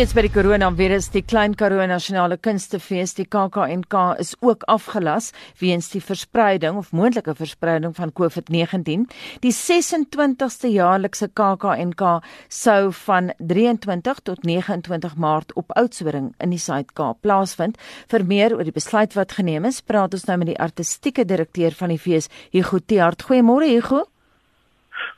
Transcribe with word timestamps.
Steeds 0.00 0.14
by 0.16 0.22
die 0.24 0.32
koronavirus, 0.32 1.10
die 1.12 1.20
Klein 1.28 1.52
Karoo 1.60 1.84
Nasionale 1.84 2.38
Kunstefees, 2.40 3.10
die 3.18 3.26
KAKNK 3.28 3.96
is 4.22 4.30
ook 4.40 4.64
afgelas 4.72 5.26
weens 5.60 5.90
die 5.92 6.00
verspreiding 6.00 6.78
of 6.80 6.94
moontlike 6.96 7.34
verspreiding 7.36 7.92
van 7.98 8.14
COVID-19. 8.16 9.04
Die 9.44 9.52
26ste 9.52 10.72
jaarlikse 10.72 11.28
KAKNK 11.36 12.06
sou 12.48 12.78
van 13.02 13.34
23 13.44 14.24
tot 14.24 14.48
29 14.48 15.20
Maart 15.20 15.52
op 15.60 15.76
Oudtshoorn 15.76 16.32
in 16.40 16.56
die 16.56 16.64
Suid-Kaap 16.64 17.20
plaasvind. 17.20 17.76
Vir 18.08 18.24
meer 18.24 18.56
oor 18.56 18.64
die 18.64 18.72
besluit 18.80 19.12
wat 19.20 19.36
geneem 19.36 19.68
is, 19.68 19.84
praat 19.84 20.16
ons 20.16 20.24
nou 20.32 20.40
met 20.40 20.54
die 20.54 20.60
artistieke 20.64 21.28
direkteur 21.28 21.76
van 21.76 21.92
die 21.92 22.00
fees, 22.00 22.32
Hugo 22.56 22.80
Tiart. 22.80 23.28
Goeiemôre 23.28 23.68
Hugo. 23.76 24.06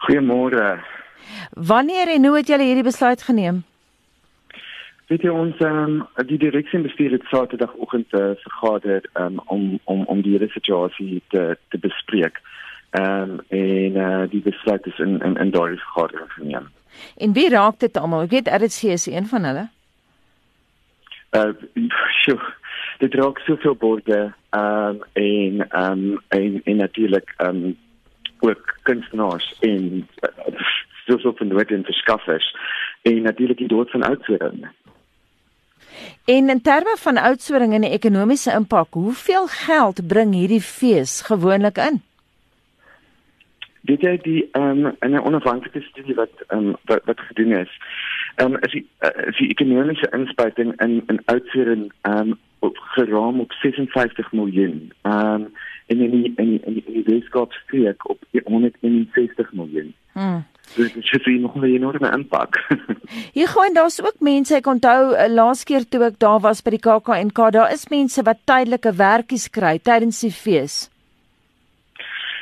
Goeiemôre. 0.08 0.80
Wanneer 1.54 2.18
en 2.18 2.26
hoe 2.26 2.40
het 2.42 2.50
julle 2.50 2.66
hierdie 2.66 2.90
besluit 2.90 3.22
geneem? 3.22 3.68
Weet 5.12 5.26
jy 5.26 5.32
ons 5.36 5.58
um, 5.60 5.98
die 6.24 6.38
direksie 6.40 6.78
bestuur 6.80 7.12
het 7.12 7.24
Saterdagoggend 7.28 8.14
uh, 8.16 8.30
vergader 8.40 9.04
um, 9.20 9.42
om 9.52 9.64
om 9.84 10.06
om 10.08 10.22
die 10.24 10.32
hele 10.32 10.48
situasie 10.48 11.20
te 11.34 11.42
te 11.68 11.80
bespreek. 11.82 12.40
Ehm 12.96 13.34
um, 13.34 13.42
en 13.48 13.98
uh, 14.04 14.22
die 14.32 14.40
besluit 14.40 14.86
is 14.86 15.02
in 15.04 15.20
in, 15.20 15.36
in 15.36 15.52
daardie 15.52 15.82
vergadering 15.82 16.32
geneem. 16.32 16.70
En 17.16 17.36
wie 17.36 17.48
raak 17.52 17.78
dit 17.84 18.00
almal? 18.00 18.24
Ek 18.24 18.32
weet 18.38 18.50
RC 18.56 18.94
is 18.96 19.06
een 19.06 19.28
van 19.28 19.44
hulle. 19.50 19.68
Uh 21.36 21.52
sjoe. 22.22 22.40
Dit 23.04 23.20
raak 23.20 23.44
soveel 23.44 23.76
borde 23.76 24.20
ehm 24.50 24.96
um, 24.96 25.02
en 25.12 25.66
ehm 25.68 26.06
um, 26.08 26.20
en 26.28 26.60
en 26.64 26.84
natuurlik 26.86 27.34
ehm 27.36 27.64
um, 27.64 27.76
ook 28.40 28.78
kunstenaars 28.82 29.54
en 29.60 30.08
uh, 30.24 30.68
soveel 31.06 31.52
wat 31.58 31.70
in 31.70 31.84
verskaffers 31.84 32.56
en 33.02 33.22
natuurlik 33.22 33.58
die 33.58 33.68
dood 33.68 33.90
van 33.90 34.02
oudsoorn. 34.02 34.70
En 36.24 36.48
in 36.48 36.62
terme 36.62 36.96
van 36.98 37.16
oudsoring 37.16 37.74
en 37.74 37.80
die 37.80 37.90
ekonomiese 37.90 38.52
impak, 38.52 38.94
hoeveel 38.94 39.46
geld 39.46 40.06
bring 40.06 40.34
hierdie 40.34 40.62
fees 40.62 41.20
gewoonlik 41.26 41.78
in? 41.78 42.02
Dit 43.82 44.04
jy 44.06 44.16
die 44.22 44.42
ehm 44.52 44.86
um, 44.86 44.94
'n 45.00 45.18
onafhanklike 45.18 45.80
studie 45.80 46.14
wat 46.14 46.30
ehm 46.48 46.58
um, 46.58 46.76
wat, 46.84 47.02
wat 47.04 47.20
gedoen 47.20 47.52
is. 47.52 47.72
Ehm 48.36 48.54
um, 48.54 48.58
is 48.62 48.72
die 48.72 48.86
uh, 49.00 49.26
is 49.26 49.36
die 49.36 49.48
ekonomiese 49.48 50.08
inspuiting 50.12 50.80
in 50.80 51.02
in 51.06 51.20
oudsoring 51.24 51.92
ehm 52.02 52.18
um, 52.18 52.38
op 52.58 52.78
geraam 52.78 53.40
op 53.40 53.52
56 53.52 54.32
miljoen. 54.32 54.92
Ehm 55.02 55.34
um, 55.34 55.52
en 55.86 56.00
in 56.00 56.10
die 56.10 56.32
in 56.36 56.48
die, 56.48 56.60
in 56.64 56.74
die, 56.74 56.84
die 56.86 57.04
Weskaapstreek 57.04 58.08
op 58.08 58.22
161 58.44 59.52
miljoen. 59.52 59.94
Hmm. 60.12 60.44
Dit 60.76 60.96
is 60.96 61.10
vir 61.22 61.40
nog 61.40 61.54
'n 61.56 61.64
enorme 61.64 62.10
impak. 62.12 62.56
Hier 63.36 63.48
gaan 63.48 63.74
daar's 63.74 64.00
ook 64.02 64.20
mense, 64.20 64.54
ek 64.54 64.66
onthou 64.66 65.12
uh, 65.12 65.28
laas 65.28 65.64
keer 65.64 65.84
toe 65.88 66.04
ek 66.04 66.18
daar 66.18 66.40
was 66.40 66.62
by 66.62 66.70
die 66.70 66.84
KAKNK, 66.86 67.50
daar 67.52 67.72
is 67.72 67.88
mense 67.88 68.22
wat 68.22 68.40
tydelike 68.44 68.92
werkies 68.96 69.50
kry 69.50 69.78
tydens 69.78 70.20
die 70.20 70.32
fees. 70.32 70.88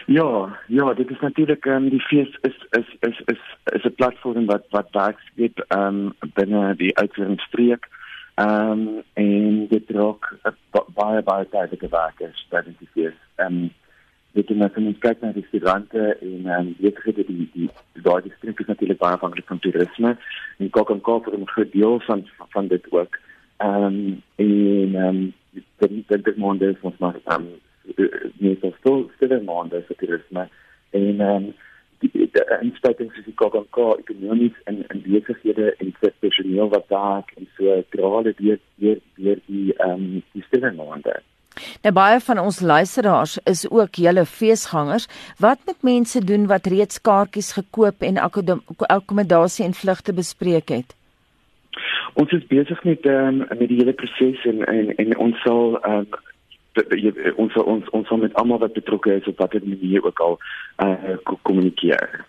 Ja, 0.07 0.59
ja, 0.67 0.95
dit 0.95 1.11
is 1.11 1.21
natuurlik 1.21 1.65
um, 1.67 1.89
die 1.89 2.01
fees 2.01 2.39
is 2.43 2.57
is 2.79 2.87
is 3.01 3.19
is 3.27 3.43
is 3.73 3.85
'n 3.85 3.95
platform 3.95 4.47
wat 4.47 4.65
wat 4.71 4.89
werk 4.93 5.19
skep 5.21 5.59
ehm 5.69 5.87
um, 5.87 6.13
binne 6.35 6.75
die 6.77 6.97
uitvoeringsstreek. 6.99 7.89
Ehm 8.35 8.71
um, 8.71 9.03
en 9.15 9.67
dit 9.69 9.91
raak 9.91 10.35
baie 10.95 11.23
baie 11.23 11.47
tydelike 11.49 11.89
werkers 11.89 12.47
tydens 12.51 12.79
die 12.79 12.89
fees. 12.95 13.19
Ehm 13.37 13.47
um, 13.47 13.71
dit 14.33 14.51
is 14.51 14.57
net 14.57 14.77
'n 14.77 14.99
kyk 14.99 15.21
na 15.21 15.33
die 15.33 15.43
restaurante 15.43 16.17
en 16.21 16.47
ehm 16.47 16.67
um, 16.67 16.75
weet 16.79 16.99
jy 17.05 17.13
die 17.15 17.49
die 17.55 17.71
daai 18.03 18.23
distrik 18.23 18.61
is 18.61 18.67
natuurlik 18.67 18.99
baie 18.99 19.15
afhanklik 19.15 19.47
van 19.47 19.59
toerisme 19.59 20.17
en 20.59 20.71
kok 20.71 20.91
en 20.91 21.01
koop 21.01 21.25
vir 21.25 21.39
'n 21.39 21.53
groot 21.55 21.73
deel 21.73 22.01
van 22.01 22.27
van 22.55 22.69
dit 22.69 22.85
ook. 22.93 23.19
Ehm 23.57 23.85
um, 23.85 24.23
en 24.37 24.95
ehm 24.95 25.07
um, 25.07 25.33
dit 25.53 26.09
dit 26.09 26.25
dit 26.25 26.37
monde 26.37 26.71
is 26.71 26.81
ons 26.81 26.99
maar 26.99 27.17
ehm 27.25 27.47
nie 28.39 28.59
so 28.61 28.73
stil 28.79 29.11
stil 29.17 29.43
monde 29.43 29.83
vir 29.89 29.97
toerisme 29.97 30.49
en 30.91 31.21
ehm 31.21 31.37
um, 31.37 31.55
die 32.01 32.31
inspuitings 32.61 33.19
is 33.19 33.25
die 33.25 33.35
kok 33.35 33.55
en 33.55 33.67
koop 33.71 33.99
ekonomies 33.99 34.57
en 34.65 34.85
en 34.89 35.03
besighede 35.03 35.75
en 35.79 35.93
vir 36.01 36.13
personeel 36.19 36.69
wat 36.69 36.89
daar 36.89 37.25
en 37.37 37.49
so 37.57 37.83
drale 37.91 38.33
die 38.37 38.59
die 38.77 39.01
die 39.17 39.75
ehm 39.75 39.91
um, 39.91 40.23
die 40.33 40.45
stil 40.47 40.73
monde. 40.75 41.21
Nou 41.83 41.93
baie 41.95 42.21
van 42.21 42.39
ons 42.39 42.61
luisteraars 42.61 43.39
is 43.51 43.65
ook 43.71 43.95
julle 43.95 44.25
feesgangers. 44.27 45.09
Wat 45.39 45.59
moet 45.67 45.83
mense 45.83 46.25
doen 46.25 46.47
wat 46.47 46.67
reeds 46.67 47.01
kaartjies 47.01 47.53
gekoop 47.59 48.03
en 48.07 48.19
akkommodasie 48.19 49.65
en 49.65 49.75
vlugte 49.75 50.13
bespreek 50.13 50.69
het? 50.69 50.95
Ons 52.15 52.33
is 52.33 52.47
besig 52.47 52.83
met 52.85 53.07
um, 53.07 53.45
met 53.49 53.69
die 53.69 53.79
hele 53.79 53.93
proses 53.93 54.45
en, 54.45 54.65
en 54.67 54.91
en 54.97 55.17
ons 55.17 55.43
sal 55.45 55.79
um, 55.87 56.07
ons 57.37 57.55
ons 57.63 57.89
ons 57.91 58.09
sal 58.09 58.19
met 58.25 58.35
almal 58.35 58.63
wat 58.63 58.75
betrokke 58.75 59.15
is 59.21 59.29
op 59.31 59.39
watter 59.43 59.63
manier 59.65 60.05
ook 60.05 60.21
al 60.21 60.39
uh, 60.83 61.17
kommunikeer. 61.43 62.25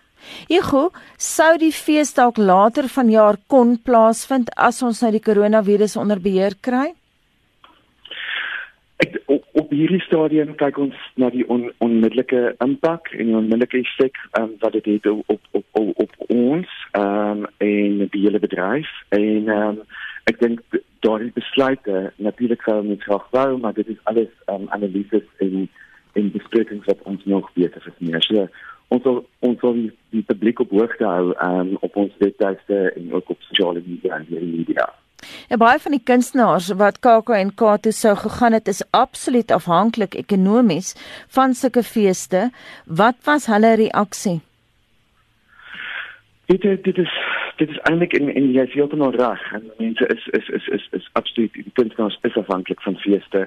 Ego, 0.48 0.90
sou 1.18 1.56
die 1.58 1.72
fees 1.74 2.14
dalk 2.14 2.38
later 2.38 2.86
vanjaar 2.88 3.40
kon 3.50 3.74
plaasvind 3.82 4.52
as 4.56 4.82
ons 4.82 5.02
nou 5.02 5.10
die 5.14 5.22
koronavirus 5.22 5.96
onder 5.98 6.22
beheer 6.22 6.54
kry? 6.60 6.92
Hierdie 9.72 10.02
stadium 10.04 10.52
kyk 10.60 10.76
ons 10.82 10.96
na 11.16 11.30
die 11.32 11.46
on, 11.48 11.70
onmiddellike 11.80 12.40
impak 12.60 13.08
en 13.16 13.30
die 13.30 13.36
onmiddellike 13.38 13.80
effek 13.80 14.18
um, 14.36 14.50
wat 14.60 14.76
dit 14.76 14.90
het 14.90 15.06
op 15.08 15.22
op 15.56 15.68
op, 15.80 15.92
op, 16.04 16.16
ons 16.28 16.74
um, 16.98 17.46
en 17.64 18.02
die 18.12 18.24
hele 18.24 18.40
bedryf. 18.42 18.90
En 19.16 19.48
um, 19.48 19.78
ek 20.30 20.42
dink 20.42 20.60
daardie 21.02 21.32
besluite 21.34 22.12
natuurlik 22.16 22.62
gaan 22.62 22.92
ons 22.94 23.06
graag 23.08 23.24
wou 23.34 23.58
maar 23.58 23.74
dit 23.74 23.88
is 23.94 24.02
alles 24.10 24.30
um, 24.52 24.68
analises 24.76 25.26
en 25.46 25.68
en 26.12 26.30
besprekings 26.36 26.86
wat 26.86 27.02
ons 27.08 27.24
nog 27.24 27.48
beter 27.56 27.82
is 27.90 27.98
meer 27.98 28.22
so 28.28 28.46
ons 28.94 29.02
sal 29.06 29.22
ons 29.48 29.58
sal 29.64 29.74
die, 29.78 29.90
die 30.14 30.24
publiek 30.28 30.60
op 30.62 30.74
hoogte 30.76 31.08
hou 31.08 31.32
um, 31.48 31.74
op 31.80 31.96
ons 32.04 32.18
webtuiste 32.22 32.82
en 32.92 33.14
ook 33.18 33.34
op 33.34 33.48
sosiale 33.48 33.82
media 33.86 34.20
en 34.20 34.28
die 34.28 34.44
media 34.44 34.86
En 35.52 35.58
baie 35.60 35.78
van 35.78 35.92
die 35.92 36.00
kunstenaars 36.00 36.70
wat 36.80 37.02
KAK&K 37.04 37.74
toe 37.84 37.90
sou 37.92 38.14
gegaan 38.16 38.54
het, 38.56 38.68
is 38.72 38.80
absoluut 38.96 39.50
afhanklik 39.52 40.14
ekonomies 40.16 40.94
van 41.36 41.52
sulke 41.54 41.82
feeste. 41.84 42.46
Wat 42.86 43.18
was 43.28 43.46
hulle 43.52 43.74
reaksie? 43.76 44.38
Dit 46.48 46.62
dit 46.62 46.98
is 46.98 47.12
dit 47.56 47.68
is 47.68 47.82
eintlik 47.90 48.16
in 48.16 48.32
in 48.32 48.48
jy 48.54 48.64
sien 48.72 48.88
dan 48.94 49.12
reg 49.18 49.44
en 49.52 49.68
mense 49.76 50.08
is 50.14 50.24
is 50.40 50.48
is 50.48 50.70
is 50.78 50.88
is 51.00 51.10
absoluut 51.20 51.52
die 51.52 51.66
kunstenaars 51.72 52.18
is 52.22 52.40
afhanklik 52.44 52.80
van 52.88 52.96
feeste. 53.04 53.44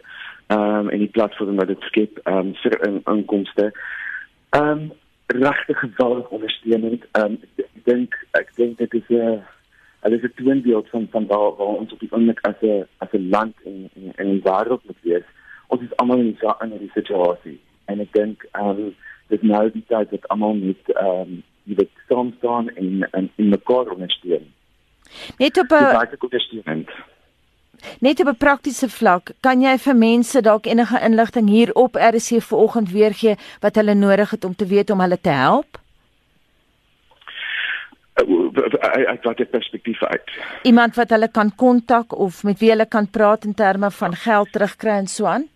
Ehm 0.48 0.62
um, 0.62 0.90
en 0.90 1.00
die 1.08 1.14
platform 1.18 1.56
wat 1.56 1.74
dit 1.74 1.90
skep 1.90 2.22
ehm 2.24 2.38
um, 2.38 2.54
vir 2.62 2.78
in, 2.88 3.02
inkomste. 3.16 3.72
Ehm 4.50 4.70
um, 4.70 4.92
regtig 5.26 5.80
geweldig 5.80 6.30
ondersteunend. 6.30 7.10
Ehm 7.12 7.26
um, 7.26 7.42
ek 7.58 7.84
dink 7.90 8.22
ek 8.32 8.56
dink 8.62 8.78
dit 8.78 8.94
is 8.94 9.10
'n 9.10 9.22
uh, 9.34 9.55
hulle 10.06 10.18
is 10.18 10.24
'n 10.24 10.34
toonbeeld 10.36 10.90
van 10.90 11.08
van 11.12 11.26
waar 11.26 11.52
waar 11.58 11.76
ons 11.82 11.94
op 11.94 12.00
die 12.00 12.12
oomblik 12.12 12.40
as 12.42 12.60
'n 12.62 12.88
as 12.98 13.12
'n 13.12 13.30
land 13.30 13.56
en 13.66 13.90
en 13.96 14.12
in 14.16 14.30
die 14.32 14.46
wêreld 14.50 14.84
moet 14.88 15.02
wees. 15.02 15.28
Ons 15.68 15.82
is 15.82 15.96
almal 15.96 16.20
in 16.20 16.38
so 16.40 16.56
'n 16.60 16.70
hierdie 16.70 16.96
situasie. 17.00 17.60
En 17.86 18.00
ek 18.00 18.14
dink 18.14 18.48
ehm 18.52 18.70
um, 18.70 18.96
dis 19.28 19.42
nou 19.42 19.72
die 19.72 19.84
tyd 19.88 20.10
dat 20.10 20.28
almal 20.28 20.54
moet 20.54 20.86
ehm 20.94 21.22
um, 21.22 21.44
jy 21.64 21.76
weet 21.76 21.94
saam 22.08 22.34
staan 22.38 22.70
en 22.70 23.08
en 23.12 23.30
in 23.36 23.50
mekaar 23.50 23.88
ondersteun. 23.96 24.46
Net 25.38 25.58
op 25.58 25.72
'n 25.72 25.92
Net 28.00 28.20
op 28.20 28.28
'n 28.28 28.38
praktiese 28.38 28.90
vlak, 28.90 29.32
kan 29.40 29.62
jy 29.62 29.78
vir 29.78 29.96
mense 29.96 30.42
dalk 30.42 30.66
enige 30.66 31.02
inligting 31.02 31.50
hier 31.50 31.74
op 31.74 31.96
RC 31.96 32.42
vanoggend 32.42 32.92
weer 32.92 33.14
gee 33.14 33.36
wat 33.60 33.76
hulle 33.76 33.94
nodig 33.94 34.30
het 34.30 34.44
om 34.44 34.56
te 34.56 34.66
weet 34.66 34.90
om 34.90 35.00
hulle 35.00 35.22
te 35.22 35.30
help? 35.30 35.85
Uit 38.16 39.24
wat 39.24 39.38
die 39.38 39.46
perspektief 39.46 40.04
uit. 40.04 40.32
Iemand 40.64 40.96
wat 40.96 41.10
hulle 41.10 41.28
kan 41.32 41.52
kontak 41.56 42.16
of 42.18 42.44
met 42.44 42.60
wie 42.60 42.70
hulle 42.70 42.88
kan 42.88 43.10
praat 43.10 43.44
in 43.46 43.54
terme 43.54 43.92
van 43.92 44.16
geld 44.16 44.52
terugkry 44.52 44.90
en 44.90 45.08
so 45.08 45.26
aan? 45.26 45.50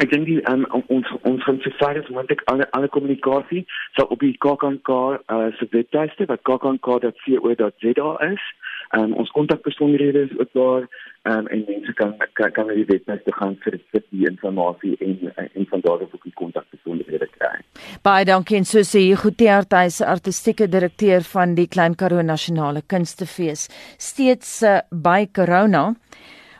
Ek 0.00 0.08
dink 0.08 0.24
die 0.24 0.40
um, 0.48 0.64
ons 0.88 1.08
ons 1.28 1.42
gaan 1.44 1.58
se 1.60 1.70
fire 1.76 2.02
want 2.16 2.30
ek 2.32 2.40
alle 2.48 2.64
alle 2.72 2.88
kommunikasie 2.88 3.66
sal 3.96 4.08
op 4.14 4.22
die 4.24 4.32
KAKNK 4.40 4.88
uh, 4.88 5.48
se 5.58 5.68
webtuiste 5.70 6.28
wat 6.30 6.44
kaknk.co.za 6.48 8.12
is. 8.28 8.46
Um, 8.92 9.14
ons 9.16 9.30
kontakbesonderhede 9.32 10.26
is 10.26 10.38
ook 10.38 10.50
daar 10.52 10.82
um, 11.22 11.46
en 11.46 11.64
mense 11.68 11.92
kan 11.92 12.14
kan, 12.32 12.52
kan 12.52 12.68
die 12.68 12.84
webtuiste 12.84 13.32
gaan 13.32 13.54
vir 13.64 13.78
vir 13.92 14.02
die 14.10 14.26
inligting 14.28 15.32
en 15.36 15.48
en 15.54 15.66
van 15.70 15.80
daar 15.80 16.02
af 16.04 16.12
ook 16.12 16.26
die 16.28 16.34
kontakbesonderhede 16.34 17.28
kry. 17.38 17.54
Baie 18.02 18.24
dankie. 18.28 18.58
En 18.60 18.68
so 18.68 18.84
sê 18.84 19.00
Goetearthuis 19.16 20.02
artistieke 20.02 20.68
direkteur 20.68 21.24
van 21.32 21.54
die 21.54 21.68
Klein 21.68 21.96
Karoo 21.96 22.22
Nasionale 22.22 22.82
Kunstefees. 22.86 23.68
Steeds 23.96 24.62
uh, 24.62 24.80
by 24.90 25.26
Corona 25.32 25.94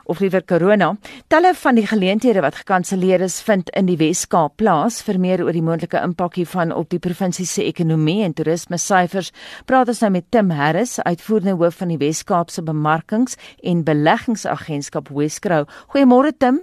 of 0.04 0.20
liewer 0.20 0.44
corona. 0.44 0.92
Talle 1.28 1.54
van 1.54 1.78
die 1.78 1.86
geleenthede 1.86 2.42
wat 2.44 2.60
gekanselleer 2.62 3.22
is, 3.24 3.40
vind 3.42 3.70
in 3.78 3.86
die 3.86 3.96
Wes-Kaap 4.00 4.56
plaas. 4.60 5.00
Vir 5.06 5.18
meer 5.22 5.44
oor 5.44 5.54
die 5.54 5.64
moontlike 5.64 6.02
impak 6.02 6.36
hiervan 6.40 6.72
op 6.74 6.90
die 6.92 7.00
provinsie 7.02 7.46
se 7.46 7.64
ekonomie 7.64 8.22
en 8.26 8.36
toerisme 8.36 8.78
syfers, 8.78 9.32
praat 9.66 9.88
ons 9.92 10.02
nou 10.04 10.12
met 10.18 10.28
Tim 10.30 10.50
Harris, 10.50 10.98
uitvoerende 11.00 11.56
hoof 11.60 11.80
van 11.82 11.94
die 11.94 12.00
Wes-Kaapse 12.02 12.64
Bemarkings 12.66 13.38
en 13.62 13.84
Beleggingsagentskap 13.86 15.10
Wesgrow. 15.10 15.66
Goeiemôre 15.94 16.32
Tim. 16.38 16.62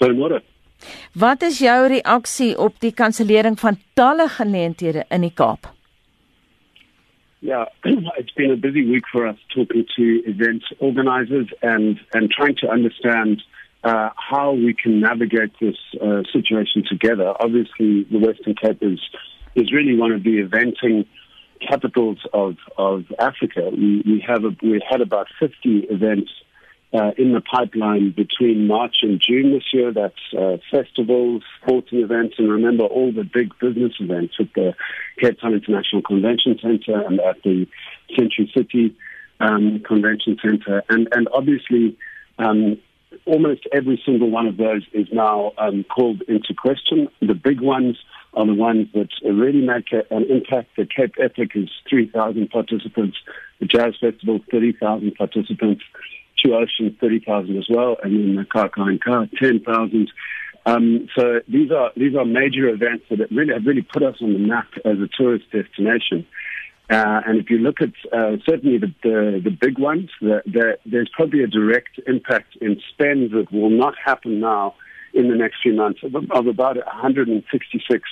Goeiemôre. 0.00 0.42
Wat 1.12 1.42
is 1.42 1.58
jou 1.60 1.76
reaksie 1.92 2.54
op 2.58 2.78
die 2.80 2.92
kansellering 2.96 3.58
van 3.60 3.76
talle 3.98 4.28
geleenthede 4.32 5.04
in 5.10 5.28
die 5.28 5.34
Kaap? 5.34 5.68
Yeah, 7.40 7.66
it's 7.84 8.30
been 8.32 8.50
a 8.50 8.56
busy 8.56 8.88
week 8.88 9.04
for 9.10 9.26
us 9.26 9.36
talking 9.54 9.86
to 9.96 10.22
event 10.26 10.62
organizers 10.78 11.48
and, 11.62 11.98
and 12.12 12.30
trying 12.30 12.56
to 12.56 12.68
understand 12.68 13.42
uh, 13.82 14.10
how 14.14 14.52
we 14.52 14.74
can 14.74 15.00
navigate 15.00 15.52
this 15.60 15.76
uh, 16.00 16.22
situation 16.32 16.84
together. 16.86 17.32
Obviously, 17.40 18.04
the 18.04 18.18
Western 18.18 18.54
Cape 18.54 18.82
is, 18.82 19.00
is 19.54 19.72
really 19.72 19.96
one 19.96 20.12
of 20.12 20.22
the 20.22 20.42
eventing 20.42 21.06
capitals 21.66 22.18
of, 22.34 22.56
of 22.76 23.04
Africa. 23.18 23.70
We, 23.70 24.02
we, 24.04 24.24
have 24.26 24.44
a, 24.44 24.54
we 24.62 24.82
had 24.88 25.00
about 25.00 25.28
50 25.38 25.86
events 25.90 26.30
uh, 26.92 27.12
in 27.16 27.32
the 27.32 27.40
pipeline 27.40 28.10
between 28.10 28.66
March 28.66 28.96
and 29.02 29.20
June 29.20 29.52
this 29.52 29.72
year. 29.72 29.92
That's 29.92 30.14
uh, 30.36 30.56
festivals, 30.70 31.42
sporting 31.62 32.00
events, 32.00 32.36
and 32.38 32.50
remember 32.50 32.84
all 32.84 33.12
the 33.12 33.24
big 33.24 33.56
business 33.58 33.92
events 34.00 34.34
at 34.40 34.52
the 34.54 34.74
Cape 35.18 35.40
Town 35.40 35.54
International 35.54 36.02
Convention 36.02 36.58
Center 36.60 37.00
and 37.00 37.20
at 37.20 37.42
the 37.42 37.66
Century 38.16 38.50
City 38.56 38.96
um, 39.38 39.80
Convention 39.86 40.36
Center. 40.42 40.82
And, 40.88 41.08
and 41.12 41.28
obviously, 41.32 41.96
um, 42.38 42.78
almost 43.24 43.66
every 43.72 44.00
single 44.04 44.30
one 44.30 44.46
of 44.46 44.56
those 44.56 44.82
is 44.92 45.06
now 45.12 45.52
um, 45.58 45.84
called 45.84 46.22
into 46.22 46.54
question. 46.54 47.08
The 47.20 47.34
big 47.34 47.60
ones 47.60 47.98
are 48.34 48.46
the 48.46 48.54
ones 48.54 48.88
that 48.94 49.08
really 49.24 49.60
make 49.60 49.92
an 49.92 50.24
impact. 50.30 50.70
The 50.76 50.86
Cape 50.86 51.14
Epic 51.20 51.52
is 51.54 51.68
3,000 51.88 52.50
participants. 52.50 53.16
The 53.58 53.66
Jazz 53.66 53.94
Festival, 54.00 54.40
30,000 54.50 55.14
participants. 55.14 55.82
Two 56.44 56.54
Oceans, 56.54 56.96
30,000 57.00 57.56
as 57.58 57.66
well, 57.68 57.96
and 58.02 58.12
then 58.12 58.36
the 58.36 58.44
Kaka 58.44 58.82
and 58.82 59.02
Ka, 59.02 59.26
10,000. 59.40 60.10
Um, 60.66 61.08
so 61.16 61.40
these 61.48 61.70
are 61.70 61.90
these 61.96 62.14
are 62.14 62.24
major 62.24 62.68
events 62.68 63.04
that 63.10 63.30
really 63.30 63.54
have 63.54 63.64
really 63.64 63.82
put 63.82 64.02
us 64.02 64.16
on 64.20 64.34
the 64.34 64.38
map 64.38 64.68
as 64.84 64.98
a 64.98 65.08
tourist 65.16 65.46
destination. 65.50 66.26
Uh, 66.90 67.20
and 67.24 67.38
if 67.38 67.48
you 67.48 67.58
look 67.58 67.80
at 67.80 67.90
uh, 68.12 68.36
certainly 68.48 68.76
the, 68.76 68.92
the, 69.04 69.40
the 69.44 69.50
big 69.50 69.78
ones, 69.78 70.10
the, 70.20 70.42
the, 70.44 70.76
there's 70.84 71.08
probably 71.14 71.44
a 71.44 71.46
direct 71.46 72.00
impact 72.08 72.56
in 72.60 72.80
spend 72.92 73.30
that 73.30 73.46
will 73.52 73.70
not 73.70 73.94
happen 74.04 74.40
now 74.40 74.74
in 75.14 75.28
the 75.28 75.36
next 75.36 75.58
few 75.62 75.72
months 75.72 76.00
of, 76.02 76.16
of 76.16 76.46
about 76.48 76.76
166 76.76 78.02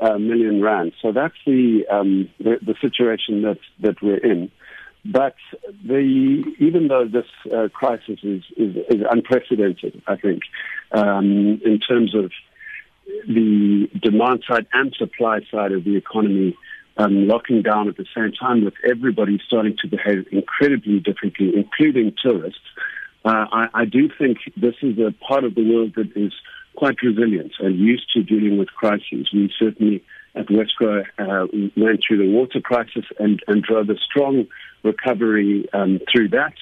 uh, 0.00 0.18
million 0.18 0.62
rand. 0.62 0.92
So 1.02 1.12
that's 1.12 1.34
the, 1.44 1.84
um, 1.90 2.30
the, 2.38 2.56
the 2.62 2.74
situation 2.80 3.42
that 3.42 3.58
that 3.80 4.00
we're 4.02 4.24
in. 4.24 4.50
But 5.04 5.36
the, 5.86 6.42
even 6.58 6.88
though 6.88 7.06
this 7.06 7.26
uh, 7.54 7.68
crisis 7.72 8.20
is, 8.22 8.42
is, 8.56 8.76
is, 8.88 9.02
unprecedented, 9.10 10.02
I 10.06 10.16
think, 10.16 10.42
um, 10.92 11.60
in 11.64 11.78
terms 11.78 12.14
of 12.14 12.32
the 13.28 13.90
demand 14.00 14.44
side 14.48 14.66
and 14.72 14.94
supply 14.98 15.40
side 15.50 15.72
of 15.72 15.84
the 15.84 15.96
economy 15.96 16.56
um, 16.96 17.28
locking 17.28 17.60
down 17.60 17.88
at 17.88 17.96
the 17.96 18.06
same 18.16 18.32
time, 18.32 18.64
with 18.64 18.74
everybody 18.88 19.40
starting 19.46 19.76
to 19.82 19.88
behave 19.88 20.26
incredibly 20.32 21.00
differently, 21.00 21.52
including 21.54 22.14
tourists, 22.22 22.60
uh, 23.24 23.46
I, 23.52 23.68
I 23.74 23.84
do 23.84 24.08
think 24.18 24.38
this 24.56 24.74
is 24.80 24.98
a 24.98 25.12
part 25.26 25.44
of 25.44 25.54
the 25.54 25.70
world 25.70 25.94
that 25.96 26.16
is 26.16 26.32
quite 26.76 27.02
resilient 27.02 27.52
and 27.58 27.78
used 27.78 28.10
to 28.14 28.22
dealing 28.22 28.58
with 28.58 28.68
crises. 28.68 29.28
We 29.32 29.52
certainly 29.58 30.04
at 30.34 30.46
Westgrow 30.46 31.04
uh, 31.18 31.46
went 31.76 32.00
through 32.06 32.18
the 32.18 32.30
water 32.32 32.60
crisis 32.60 33.04
and, 33.18 33.40
and 33.46 33.62
drove 33.62 33.88
a 33.90 33.96
strong 33.98 34.46
recovery 34.82 35.68
um, 35.72 36.00
through 36.12 36.28
that. 36.30 36.54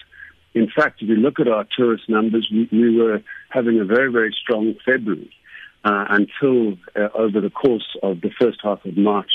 In 0.54 0.68
fact, 0.74 1.00
if 1.02 1.08
you 1.08 1.16
look 1.16 1.40
at 1.40 1.48
our 1.48 1.66
tourist 1.76 2.08
numbers, 2.08 2.48
we, 2.52 2.68
we 2.70 2.98
were 2.98 3.22
having 3.48 3.80
a 3.80 3.84
very, 3.84 4.12
very 4.12 4.34
strong 4.42 4.74
February 4.84 5.30
uh, 5.84 6.04
until 6.10 6.78
uh, 6.94 7.08
over 7.14 7.40
the 7.40 7.50
course 7.50 7.96
of 8.02 8.20
the 8.20 8.30
first 8.40 8.58
half 8.62 8.84
of 8.84 8.96
March, 8.96 9.30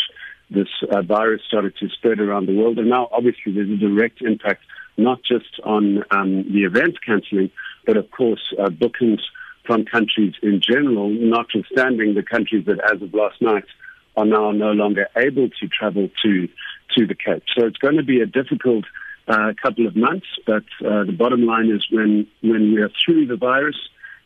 this 0.49 0.67
uh, 0.91 1.01
virus 1.01 1.41
started 1.47 1.75
to 1.79 1.89
spread 1.89 2.19
around 2.19 2.47
the 2.47 2.55
world. 2.55 2.77
And 2.77 2.89
now, 2.89 3.09
obviously, 3.11 3.51
there's 3.51 3.69
a 3.69 3.75
direct 3.75 4.21
impact 4.21 4.61
not 4.97 5.19
just 5.23 5.59
on 5.63 6.03
um, 6.11 6.43
the 6.53 6.63
event 6.63 6.97
cancelling, 7.05 7.51
but 7.85 7.97
of 7.97 8.09
course, 8.11 8.53
uh, 8.59 8.69
bookings 8.69 9.19
from 9.65 9.85
countries 9.85 10.33
in 10.41 10.61
general, 10.61 11.09
notwithstanding 11.09 12.15
the 12.15 12.23
countries 12.23 12.65
that, 12.65 12.79
as 12.91 13.01
of 13.01 13.13
last 13.13 13.41
night, 13.41 13.65
are 14.17 14.25
now 14.25 14.51
no 14.51 14.71
longer 14.71 15.07
able 15.15 15.47
to 15.59 15.67
travel 15.67 16.09
to 16.23 16.49
to 16.95 17.05
the 17.05 17.15
Cape. 17.15 17.43
So 17.55 17.65
it's 17.65 17.77
going 17.77 17.97
to 17.97 18.03
be 18.03 18.21
a 18.21 18.25
difficult 18.25 18.85
uh, 19.27 19.53
couple 19.61 19.85
of 19.87 19.95
months, 19.95 20.27
but 20.45 20.63
uh, 20.83 21.03
the 21.03 21.15
bottom 21.17 21.45
line 21.45 21.69
is 21.69 21.85
when 21.91 22.27
when 22.41 22.73
we 22.73 22.81
are 22.81 22.91
through 23.03 23.27
the 23.27 23.37
virus, 23.37 23.77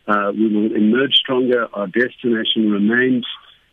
uh, 0.07 0.31
we 0.33 0.47
will 0.53 0.75
emerge 0.75 1.13
stronger. 1.15 1.67
Our 1.73 1.87
destination 1.87 2.71
remains 2.71 3.25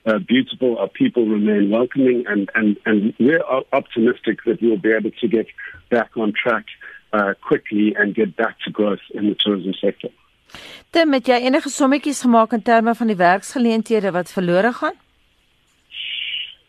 uh, 0.06 0.18
beautiful. 0.18 0.78
Our 0.78 0.88
people 0.88 1.26
remain 1.26 1.70
welcoming, 1.70 2.24
and 2.26 2.50
and 2.54 2.76
and 2.84 3.14
we're 3.20 3.44
optimistic 3.72 4.38
that 4.46 4.60
we'll 4.62 4.84
be 4.88 4.92
able 4.92 5.12
to 5.22 5.28
get 5.28 5.46
back 5.90 6.10
on 6.16 6.32
track 6.42 6.64
uh, 7.12 7.34
quickly 7.46 7.94
and 7.96 8.14
get 8.14 8.36
back 8.36 8.56
to 8.64 8.70
growth 8.70 9.04
in 9.14 9.28
the 9.28 9.36
tourism 9.44 9.74
sector. 9.80 10.10
Dit 10.90 11.04
met 11.08 11.26
jy 11.28 11.42
enige 11.44 11.68
sommetjies 11.68 12.22
gemaak 12.24 12.54
in 12.56 12.62
terme 12.62 12.94
van 12.96 13.10
die 13.12 13.18
werksgeleenthede 13.20 14.10
wat 14.16 14.32
verlore 14.32 14.72
gaan? 14.72 14.96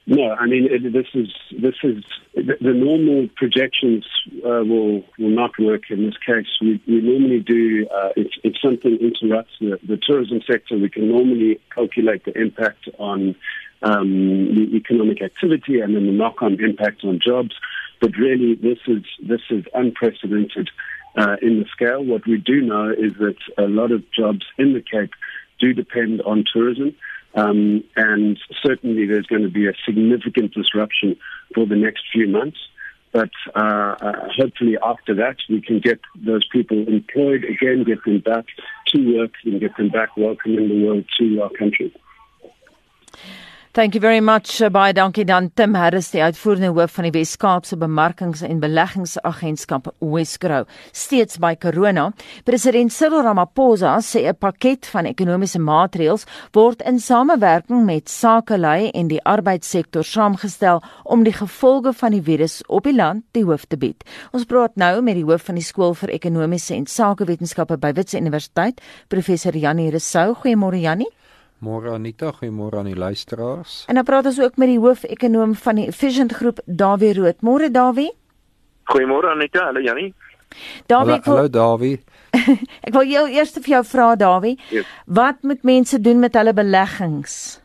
No, 0.09 0.31
I 0.31 0.47
mean 0.47 0.67
it, 0.71 0.91
this 0.91 1.05
is 1.13 1.27
this 1.51 1.75
is 1.83 2.03
the, 2.33 2.55
the 2.59 2.73
normal 2.73 3.29
projections 3.35 4.07
uh, 4.43 4.65
will 4.65 5.03
will 5.19 5.29
not 5.29 5.51
work 5.59 5.83
in 5.91 6.03
this 6.03 6.17
case. 6.25 6.47
We, 6.59 6.81
we 6.87 6.99
normally 7.01 7.41
do 7.41 7.87
uh, 7.93 8.09
if, 8.15 8.31
if 8.43 8.55
something 8.59 8.97
interrupts 8.97 9.51
the, 9.61 9.79
the 9.87 9.97
tourism 10.01 10.41
sector, 10.49 10.79
we 10.79 10.89
can 10.89 11.09
normally 11.09 11.61
calculate 11.75 12.25
the 12.25 12.35
impact 12.35 12.89
on 12.97 13.35
um, 13.83 14.55
the 14.55 14.75
economic 14.75 15.21
activity 15.21 15.79
and 15.79 15.95
then 15.95 16.07
the 16.07 16.11
knock-on 16.11 16.59
impact 16.59 17.03
on 17.03 17.19
jobs. 17.23 17.53
But 18.01 18.17
really, 18.17 18.55
this 18.55 18.79
is 18.87 19.03
this 19.21 19.41
is 19.51 19.63
unprecedented 19.75 20.71
uh, 21.19 21.35
in 21.39 21.59
the 21.59 21.65
scale. 21.71 22.03
What 22.03 22.25
we 22.25 22.37
do 22.37 22.61
know 22.61 22.89
is 22.89 23.13
that 23.19 23.37
a 23.59 23.67
lot 23.67 23.91
of 23.91 24.03
jobs 24.11 24.43
in 24.57 24.73
the 24.73 24.81
Cape 24.81 25.11
do 25.59 25.71
depend 25.71 26.23
on 26.23 26.45
tourism. 26.51 26.95
Um, 27.35 27.83
and 27.95 28.39
certainly 28.63 29.05
there's 29.05 29.27
going 29.27 29.43
to 29.43 29.49
be 29.49 29.67
a 29.67 29.73
significant 29.85 30.53
disruption 30.53 31.15
for 31.53 31.65
the 31.65 31.75
next 31.75 32.03
few 32.11 32.27
months. 32.27 32.57
But 33.11 33.31
uh, 33.55 33.95
uh, 33.99 34.29
hopefully 34.35 34.77
after 34.83 35.15
that, 35.15 35.37
we 35.49 35.61
can 35.61 35.79
get 35.79 35.99
those 36.15 36.47
people 36.51 36.87
employed 36.87 37.43
again, 37.43 37.83
get 37.83 38.03
them 38.03 38.19
back 38.19 38.45
to 38.87 39.17
work, 39.17 39.31
and 39.45 39.59
get 39.59 39.75
them 39.77 39.89
back 39.89 40.15
welcoming 40.15 40.69
the 40.69 40.85
world 40.85 41.05
to 41.19 41.41
our 41.41 41.49
country. 41.49 41.93
Thank 43.79 43.93
you 43.93 44.01
very 44.01 44.19
much 44.19 44.59
uh, 44.59 44.67
baie 44.67 44.91
dankie 44.91 45.23
dan 45.23 45.45
Tim 45.55 45.71
Harris 45.79 46.09
die 46.11 46.19
uitvoerende 46.19 46.73
hoof 46.75 46.97
van 46.97 47.05
die 47.07 47.13
Wes-Kaapse 47.15 47.77
Bemarkings- 47.79 48.41
en 48.43 48.57
Beleggingsagentskap 48.59 49.85
Wesgrow 50.03 50.65
steeds 50.91 51.37
by 51.39 51.53
Corona. 51.55 52.09
President 52.43 52.91
Cyril 52.91 53.23
Ramaphosa 53.23 53.93
sê 54.03 54.25
'n 54.27 54.35
pakket 54.35 54.85
van 54.91 55.05
ekonomiese 55.05 55.61
maatreëls 55.63 56.25
word 56.51 56.81
in 56.81 56.99
samewerking 56.99 57.85
met 57.85 58.09
sakelei 58.09 58.91
en 58.91 59.07
die 59.07 59.23
arbeidssektor 59.23 60.03
saamgestel 60.03 60.83
om 61.05 61.23
die 61.23 61.37
gevolge 61.39 61.93
van 61.93 62.11
die 62.11 62.21
virus 62.21 62.61
op 62.67 62.83
die 62.83 62.95
land 62.95 63.23
die 63.31 63.45
hoof 63.45 63.65
te 63.65 63.77
bied. 63.77 64.03
Ons 64.33 64.43
praat 64.43 64.75
nou 64.75 65.01
met 65.01 65.15
die 65.15 65.23
hoof 65.23 65.45
van 65.45 65.55
die 65.55 65.63
skool 65.63 65.93
vir 65.93 66.09
ekonomiese 66.09 66.75
en 66.75 66.85
sakewetenskappe 66.85 67.77
by 67.77 67.93
Wits 67.93 68.13
Universiteit, 68.13 68.81
professor 69.07 69.55
Janie 69.55 69.89
Resou. 69.89 70.35
Goeiemôre 70.35 70.81
Janie. 70.81 71.07
Môre 71.59 71.91
Anita, 71.91 72.31
goeiemôre 72.31 72.79
aan 72.79 72.87
die 72.87 72.95
luisteraars. 72.95 73.83
En 73.91 73.97
dan 73.99 74.05
praat 74.07 74.25
ons 74.25 74.39
ook 74.39 74.55
met 74.55 74.69
die 74.71 74.79
hoofekonoom 74.79 75.55
van 75.59 75.75
die 75.75 75.87
Efficient 75.91 76.31
Groep, 76.31 76.61
Dawie 76.65 77.11
Rood. 77.17 77.41
Môre 77.43 77.67
Dawie. 77.71 78.13
Goeiemôre 78.87 79.33
Anita, 79.33 79.65
hallo 79.67 79.83
Jannie. 79.83 80.13
Dawie, 80.87 81.19
hallo, 81.19 81.35
hallo 81.35 81.49
Dawie. 81.51 81.99
ek 82.87 82.95
wil 82.95 83.11
jou 83.11 83.25
eers 83.27 83.51
vir 83.57 83.73
jou 83.75 83.81
vra 83.91 84.13
Dawie, 84.15 84.55
yes. 84.71 84.87
wat 85.03 85.43
moet 85.43 85.67
mense 85.67 85.99
doen 85.99 86.23
met 86.23 86.39
hulle 86.39 86.55
beleggings? 86.55 87.59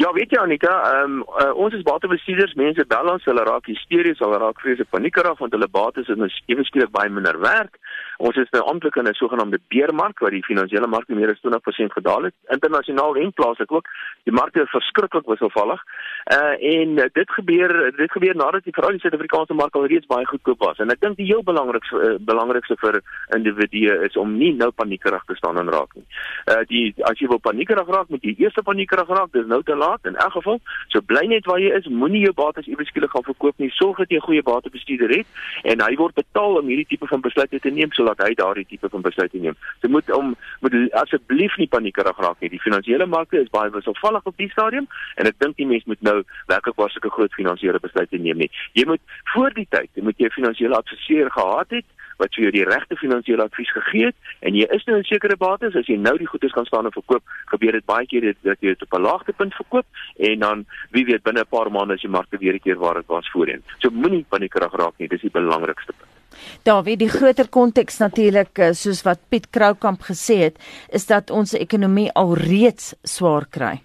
Ja, 0.00 0.08
weet 0.16 0.32
jy 0.32 0.40
Anita, 0.40 0.72
um, 1.04 1.20
uh, 1.38 1.52
ons 1.60 1.74
is 1.76 1.84
batebestuurders, 1.86 2.56
mense 2.58 2.82
bel 2.88 3.10
ons, 3.12 3.28
hulle 3.28 3.44
raak 3.46 3.68
hysteries, 3.70 4.18
hulle 4.24 4.40
raak 4.42 4.64
vrees 4.64 4.80
en 4.82 4.88
paniek 4.90 5.20
raak 5.22 5.38
want 5.44 5.52
hulle 5.54 5.68
bates 5.70 6.08
is 6.08 6.18
nou 6.18 6.30
ewe 6.50 6.64
skielik 6.66 6.90
baie 6.94 7.12
minder 7.12 7.36
werk. 7.42 7.76
Ons 8.16 8.36
is 8.36 8.50
nou 8.50 8.62
amptelik 8.62 8.96
in 8.96 9.08
'n 9.08 9.14
sogenaamde 9.14 9.58
beermark 9.68 10.18
waar 10.18 10.30
die 10.30 10.44
finansiële 10.44 10.86
markte 10.86 11.14
meer 11.14 11.30
as 11.30 11.40
20% 11.40 11.92
gedaal 11.92 12.22
het, 12.22 12.34
internasionaal 12.48 13.16
en 13.16 13.32
plaaslik 13.32 13.72
ook. 13.72 13.86
Die 14.22 14.32
markte 14.32 14.60
is 14.62 14.70
verskriklik 14.70 15.26
wisselvallig. 15.26 15.82
Uh 16.24 16.54
en 16.74 16.94
dit 17.12 17.30
gebeur 17.30 17.92
dit 17.96 18.10
gebeur 18.10 18.36
nadat 18.36 18.64
die 18.64 18.72
veral 18.72 18.90
die 18.90 19.00
Suid-Afrikaanse 19.00 19.54
mark 19.54 19.74
alreeds 19.74 20.06
baie 20.06 20.26
goedkoop 20.26 20.58
was. 20.58 20.78
En 20.78 20.90
ek 20.90 21.00
dink 21.00 21.16
die 21.16 21.26
heel 21.26 21.42
belangrikste 21.42 21.96
uh, 21.96 22.14
belangrikste 22.18 22.76
vir 22.78 23.02
individue 23.36 23.98
is 24.06 24.16
om 24.16 24.36
nie 24.36 24.54
nou 24.54 24.70
paniekerig 24.70 25.24
te 25.24 25.34
staan 25.34 25.58
en 25.58 25.70
raak 25.70 25.94
nie. 25.94 26.06
Uh 26.46 26.62
die 26.70 26.94
as 27.02 27.18
jy 27.18 27.28
wil 27.28 27.38
paniekerig 27.38 27.88
raak, 27.88 28.08
moet 28.08 28.22
jy 28.22 28.34
eers 28.38 28.56
paniekerig 28.64 29.08
raak. 29.08 29.32
Dis 29.32 29.46
nou 29.46 29.62
te 29.62 29.76
laat 29.76 30.00
in 30.04 30.16
elk 30.16 30.32
geval. 30.32 30.60
So 30.88 31.00
bly 31.00 31.26
net 31.26 31.46
waar 31.46 31.60
jy 31.60 31.74
is. 31.76 31.86
Moenie 31.86 32.24
jou 32.24 32.32
bates 32.32 32.66
iewers 32.66 32.88
skielik 32.88 33.10
gaan 33.10 33.26
verkoop 33.26 33.58
nie. 33.58 33.70
Sorg 33.70 33.98
dat 33.98 34.10
jy 34.10 34.16
'n 34.16 34.28
goeie 34.28 34.42
batebestuurder 34.42 35.10
het 35.10 35.26
en 35.62 35.80
hy 35.80 35.94
word 35.96 36.14
betaal 36.14 36.58
om 36.60 36.66
hierdie 36.66 36.86
tipe 36.86 37.06
van 37.06 37.20
besluite 37.20 37.60
te 37.60 37.70
neem 37.70 37.92
sodat 38.04 38.26
hy 38.26 38.34
daardie 38.36 38.66
tipe 38.68 38.88
van 38.90 39.04
besluite 39.04 39.40
neem. 39.40 39.56
So 39.80 39.88
moet 39.88 40.10
om 40.12 40.34
moet 40.60 40.76
asseblief 41.00 41.56
nie 41.60 41.68
paniekerig 41.68 42.20
raak 42.20 42.40
nie. 42.40 42.52
Die 42.52 42.62
finansiële 42.62 43.06
markte 43.06 43.40
is 43.40 43.50
baie 43.52 43.72
wisselvallig 43.72 44.24
op 44.24 44.36
die 44.36 44.50
stadium 44.52 44.86
en 45.16 45.30
ek 45.30 45.40
dink 45.40 45.56
die 45.56 45.68
mens 45.68 45.84
moet 45.88 46.02
nou 46.02 46.20
werklik 46.52 46.76
waar 46.80 46.92
sulke 46.92 47.12
groot 47.14 47.32
finansiële 47.34 47.80
besluite 47.80 48.20
neem 48.20 48.44
nie. 48.44 48.50
Jy 48.76 48.86
moet 48.90 49.02
voor 49.32 49.54
die 49.56 49.66
tyd, 49.70 49.90
jy 49.94 50.04
moet 50.04 50.18
jy 50.18 50.28
'n 50.28 50.38
finansiële 50.38 50.76
adviseur 50.76 51.30
gehad 51.30 51.70
het 51.70 51.88
wat 52.18 52.34
vir 52.34 52.44
jou 52.44 52.52
die 52.52 52.64
regte 52.64 52.96
finansiële 52.96 53.42
advies 53.42 53.72
gegee 53.72 54.06
het 54.06 54.16
en 54.40 54.54
jy 54.54 54.66
is 54.70 54.84
nou 54.86 54.98
in 54.98 55.04
sekere 55.04 55.36
bates 55.36 55.74
as 55.74 55.86
jy 55.86 55.96
nou 55.98 56.16
die 56.18 56.30
goederes 56.30 56.54
kan 56.54 56.66
staan 56.66 56.86
en 56.86 56.94
verkoop, 56.94 57.22
gebeur 57.50 57.72
dit 57.72 57.86
baie 57.86 58.06
keer 58.06 58.22
dat, 58.30 58.36
dat 58.42 58.60
jy 58.60 58.74
dit 58.74 58.82
op 58.82 58.94
'n 58.94 59.02
laagtepunt 59.02 59.54
verkoop 59.54 59.86
en 60.18 60.38
dan 60.38 60.66
wie 60.90 61.04
weet 61.04 61.22
binne 61.22 61.40
'n 61.40 61.50
paar 61.50 61.70
maande 61.70 61.94
as 61.94 62.06
die 62.06 62.08
markte 62.08 62.38
weer 62.38 62.54
'n 62.54 62.60
keer 62.60 62.78
waar 62.78 62.94
dit 62.94 63.06
was 63.06 63.30
voorheen. 63.30 63.62
So 63.78 63.90
moenie 63.90 64.24
paniekerig 64.28 64.72
raak 64.72 64.94
nie, 64.98 65.08
dis 65.08 65.20
die 65.20 65.30
belangrikste 65.30 65.92
punt. 65.92 66.13
Dawie, 66.62 66.96
die 66.96 67.08
groter 67.08 67.48
konteks 67.48 67.98
natuurlik 68.02 68.58
eh, 68.58 68.74
soos 68.74 69.02
wat 69.06 69.22
Piet 69.28 69.50
Kroukamp 69.50 70.02
gesê 70.10 70.40
het, 70.48 70.62
is 70.92 71.06
dat 71.06 71.30
ons 71.30 71.54
ekonomie 71.58 72.10
alreeds 72.12 72.94
swaar 73.02 73.48
kry 73.50 73.78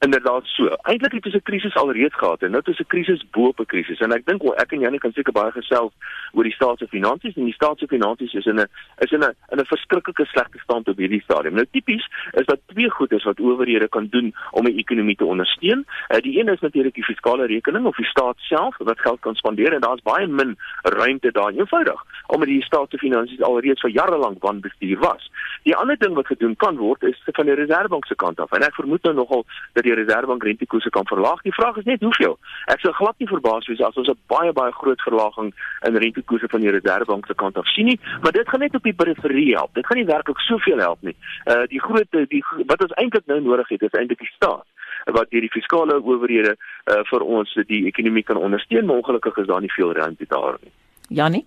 inderdaad 0.00 0.44
so. 0.44 0.66
Eintlik 0.82 1.12
het 1.12 1.24
ons 1.24 1.34
'n 1.34 1.42
krisis 1.42 1.74
alreeds 1.74 2.14
gehad 2.14 2.42
en 2.42 2.50
nou 2.50 2.62
ons 2.64 2.78
'n 2.80 2.86
krisis 2.86 3.24
bo 3.30 3.46
op 3.46 3.60
'n 3.60 3.66
krisis 3.66 4.00
en 4.00 4.12
ek 4.12 4.26
dink 4.26 4.42
wel 4.42 4.56
ek 4.56 4.72
en 4.72 4.80
Janie 4.80 4.98
kan 4.98 5.12
seker 5.12 5.32
baie 5.32 5.50
gesels 5.50 5.92
oor 6.32 6.44
die 6.44 6.52
staat 6.52 6.78
se 6.78 6.86
finansies 6.86 7.36
en 7.36 7.44
die 7.44 7.52
staat 7.54 7.78
se 7.78 7.86
finansies 7.86 8.32
is 8.32 8.46
in 8.46 8.58
'n 8.60 8.68
is 8.98 9.12
in 9.12 9.20
'n 9.20 9.34
in 9.52 9.58
'n 9.58 9.64
verskriklike 9.64 10.24
slegte 10.24 10.58
stand 10.58 10.88
op 10.88 10.96
hierdie 10.96 11.22
stadium. 11.22 11.54
Nou 11.54 11.66
tipies 11.70 12.08
is 12.32 12.46
dat 12.46 12.60
twee 12.66 12.90
goedes 12.90 13.24
wat 13.24 13.40
owerhede 13.40 13.88
kan 13.88 14.06
doen 14.10 14.34
om 14.50 14.66
'n 14.66 14.78
ekonomie 14.78 15.16
te 15.16 15.24
ondersteun. 15.24 15.86
Uh, 16.08 16.20
die 16.20 16.40
een 16.40 16.48
is 16.48 16.60
natuurlik 16.60 16.94
die 16.94 17.04
fiskale 17.04 17.46
rekening 17.46 17.86
of 17.86 17.96
die 17.96 18.06
staat 18.06 18.36
self 18.38 18.76
wat 18.78 19.00
geld 19.00 19.20
kan 19.20 19.34
spandeer 19.34 19.72
en 19.72 19.80
daar's 19.80 20.02
baie 20.02 20.26
min 20.26 20.56
ruimte 20.82 21.32
daar 21.32 21.52
eenvoudig 21.52 22.04
omdat 22.26 22.48
die 22.48 22.62
staat 22.62 22.90
se 22.90 22.98
finansies 22.98 23.42
alreeds 23.42 23.80
vir 23.80 23.90
jare 23.90 24.16
lank 24.16 24.42
wanbestuur 24.42 24.98
was. 24.98 25.30
Die 25.62 25.76
ander 25.76 25.98
ding 25.98 26.14
wat 26.14 26.26
gedoen 26.26 26.56
kan 26.56 26.76
word 26.76 27.02
is 27.02 27.22
van 27.24 27.46
die 27.46 27.54
reservebank 27.54 28.06
se 28.06 28.14
kant 28.14 28.40
af 28.40 28.52
en 28.52 28.62
ek 28.62 28.74
vermoed 28.74 29.02
nou 29.02 29.14
nogal 29.14 29.44
dat 29.72 29.84
die 29.90 29.98
reservebank 29.98 30.44
rentekoerse 30.46 30.90
kan 30.94 31.06
verlaag. 31.10 31.42
Die 31.46 31.54
vraag 31.54 31.76
is 31.82 31.88
net 31.88 32.04
hoeveel. 32.06 32.36
Ek 32.72 32.82
sou 32.84 32.92
glad 32.96 33.18
nie 33.18 33.28
verbaas 33.30 33.68
wees 33.70 33.82
as 33.84 33.98
ons 34.00 34.08
'n 34.08 34.18
baie 34.32 34.52
baie 34.52 34.72
groot 34.72 35.00
verlaging 35.06 35.52
in 35.88 36.00
rentekoerse 36.04 36.48
van 36.48 36.60
die 36.60 36.70
reservebank 36.70 37.26
se 37.26 37.34
kant 37.34 37.58
af 37.58 37.68
sien 37.74 37.86
nie, 37.86 38.00
maar 38.22 38.32
dit 38.32 38.48
gaan 38.48 38.60
net 38.60 38.74
op 38.74 38.82
die 38.82 38.96
periferie 39.02 39.54
help. 39.54 39.74
Dit 39.74 39.86
gaan 39.86 39.98
nie 39.98 40.06
werklik 40.06 40.38
soveel 40.38 40.78
help 40.78 41.02
nie. 41.02 41.16
Uh 41.46 41.66
die 41.66 41.80
groot 41.80 42.10
die 42.10 42.44
wat 42.66 42.82
ons 42.82 42.96
eintlik 43.02 43.26
nou 43.26 43.40
nodig 43.40 43.68
het 43.68 43.82
is 43.82 43.98
eintlik 43.98 44.18
die 44.18 44.34
staat 44.34 44.66
wat 45.06 45.30
hierdie 45.30 45.50
fiskale 45.50 46.02
owerhede 46.02 46.56
uh 46.86 47.02
vir 47.10 47.20
ons 47.20 47.54
die 47.66 47.86
ekonomie 47.86 48.22
kan 48.22 48.36
ondersteun, 48.36 48.86
maar 48.86 48.96
ongelukkig 48.96 49.36
is 49.36 49.46
daar 49.46 49.60
nie 49.60 49.72
veel 49.72 49.92
ruimte 49.92 50.26
daar 50.28 50.58
nie. 50.62 50.72
Janie 51.08 51.46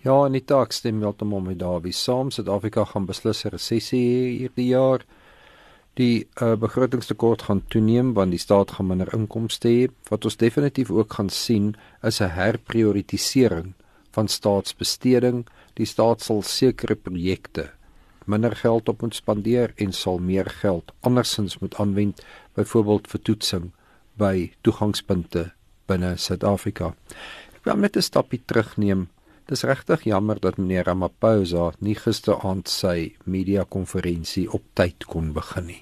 Ja, 0.00 0.14
en 0.24 0.32
die 0.32 0.44
taak 0.48 0.72
stem 0.72 1.02
wel 1.04 1.12
te 1.12 1.26
mom 1.28 1.44
met 1.44 1.58
Dawie. 1.60 1.92
Saam 1.92 2.30
Suid-Afrika 2.32 2.84
gaan 2.88 3.06
beslis 3.06 3.44
'n 3.44 3.52
resessie 3.52 4.38
hierdie 4.40 4.68
jaar. 4.72 5.04
Die 5.94 6.28
uh, 6.42 6.54
begrotingstekort 6.54 7.42
gaan 7.42 7.64
toeneem 7.68 8.12
want 8.14 8.30
die 8.30 8.38
staat 8.38 8.70
gaan 8.76 8.86
minder 8.86 9.10
inkomste 9.14 9.68
hê. 9.68 9.88
Wat 10.08 10.24
ons 10.24 10.36
definitief 10.36 10.90
ook 10.90 11.12
gaan 11.12 11.28
sien 11.28 11.74
is 12.02 12.20
'n 12.20 12.30
herprioritisering 12.30 13.74
van 14.10 14.28
staatsbesteding. 14.28 15.46
Die 15.74 15.86
staat 15.86 16.22
sal 16.22 16.42
sekere 16.42 16.94
projekte 16.94 17.70
minder 18.30 18.56
geld 18.56 18.88
op 18.88 19.02
moet 19.02 19.14
spandeer 19.14 19.72
en 19.76 19.92
sal 19.92 20.18
meer 20.18 20.50
geld 20.60 20.92
andersins 21.00 21.58
moet 21.58 21.74
aanwend, 21.82 22.22
byvoorbeeld 22.54 23.08
vir 23.10 23.22
toetsing 23.28 23.70
by 24.20 24.50
toegangspunte 24.66 25.50
binne 25.90 26.14
Suid-Afrika. 26.16 26.94
Ek 27.56 27.64
wil 27.64 27.80
net 27.82 27.96
'n 27.96 28.02
stapie 28.02 28.42
terugneem. 28.44 29.08
Dis 29.50 29.64
regtig 29.66 30.04
jammer 30.06 30.38
dat 30.38 30.60
meneer 30.60 30.84
Ramaphosa 30.86 31.72
nie 31.82 31.96
gisteraand 31.98 32.68
sy 32.70 33.16
media 33.26 33.64
konferensie 33.66 34.44
op 34.54 34.62
tyd 34.78 35.06
kon 35.10 35.32
begin 35.34 35.66
nie. 35.66 35.80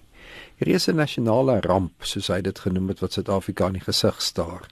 Hierdie 0.57 0.77
is 0.79 0.89
'n 0.89 0.97
nasionale 0.97 1.61
ramp, 1.61 1.93
soos 2.01 2.31
hy 2.33 2.41
dit 2.41 2.59
genoem 2.59 2.89
het 2.89 3.01
wat 3.01 3.13
Suid-Afrika 3.13 3.67
in 3.67 3.77
die 3.77 3.85
gesig 3.85 4.23
staar. 4.23 4.65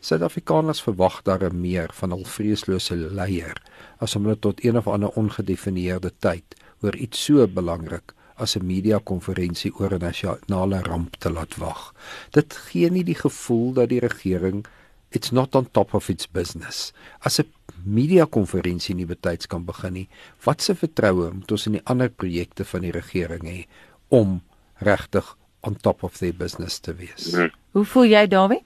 Suid-Afrikaners 0.00 0.80
verwag 0.80 1.20
daar 1.24 1.54
meer 1.54 1.90
van 1.92 2.14
'n 2.14 2.24
vreeslose 2.24 2.96
leier 2.96 3.60
as 3.98 4.16
om 4.16 4.24
hulle 4.24 4.38
tot 4.38 4.64
een 4.64 4.78
of 4.78 4.86
ander 4.86 5.10
ongedefinieerde 5.10 6.12
tyd 6.18 6.56
oor 6.80 6.96
iets 6.96 7.24
so 7.24 7.46
belangrik 7.46 8.14
as 8.36 8.56
'n 8.56 8.66
media 8.66 8.98
konferensie 9.04 9.74
oor 9.74 9.92
'n 9.92 10.00
nasionale 10.00 10.82
ramp 10.82 11.16
te 11.16 11.30
laat 11.30 11.56
wag. 11.56 11.94
Dit 12.30 12.54
gee 12.54 12.90
nie 12.90 13.04
die 13.04 13.20
gevoel 13.26 13.72
dat 13.72 13.88
die 13.88 14.00
regering 14.00 14.66
it's 15.10 15.32
not 15.32 15.54
on 15.54 15.66
top 15.72 15.94
of 15.94 16.10
its 16.10 16.26
business. 16.26 16.92
As 17.24 17.38
'n 17.40 17.46
media 17.84 18.26
konferensie 18.26 18.94
nie 18.94 19.06
betyds 19.06 19.46
kan 19.46 19.64
begin 19.64 19.92
nie, 19.92 20.08
wat 20.44 20.62
se 20.62 20.74
vertroue 20.74 21.30
moet 21.32 21.52
ons 21.52 21.66
in 21.66 21.72
die 21.72 21.86
ander 21.86 22.08
projekte 22.08 22.64
van 22.64 22.82
die 22.82 22.92
regering 22.92 23.44
hê 23.46 23.66
om 24.08 24.40
regtig 24.80 25.36
on 25.62 25.74
top 25.74 26.02
of 26.02 26.18
their 26.18 26.32
business 26.32 26.78
te 26.78 26.94
wees? 26.94 27.34
Hmm. 27.34 27.50
Hoe 27.72 27.84
voel 27.84 28.04
jy, 28.04 28.26
Dawie? 28.26 28.62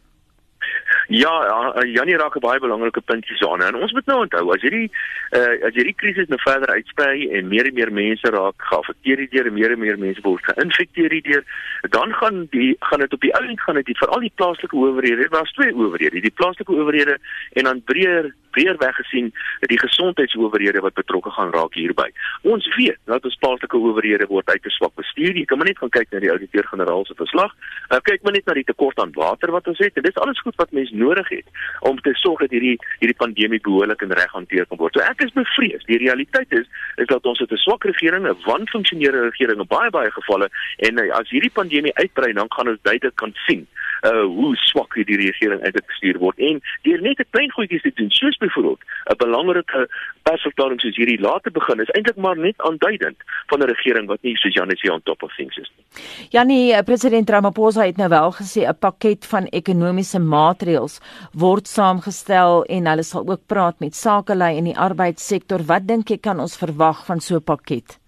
Ja, 1.09 1.33
uh, 1.77 1.93
Janie 1.95 2.17
raak 2.17 2.37
'n 2.37 2.41
baie 2.41 2.61
belangrike 2.61 3.01
punt 3.01 3.27
hier 3.27 3.49
aan. 3.49 3.63
En 3.63 3.75
ons 3.75 3.93
moet 3.93 4.07
nou 4.07 4.21
onthou 4.21 4.53
as 4.55 4.61
hierdie 4.61 4.91
uh, 5.31 5.67
as 5.67 5.75
hierdie 5.75 5.95
krisis 5.95 6.29
nou 6.29 6.41
verder 6.41 6.69
uitsprei 6.69 7.29
en 7.31 7.49
meer 7.49 7.67
en 7.67 7.75
meer 7.75 7.93
mense 7.93 8.31
raak 8.31 8.55
geaffekteer 8.57 9.27
deur 9.31 9.53
meer 9.53 9.71
en 9.71 9.79
meer 9.79 9.99
mense 9.99 10.21
word 10.23 10.45
geïnfekteer 10.45 11.23
deur, 11.23 11.45
dan 11.91 12.15
gaan 12.15 12.47
die 12.51 12.77
gaan 12.81 13.01
dit 13.01 13.13
op 13.13 13.21
die 13.21 13.35
ou 13.35 13.45
end 13.45 13.61
gaan 13.61 13.75
dit 13.75 13.99
vir 13.99 14.09
al 14.09 14.21
die 14.21 14.33
plaaslike 14.35 14.77
owerhede, 14.77 15.29
daar's 15.29 15.53
twee 15.53 15.75
owerhede, 15.75 16.21
die 16.21 16.37
plaaslike 16.41 16.73
owerhede 16.73 17.19
en 17.53 17.65
dan 17.65 17.83
breër 17.83 18.35
weer 18.55 18.77
weggesien 18.79 19.33
die 19.71 19.79
gesondheidsowerhede 19.79 20.81
wat 20.81 20.95
betrokke 20.95 21.31
gaan 21.31 21.53
raak 21.53 21.75
hierby. 21.75 22.09
Ons 22.43 22.69
weet 22.77 22.99
dat 23.11 23.25
ons 23.25 23.39
plaaslike 23.43 23.77
owerhede 23.77 24.27
word 24.27 24.49
uit 24.51 24.63
te 24.63 24.71
swak 24.71 24.95
bestuur. 24.95 25.37
Jy 25.37 25.45
kan 25.45 25.59
maar 25.59 25.71
net 25.71 25.79
gaan 25.79 25.95
kyk 25.95 26.11
na 26.11 26.23
die 26.25 26.31
ouditeur-generaal 26.31 27.05
se 27.09 27.17
verslag. 27.19 27.55
Uh, 27.91 28.01
kyk 28.03 28.23
maar 28.23 28.37
net 28.37 28.47
na 28.47 28.57
die 28.59 28.67
tekort 28.69 28.99
aan 29.03 29.15
water 29.17 29.53
wat 29.55 29.69
ons 29.71 29.83
het. 29.83 29.97
En 29.97 30.07
dis 30.07 30.21
alles 30.25 30.41
goed 30.41 30.57
wat 30.61 30.73
mense 30.73 30.97
nodig 30.97 31.29
het 31.29 31.47
om 31.81 32.01
te 32.01 32.15
sorg 32.23 32.45
dat 32.47 32.55
hierdie 32.55 32.77
hierdie 32.99 33.19
pandemie 33.19 33.61
behoorlik 33.61 34.03
en 34.03 34.17
reg 34.19 34.33
hanteer 34.33 34.67
kan 34.67 34.81
word. 34.81 34.97
So 34.97 35.05
ek 35.05 35.25
is 35.27 35.35
bevrees. 35.37 35.85
Die 35.91 36.01
realiteit 36.03 36.53
is 36.53 36.67
is 36.97 37.09
dat 37.09 37.27
ons 37.27 37.41
'n 37.41 37.57
swak 37.57 37.85
regering, 37.85 38.27
'n 38.27 38.37
wanfunksionerende 38.45 39.31
regering 39.31 39.61
in 39.61 39.67
baie 39.67 39.91
baie 39.91 40.11
gevalle 40.11 40.49
en 40.79 40.99
uh, 40.99 41.11
as 41.19 41.31
hierdie 41.31 41.53
pandemie 41.53 41.95
uitbrei, 41.95 42.33
dan 42.33 42.53
gaan 42.53 42.69
ons 42.69 42.83
duidelik 42.83 43.17
kan 43.17 43.33
sien 43.47 43.67
uh 44.03 44.25
hoe 44.37 44.57
swak 44.57 44.95
die 44.95 45.17
regering 45.17 45.61
eintlik 45.63 45.87
bestuur 45.87 46.19
word 46.19 46.39
en 46.39 46.61
deur 46.83 47.01
net 47.01 47.21
'n 47.21 47.31
klein 47.31 47.51
goedjies 47.51 47.83
te 47.83 47.93
doen 47.95 48.11
soos 48.11 48.37
byvoorbeeld 48.39 48.81
'n 49.11 49.17
belangrike 49.17 49.89
persverklaring 50.23 50.81
soos 50.81 50.97
hierdie 50.97 51.21
laat 51.21 51.43
te 51.43 51.51
begin 51.51 51.81
is 51.81 51.95
eintlik 51.95 52.17
maar 52.17 52.37
net 52.37 52.59
aanduidend 52.59 53.17
van 53.51 53.63
'n 53.63 53.71
regering 53.75 54.07
wat 54.07 54.23
nie 54.23 54.37
soos 54.37 54.55
Janie 54.55 54.77
sê 54.77 54.93
on 54.93 55.03
top 55.03 55.23
of 55.23 55.35
things 55.37 55.57
is 55.57 55.71
nie. 55.77 55.85
Janie, 56.31 56.73
eh, 56.73 56.83
president 56.83 57.31
Ramaphosa 57.31 57.87
het 57.87 57.97
nou 57.97 58.09
wel 58.09 58.33
gesê 58.33 58.67
'n 58.67 58.79
pakket 58.79 59.27
van 59.27 59.47
ekonomiese 59.47 60.19
maatreëls 60.19 61.01
word 61.33 61.69
saamgestel 61.69 62.65
en 62.65 62.87
hulle 62.87 63.03
sal 63.03 63.29
ook 63.29 63.47
praat 63.47 63.81
met 63.81 63.95
sakelei 63.95 64.57
in 64.57 64.65
die 64.65 64.79
arbeidssektor. 64.79 65.63
Wat 65.67 65.87
dink 65.87 66.09
jy 66.09 66.19
kan 66.19 66.41
ons 66.41 66.57
verwag 66.57 67.07
van 67.07 67.21
so 67.21 67.37
'n 67.37 67.45
pakket? 67.45 67.99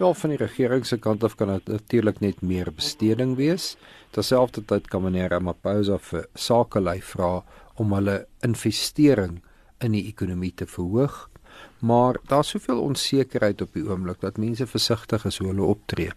Wel 0.00 0.14
van 0.14 0.30
die 0.30 0.38
regering 0.38 0.86
se 0.86 0.96
kant 0.98 1.24
af 1.24 1.34
kan 1.36 1.48
dit 1.48 1.66
natuurlik 1.68 2.20
net 2.20 2.42
meer 2.42 2.72
besteding 2.72 3.36
wees. 3.36 3.76
Terselfdertyd 4.10 4.88
kan 4.90 5.04
meneer 5.04 5.30
Ramaphosa 5.30 5.98
vir 6.02 6.26
sakelei 6.34 6.98
vra 7.12 7.40
om 7.80 7.92
hulle 7.94 8.24
investering 8.46 9.38
in 9.80 9.94
die 9.94 10.06
ekonomie 10.08 10.52
te 10.56 10.66
verhoog. 10.66 11.28
Maar 11.80 12.18
daar's 12.28 12.52
soveel 12.54 12.80
onsekerheid 12.82 13.62
op 13.62 13.72
die 13.76 13.84
oomblik 13.86 14.20
dat 14.20 14.38
mense 14.38 14.66
versigtig 14.66 15.24
is 15.24 15.38
hoe 15.38 15.48
hulle 15.52 15.66
optree. 15.66 16.12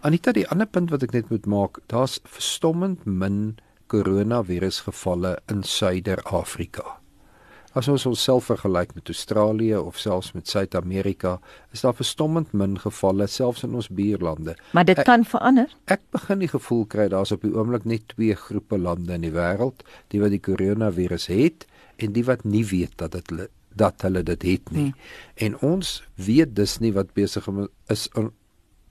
Anita, 0.00 0.32
die 0.32 0.46
ander 0.48 0.66
punt 0.66 0.90
wat 0.94 1.06
ek 1.06 1.14
net 1.16 1.30
moet 1.32 1.46
maak, 1.46 1.80
daar's 1.92 2.18
verstommend 2.24 3.06
min 3.06 3.58
koronavirusgevalle 3.88 5.38
in 5.48 5.62
Suider-Afrika. 5.64 6.98
As 7.76 7.88
ons 7.88 8.06
onsself 8.08 8.48
vergelyk 8.48 8.94
met 8.96 9.10
Australië 9.12 9.76
of 9.76 9.98
selfs 10.00 10.32
met 10.32 10.48
Suid-Amerika, 10.48 11.38
is 11.72 11.84
daar 11.84 11.94
verstommend 11.94 12.52
min 12.52 12.78
gevalle 12.80 13.26
selfs 13.26 13.62
in 13.66 13.74
ons 13.74 13.90
buurlande. 13.92 14.56
Maar 14.72 14.88
dit 14.88 14.98
ek, 14.98 15.04
kan 15.04 15.24
verander. 15.28 15.74
Ek 15.92 16.00
begin 16.16 16.40
die 16.44 16.48
gevoel 16.48 16.86
kry 16.88 17.08
daar's 17.12 17.34
op 17.34 17.44
die 17.44 17.52
oomblik 17.52 17.84
net 17.84 18.08
twee 18.14 18.34
groepe 18.38 18.78
lande 18.80 19.12
in 19.18 19.26
die 19.26 19.34
wêreld, 19.34 19.84
die 20.14 20.22
wat 20.22 20.32
die 20.32 20.42
koronavirus 20.42 21.28
het 21.32 21.68
en 21.98 22.16
die 22.16 22.24
wat 22.24 22.46
nie 22.48 22.64
weet 22.66 22.96
dat 22.96 23.18
dit 23.18 23.48
dat 23.78 24.02
hulle 24.02 24.24
dit 24.26 24.42
het 24.42 24.70
nie. 24.74 24.88
Hmm. 24.88 24.94
En 25.46 25.58
ons 25.76 25.90
weet 26.18 26.56
dus 26.56 26.78
nie 26.82 26.90
wat 26.96 27.12
besig 27.14 27.46
is 27.92 28.08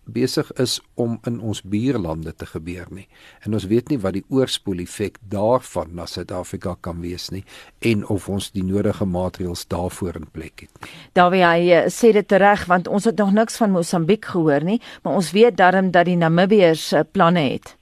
besig 0.07 0.51
is 0.61 0.79
om 0.95 1.17
in 1.29 1.39
ons 1.39 1.61
buurlande 1.61 2.33
te 2.35 2.47
gebeur 2.49 2.87
nie. 2.89 3.07
En 3.45 3.53
ons 3.53 3.67
weet 3.69 3.89
nie 3.91 3.99
wat 4.01 4.17
die 4.17 4.25
oorspoel 4.33 4.83
effek 4.83 5.19
daarvan 5.29 5.93
na 5.95 6.07
Suid-Afrika 6.09 6.75
kan 6.81 7.01
wees 7.01 7.29
nie 7.31 7.43
en 7.85 8.05
of 8.07 8.29
ons 8.29 8.51
die 8.51 8.65
nodige 8.65 9.05
maatreëls 9.05 9.67
daarvoor 9.71 10.21
in 10.21 10.29
plek 10.31 10.67
het. 10.67 10.91
Daarby 11.17 11.41
hy 11.45 11.71
uh, 11.71 11.85
sê 11.93 12.11
dit 12.15 12.37
reg 12.41 12.67
want 12.67 12.87
ons 12.87 13.05
het 13.05 13.17
nog 13.17 13.33
niks 13.35 13.57
van 13.61 13.75
Mosambiek 13.75 14.25
gehoor 14.25 14.65
nie, 14.65 14.81
maar 15.03 15.19
ons 15.19 15.31
weet 15.35 15.57
darm 15.57 15.91
dat 15.91 16.09
die 16.09 16.17
Namibiërs 16.19 16.91
uh, 16.93 17.05
planne 17.11 17.47
het. 17.53 17.76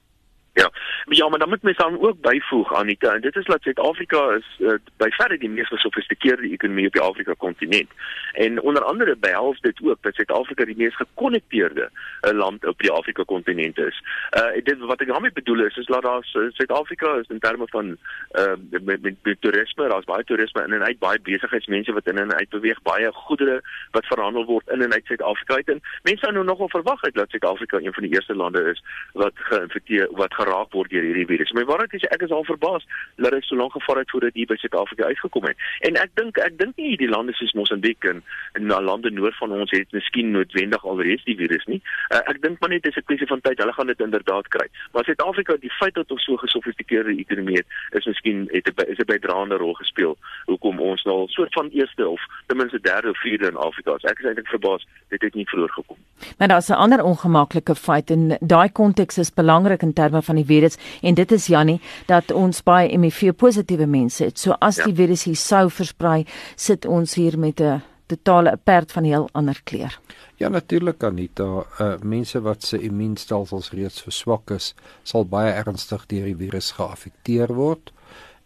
Ja. 0.55 0.71
Ja, 1.05 1.29
maar 1.29 1.39
dan 1.39 1.50
moet 1.50 1.62
mens 1.62 1.77
dan 1.77 2.01
ook 2.01 2.21
byvoeg 2.21 2.74
Anita 2.74 3.13
en 3.13 3.21
dit 3.21 3.35
is 3.35 3.45
dat 3.45 3.62
Suid-Afrika 3.62 4.29
is 4.29 4.55
uh, 4.59 4.74
by 4.97 5.09
verre 5.09 5.38
die 5.38 5.50
mees 5.50 5.67
gesofistikeerde 5.67 6.50
ekonomie 6.50 6.88
op 6.88 6.93
die 6.93 7.01
Afrika 7.01 7.33
kontinent. 7.38 7.89
En 8.31 8.62
onder 8.62 8.83
andere 8.83 9.15
behels 9.15 9.59
dit 9.59 9.79
ook 9.83 9.97
dat 10.01 10.13
Suid-Afrika 10.15 10.65
die 10.65 10.77
mees 10.77 10.95
gekonnekteerde 10.95 11.89
uh, 11.91 12.31
land 12.31 12.65
op 12.65 12.79
die 12.79 12.91
Afrika 12.91 13.24
kontinent 13.24 13.77
is. 13.77 14.00
Uh 14.38 14.63
dit 14.63 14.79
wat 14.79 15.01
ek 15.01 15.07
daarmee 15.07 15.31
bedoel 15.33 15.65
is 15.65 15.75
is 15.77 15.85
dat 15.85 16.01
daar 16.03 16.24
Suid-Afrika 16.53 17.13
is 17.15 17.27
in 17.27 17.39
terme 17.39 17.67
van 17.67 17.97
uh 18.31 18.53
met, 18.69 19.01
met, 19.01 19.15
met 19.24 19.41
toerisme, 19.41 19.89
daar's 19.89 20.07
baie 20.07 20.24
toerisme 20.24 20.63
in 20.63 20.74
en 20.74 20.83
uit 20.83 21.00
baie 21.00 21.19
besigheidsmense 21.19 21.93
wat 21.93 22.07
in 22.07 22.17
en 22.17 22.33
uit 22.33 22.50
beweeg, 22.50 22.81
baie 22.81 23.12
goedere 23.12 23.62
wat 23.91 24.05
verhandel 24.05 24.45
word 24.45 24.67
in 24.67 24.81
en 24.81 24.93
uit 24.93 25.05
Suid-Afrika. 25.05 25.59
En 25.65 25.81
mense 26.03 26.24
sou 26.24 26.33
nou 26.33 26.45
nogal 26.45 26.69
verwag 26.69 27.01
het 27.01 27.13
dat 27.13 27.29
Suid-Afrika 27.29 27.77
een 27.77 27.93
van 27.93 28.03
die 28.03 28.13
eerste 28.13 28.35
lande 28.35 28.63
is 28.71 28.83
wat 29.13 29.33
geïnfekteer 29.35 30.07
wat 30.12 30.33
geraak 30.45 30.73
word 30.77 30.93
deur 30.93 31.05
hierdie 31.07 31.27
virus. 31.29 31.53
My 31.57 31.65
waarheid 31.69 31.93
is 31.97 32.05
ek 32.15 32.25
is 32.27 32.33
al 32.35 32.45
verbaas 32.47 32.85
dat 33.17 33.35
dit 33.35 33.47
so 33.47 33.57
lank 33.59 33.73
gevaar 33.75 34.01
het 34.03 34.11
voordat 34.13 34.37
hier 34.37 34.49
by 34.49 34.57
Suid-Afrika 34.61 35.09
uitgekom 35.11 35.47
het. 35.49 35.57
En 35.89 35.99
ek 36.01 36.13
dink 36.19 36.39
ek 36.45 36.57
dink 36.61 36.77
nie 36.81 36.95
die 37.01 37.09
lande 37.09 37.33
soos 37.37 37.55
Mosambiek 37.57 38.09
en 38.11 38.21
en 38.59 38.73
lande 38.89 39.11
noord 39.11 39.37
van 39.41 39.51
ons 39.51 39.71
het 39.71 39.91
miskien 39.95 40.31
noodwendig 40.35 40.85
alreeds 40.85 41.23
die 41.25 41.37
virus 41.39 41.65
nie. 41.71 41.81
Uh, 42.11 42.21
ek 42.31 42.41
dink 42.43 42.59
maar 42.61 42.73
net 42.73 42.83
dis 42.83 42.97
'n 42.97 43.07
kwessie 43.09 43.27
van 43.27 43.41
tyd. 43.41 43.59
Hulle 43.59 43.73
gaan 43.73 43.87
dit 43.87 43.99
inderdaad 43.99 44.47
kry. 44.47 44.67
Maar 44.93 45.03
Suid-Afrika, 45.03 45.57
die 45.59 45.73
feit 45.79 45.93
dat 45.93 46.11
ons 46.11 46.23
so 46.23 46.37
gesofistikeerde 46.37 47.17
ekonomie 47.17 47.57
het, 47.57 47.67
is 47.91 48.05
miskien 48.05 48.47
het 48.51 48.67
'n 48.67 48.91
is 48.91 48.99
'n 48.99 49.05
bydraende 49.05 49.57
rol 49.57 49.73
gespeel 49.73 50.17
hoekom 50.45 50.79
ons 50.79 51.03
nou 51.03 51.23
'n 51.23 51.27
soort 51.27 51.53
van 51.53 51.69
eerste 51.69 52.07
of 52.07 52.21
ten 52.47 52.57
minste 52.57 52.79
derde 52.81 53.09
of 53.09 53.19
vierde 53.19 53.47
in 53.47 53.55
Afrika 53.55 53.95
is. 53.95 54.03
Ek 54.03 54.19
is 54.19 54.25
eintlik 54.25 54.47
verbaas 54.47 54.85
dit 55.09 55.21
het 55.21 55.33
nie 55.33 55.47
vroeër 55.47 55.69
gekom. 55.69 55.97
Maar 56.37 56.47
daar's 56.47 56.69
'n 56.69 56.73
ander 56.73 57.03
ongemaklike 57.03 57.75
feit 57.75 58.09
en 58.09 58.37
daai 58.39 58.71
konteks 58.71 59.17
is 59.17 59.33
belangrik 59.33 59.81
in 59.81 59.93
terme 59.93 60.21
van 60.21 60.34
die 60.35 60.45
virus 60.45 60.77
en 61.01 61.15
dit 61.15 61.31
is 61.31 61.47
Jannie 61.47 61.79
dat 62.07 62.31
ons 62.31 62.63
baie 62.63 62.89
HIV 62.89 63.33
positiewe 63.37 63.85
mense 63.85 64.23
het. 64.23 64.39
So 64.39 64.55
as 64.59 64.77
ja. 64.77 64.85
die 64.85 64.95
virus 64.95 65.23
hier 65.23 65.39
sou 65.39 65.69
versprei, 65.69 66.25
sit 66.55 66.85
ons 66.85 67.15
hier 67.15 67.39
met 67.39 67.61
'n 67.61 67.81
totale 68.07 68.57
perd 68.63 68.91
van 68.91 69.03
heel 69.03 69.29
ander 69.33 69.61
kleur. 69.63 69.99
Ja 70.37 70.49
natuurlik 70.49 71.03
Anita, 71.03 71.65
uh, 71.79 71.93
mense 72.01 72.41
wat 72.41 72.63
se 72.63 72.79
immuunstelsels 72.79 73.71
reeds 73.71 74.01
verswak 74.01 74.51
is, 74.51 74.73
sal 75.03 75.25
baie 75.25 75.51
ernstig 75.51 76.05
deur 76.05 76.25
die 76.25 76.35
virus 76.35 76.71
geaffekteer 76.71 77.53
word 77.53 77.91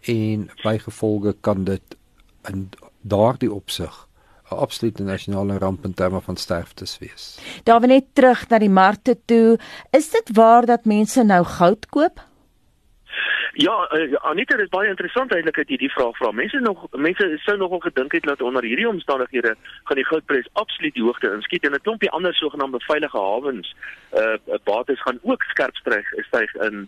en 0.02 0.50
bygevolge 0.64 1.36
kan 1.42 1.64
dit 1.64 1.98
in 2.48 2.70
daardie 3.02 3.52
opsig 3.52 4.08
'n 4.52 4.56
absolute 4.56 5.04
nasionale 5.04 5.58
ramp 5.58 5.86
in 5.86 5.94
terme 5.94 6.22
van 6.22 6.36
sterftes 6.36 6.98
wees. 7.00 7.40
Daar 7.64 7.80
wil 7.80 7.90
net 7.90 8.06
terug 8.14 8.50
na 8.50 8.60
die 8.60 8.70
markte 8.70 9.18
toe. 9.26 9.60
Is 9.92 10.10
dit 10.10 10.30
waar 10.34 10.66
dat 10.66 10.86
mense 10.86 11.24
nou 11.24 11.44
goud 11.46 11.86
koop? 11.86 12.28
Ja, 13.54 13.90
uh, 13.92 14.16
Anita, 14.22 14.56
dit 14.56 14.66
is 14.66 14.72
baie 14.72 14.90
interessant 14.90 15.34
eintlik 15.36 15.58
dat 15.60 15.72
jy 15.72 15.78
die 15.82 15.92
vraag 15.92 16.18
vra. 16.18 16.30
Mense 16.32 16.60
nog 16.64 16.86
mense 16.96 17.26
sou 17.44 17.58
nogal 17.58 17.82
gedink 17.84 18.14
het 18.16 18.24
dat 18.24 18.42
onder 18.42 18.64
hierdie 18.64 18.88
omstandighede 18.88 19.56
gaan 19.84 20.00
die 20.00 20.06
goudprys 20.06 20.48
absoluut 20.54 20.94
die 20.94 21.04
hoogte 21.04 21.32
inskiet 21.34 21.66
en 21.68 21.76
'n 21.76 21.82
klompie 21.82 22.12
ander 22.16 22.34
sogenaamde 22.34 22.80
veilige 22.86 23.18
hawens 23.18 23.76
uh 24.22 24.38
bates 24.64 25.02
gaan 25.02 25.20
ook 25.22 25.44
skerp 25.44 25.76
styg 25.76 26.08
styg 26.30 26.54
in 26.56 26.88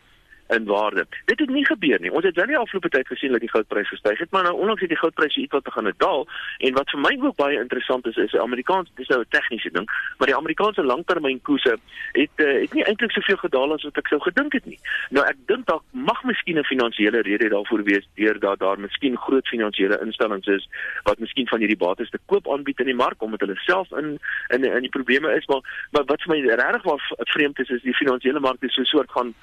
in 0.55 0.65
waarde. 0.65 1.05
Dit 1.25 1.39
het 1.39 1.49
nie 1.49 1.65
gebeur 1.65 1.99
nie. 1.99 2.11
Ons 2.11 2.25
het 2.27 2.35
dan 2.35 2.47
nie 2.47 2.57
afgelope 2.57 2.89
tyd 2.89 3.07
gesien 3.07 3.31
dat 3.31 3.39
die 3.43 3.49
goudpryse 3.49 3.93
gestyg 3.95 4.19
het, 4.19 4.31
maar 4.31 4.43
nou 4.43 4.55
onlangs 4.55 4.81
het 4.81 4.89
die 4.89 4.99
goudpryse 4.99 5.39
ietwat 5.39 5.63
begin 5.63 5.93
daal 5.97 6.27
en 6.57 6.73
wat 6.73 6.89
vir 6.89 6.99
my 6.99 7.11
ook 7.21 7.35
baie 7.35 7.59
interessant 7.59 8.07
is 8.07 8.17
is 8.25 8.35
Amerikaans 8.35 8.91
dis 8.95 9.07
nou 9.07 9.19
'n 9.21 9.29
tegniese 9.29 9.71
ding, 9.71 9.87
maar 10.17 10.27
die 10.27 10.35
Amerikaanse 10.35 10.83
langtermynkoerse 10.83 11.77
het 12.11 12.35
uh, 12.35 12.61
het 12.61 12.73
nie 12.73 12.83
eintlik 12.83 13.11
soveel 13.11 13.37
gedaal 13.37 13.73
as 13.73 13.83
wat 13.83 13.97
ek 13.97 14.07
sou 14.07 14.19
gedink 14.19 14.53
het 14.53 14.65
nie. 14.65 14.79
Nou 15.09 15.25
ek 15.27 15.37
dink 15.45 15.65
dalk 15.67 15.83
mag 15.91 16.23
miskien 16.23 16.59
'n 16.59 16.63
finansiële 16.63 17.21
rede 17.21 17.49
daarvoor 17.49 17.83
wees 17.83 18.07
deur 18.15 18.39
dat 18.39 18.59
daar 18.59 18.79
miskien 18.79 19.17
groot 19.17 19.47
finansiële 19.47 19.99
instellings 20.01 20.47
is 20.47 20.67
wat 21.03 21.19
miskien 21.19 21.47
van 21.47 21.59
hierdie 21.59 21.77
bates 21.77 22.09
te 22.09 22.19
koop 22.25 22.47
aanbied 22.47 22.79
in 22.79 22.91
die 22.91 23.01
mark 23.05 23.21
omdat 23.21 23.39
hulle 23.39 23.55
self 23.55 23.91
in 23.91 24.19
in 24.49 24.63
in 24.63 24.81
die 24.81 24.95
probleme 24.97 25.35
is, 25.35 25.45
maar 25.45 25.63
maar 25.91 26.05
wat 26.05 26.21
vir 26.21 26.35
my 26.35 26.41
regtig 26.55 26.83
waar 26.83 27.01
vreemd 27.17 27.59
is 27.59 27.69
is 27.69 27.81
die 27.81 27.95
finansiële 27.95 28.39
mark 28.39 28.63
is 28.63 28.73
so 28.73 28.81
'n 28.81 28.85
soort 28.85 29.11
van 29.11 29.33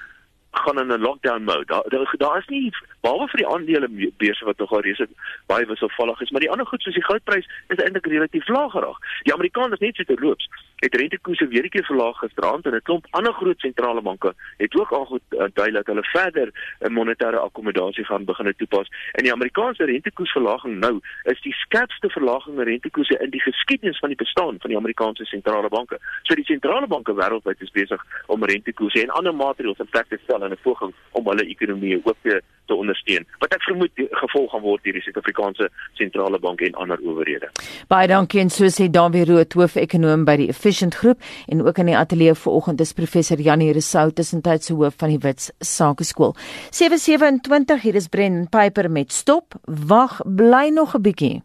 gaan 0.51 0.79
in 0.79 0.91
'n 0.91 1.01
lockdown 1.01 1.43
mode. 1.43 1.65
Daar 1.65 2.15
daar, 2.17 2.37
is 2.37 2.47
nie 2.47 2.73
behalwe 3.01 3.27
vir 3.27 3.37
die 3.37 3.47
aandele 3.47 4.11
beurse 4.17 4.45
wat 4.45 4.57
nogal 4.57 4.81
reeds 4.81 5.01
baie 5.45 5.65
wisselvallig 5.65 6.21
is, 6.21 6.29
maar 6.29 6.41
die 6.41 6.51
ander 6.51 6.65
goed 6.65 6.81
soos 6.81 6.93
die 6.93 7.03
goudprys 7.03 7.49
is 7.67 7.77
eintlik 7.83 8.05
relatief 8.05 8.47
laag 8.47 8.71
geraak. 8.71 8.97
Die 9.23 9.33
Amerikaners 9.33 9.79
net 9.79 9.95
so 9.95 10.03
te 10.03 10.17
loops. 10.19 10.49
Het 10.75 10.95
rentekoerse 10.95 11.47
weer 11.47 11.63
'n 11.63 11.69
keer 11.69 11.85
verlaag 11.85 12.17
gisteraand 12.17 12.65
en 12.65 12.75
'n 12.75 12.81
klomp 12.81 13.05
ander 13.09 13.33
groot 13.33 13.59
sentrale 13.59 14.01
banke 14.01 14.33
het 14.57 14.75
ook 14.75 14.91
al 14.91 15.05
goed 15.05 15.21
uh, 15.29 15.45
dui 15.53 15.71
dat 15.71 15.85
hulle 15.85 16.03
verder 16.03 16.51
'n 16.79 16.93
monetêre 16.93 17.39
akkommodasie 17.39 18.05
gaan 18.05 18.25
begin 18.25 18.53
toepas. 18.57 18.87
En 19.11 19.23
die 19.23 19.33
Amerikaanse 19.33 19.83
rentekoersverlaging 19.83 20.79
nou 20.79 20.99
is 21.23 21.41
die 21.41 21.53
skerpste 21.53 22.09
verlaging 22.09 22.57
in 22.57 22.63
rentekoerse 22.63 23.17
in 23.19 23.29
die 23.29 23.41
geskiedenis 23.41 23.99
van 23.99 24.09
die 24.09 24.17
bestaan 24.17 24.55
van 24.59 24.69
die 24.69 24.77
Amerikaanse 24.77 25.25
sentrale 25.25 25.69
banke. 25.69 25.97
So 26.23 26.35
die 26.35 26.45
sentrale 26.45 26.87
banke 26.87 27.13
wêreldwyd 27.13 27.61
is 27.61 27.71
besig 27.71 28.05
om 28.25 28.43
rentekoerse 28.43 29.01
en 29.01 29.09
ander 29.09 29.35
maatreëls 29.35 29.79
in 29.79 29.89
plek 29.89 30.07
te 30.07 30.19
stel 30.23 30.38
in 30.43 30.51
'n 30.51 30.63
poging 30.63 30.93
om 31.11 31.27
hulle 31.27 31.45
ekonomie 31.45 32.01
ook 32.03 32.17
te 32.21 32.41
te 32.69 32.77
ondersteun. 32.77 33.25
Wat 33.41 33.53
ek 33.55 33.65
vermoed 33.67 34.03
gevolg 34.21 34.53
gaan 34.53 34.63
word 34.63 34.85
deur 34.85 34.97
die 34.97 35.03
Suid-Afrikaanse 35.03 35.69
sentrale 35.99 36.39
bank 36.41 36.61
en 36.65 36.77
ander 36.83 37.01
owerhede. 37.01 37.49
Baie 37.91 38.09
dankie 38.11 38.43
en 38.43 38.53
so 38.53 38.69
sê 38.73 38.89
Dawie 38.93 39.25
Rood, 39.29 39.57
hoof-ekonoom 39.57 40.25
by 40.29 40.37
die 40.43 40.49
Efficient 40.53 40.99
Groep 41.01 41.25
en 41.51 41.65
ook 41.65 41.81
in 41.81 41.91
die 41.91 41.97
ateljee 41.97 42.37
vanoggend 42.37 42.85
is 42.85 42.95
professor 42.97 43.41
Janie 43.41 43.73
Resou 43.75 44.09
tussentyd 44.13 44.65
se 44.65 44.77
hoof 44.77 44.97
van 45.01 45.15
die 45.15 45.21
Wits 45.25 45.51
Sakeskool. 45.65 46.35
727 46.69 47.85
hier 47.87 47.99
is 47.99 48.07
Bren 48.07 48.45
Piper 48.49 48.91
met 48.91 49.11
stop. 49.11 49.57
Wag, 49.65 50.21
bly 50.25 50.69
nog 50.73 50.95
'n 50.95 51.01
bietjie. 51.01 51.41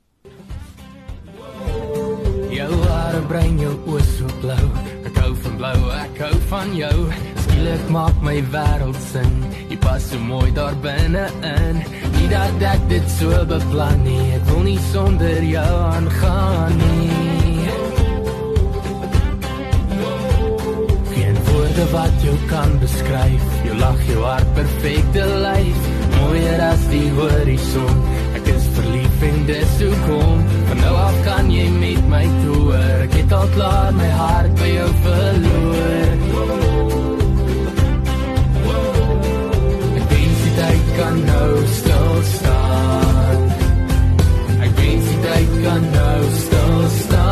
Jou 2.55 2.75
hare 2.87 3.23
bring 3.27 3.61
jou 3.61 3.75
oë 3.87 4.03
so 4.03 4.27
blou. 4.41 4.67
Ek 5.07 5.17
hou 5.17 5.35
van 5.35 5.57
blou, 5.57 5.91
ek 5.91 6.19
hou 6.19 6.35
van 6.49 6.77
jou. 6.77 7.34
Skielik 7.65 7.89
maak 7.89 8.17
my 8.21 8.43
wêreld 8.53 8.97
sin. 9.09 9.37
Jy 9.71 9.77
pas 9.81 10.03
so 10.05 10.19
mooi 10.21 10.51
daar 10.53 10.75
binne 10.85 11.23
in. 11.49 11.79
Nie 12.13 12.27
dat 12.29 12.65
ek 12.75 12.83
dit 12.91 13.07
so 13.09 13.39
beplan 13.49 14.03
nie. 14.05 14.25
Ek 14.37 14.43
wil 14.51 14.61
nie 14.67 14.81
sonder 14.91 15.41
jou 15.49 15.71
aangaan 15.95 16.77
nie. 16.77 17.71
Geen 21.15 21.41
woorde 21.47 21.87
wat 21.95 22.27
jou 22.27 22.35
kan 22.53 22.77
beskryf. 22.85 23.49
Jou 23.65 23.79
lag, 23.81 24.05
jou 24.11 24.21
hart, 24.27 24.53
perfekte 24.61 25.25
lyf. 25.47 25.89
Mooier 26.19 26.61
as 26.69 26.85
die 26.93 27.09
horison. 27.17 28.05
Ek 28.43 28.53
is 28.59 28.69
verlief 28.77 29.25
en 29.31 29.41
dis 29.49 29.75
hoe 29.87 29.95
kom. 30.05 30.45
Van 30.69 30.85
nou 30.85 30.93
af 31.07 31.17
kan 31.31 31.49
jy 31.49 31.65
met 31.81 32.13
my 32.13 32.29
toer. 32.43 33.09
Ek 33.09 33.19
het 33.23 33.35
al 33.41 33.49
klaar 33.57 33.97
my 33.97 34.13
hart 34.21 34.55
by 34.61 34.71
jou 34.75 34.93
verloor. 35.09 36.64
Kan 41.05 41.25
nou 41.25 41.53
stil 41.79 42.13
staan. 42.37 43.39
Ek 44.65 44.73
weet 44.79 45.03
die 45.09 45.19
tyd 45.25 45.51
kan 45.65 45.83
nou 45.97 46.21
stil 46.43 46.79
staan. 47.01 47.25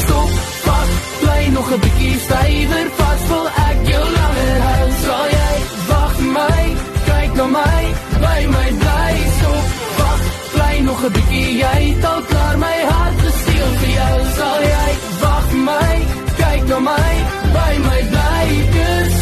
Stop, 0.00 0.30
pas, 0.66 0.90
bly 1.20 1.42
nog 1.56 1.68
'n 1.74 1.78
bietjie 1.84 2.16
stywer 2.26 2.88
vas, 2.98 3.22
wil 3.30 3.46
ek 3.68 3.78
jou 3.92 4.04
langer 4.18 4.58
hou. 4.68 4.86
Sal 5.04 5.26
jy 5.38 5.54
wag 5.90 6.14
my? 6.36 6.62
Kyk 7.08 7.30
na 7.40 7.46
my, 7.58 7.82
bly 8.22 8.42
my 8.56 8.68
bly 8.82 9.14
stop, 9.38 9.66
wag, 9.98 10.20
bly 10.54 10.74
nog 10.88 11.00
'n 11.08 11.10
bietjie. 11.16 11.50
Jy 11.62 11.78
het 11.90 12.04
al 12.12 12.20
klaar 12.30 12.56
my 12.66 12.78
hart 12.90 13.18
gesteel 13.26 13.70
vir 13.80 13.92
jou. 14.00 14.16
Sal 14.38 14.60
jy 14.74 14.90
wag 15.22 15.46
my? 15.68 15.94
Kyk 16.40 16.62
na 16.70 16.78
my, 16.90 17.12
bly 17.54 17.74
my 17.88 18.00
bly 18.12 18.26
om 18.84 19.15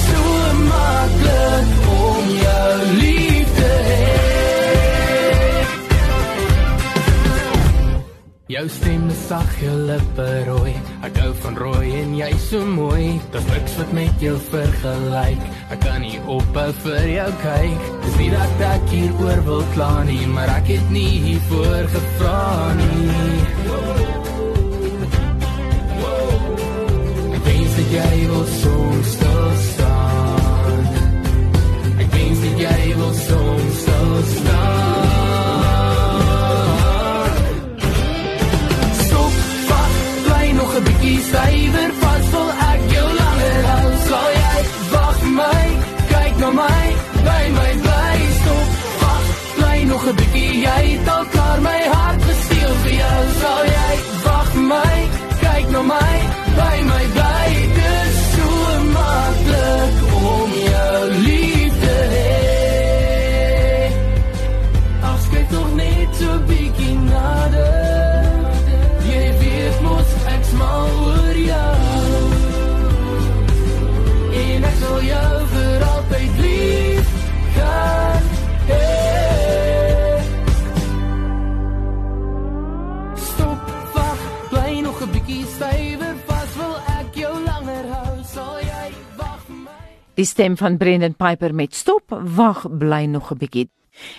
Jou 8.54 8.68
stem 8.70 9.08
is 9.10 9.22
sag, 9.26 9.48
jou 9.58 9.72
lippe 9.88 10.24
rooi. 10.46 10.72
Ek 11.02 11.16
hou 11.18 11.30
van 11.42 11.56
rooi 11.58 11.88
en 11.98 12.12
jy 12.14 12.28
so 12.38 12.60
mooi. 12.62 13.16
Daar's 13.34 13.48
niks 13.50 13.72
wat 13.80 13.94
met 13.96 14.22
jou 14.22 14.34
vergelyk. 14.52 15.48
Ek 15.74 15.80
kan 15.82 16.04
nie 16.04 16.20
ophou 16.30 16.68
vir 16.84 17.08
jou 17.10 17.26
kyk. 17.40 17.88
Dis 18.04 18.20
nie 18.20 18.28
dat 18.30 18.62
ek 18.68 18.86
hier 18.92 19.16
oor 19.24 19.42
wil 19.48 19.64
kla 19.74 19.90
nie, 20.06 20.20
maar 20.36 20.52
ek 20.54 20.70
het 20.70 20.94
nie 20.94 21.16
hiervoor 21.24 21.90
gevra 21.96 22.44
nie. 22.78 23.42
Ek 27.40 27.50
wens 27.50 27.76
dat 27.80 27.92
jy 27.98 28.22
wil 28.36 28.46
soms 28.60 29.12
stil 29.18 29.44
staan. 29.66 30.88
Ek 31.90 32.08
wens 32.20 32.46
dat 32.46 32.64
jy 32.68 32.80
wil 33.02 33.14
soms 33.26 33.82
stil 33.82 34.16
staan. 34.38 34.83
Bietjie 41.04 41.22
stywer 41.28 41.90
vas, 42.00 42.28
wil 42.32 42.50
ek 42.66 42.84
jou 42.92 43.08
langer 43.18 43.58
hou. 43.70 43.88
Sal 44.04 44.30
jy 44.36 44.60
wag 44.92 45.18
my, 45.38 45.64
kyk 46.12 46.38
na 46.42 46.50
my, 46.60 46.84
by 47.26 47.44
my 47.56 47.72
bly 47.84 48.16
stop, 48.38 48.68
wag, 49.02 49.26
bly 49.58 49.78
nog 49.90 50.06
'n 50.06 50.16
bietjie, 50.20 50.62
jy 50.66 50.80
het 50.92 51.08
al 51.16 51.24
klaar 51.34 51.60
my 51.68 51.80
hart 51.94 52.22
gesteel 52.28 52.74
vir 52.82 52.94
jou. 53.02 53.20
Sal 53.42 53.62
jy 53.76 53.92
wag 54.24 54.50
my, 54.70 54.96
kyk 55.44 55.66
na 55.74 55.82
my, 55.82 55.92
by 55.92 56.32
my 56.32 56.43
Die 90.14 90.24
stem 90.24 90.54
van 90.56 90.76
Brendan 90.78 91.16
Piper 91.18 91.54
met 91.54 91.74
stop, 91.74 92.12
wag, 92.36 92.66
bly 92.78 93.04
nog 93.10 93.32
'n 93.32 93.38
bietjie. 93.38 93.68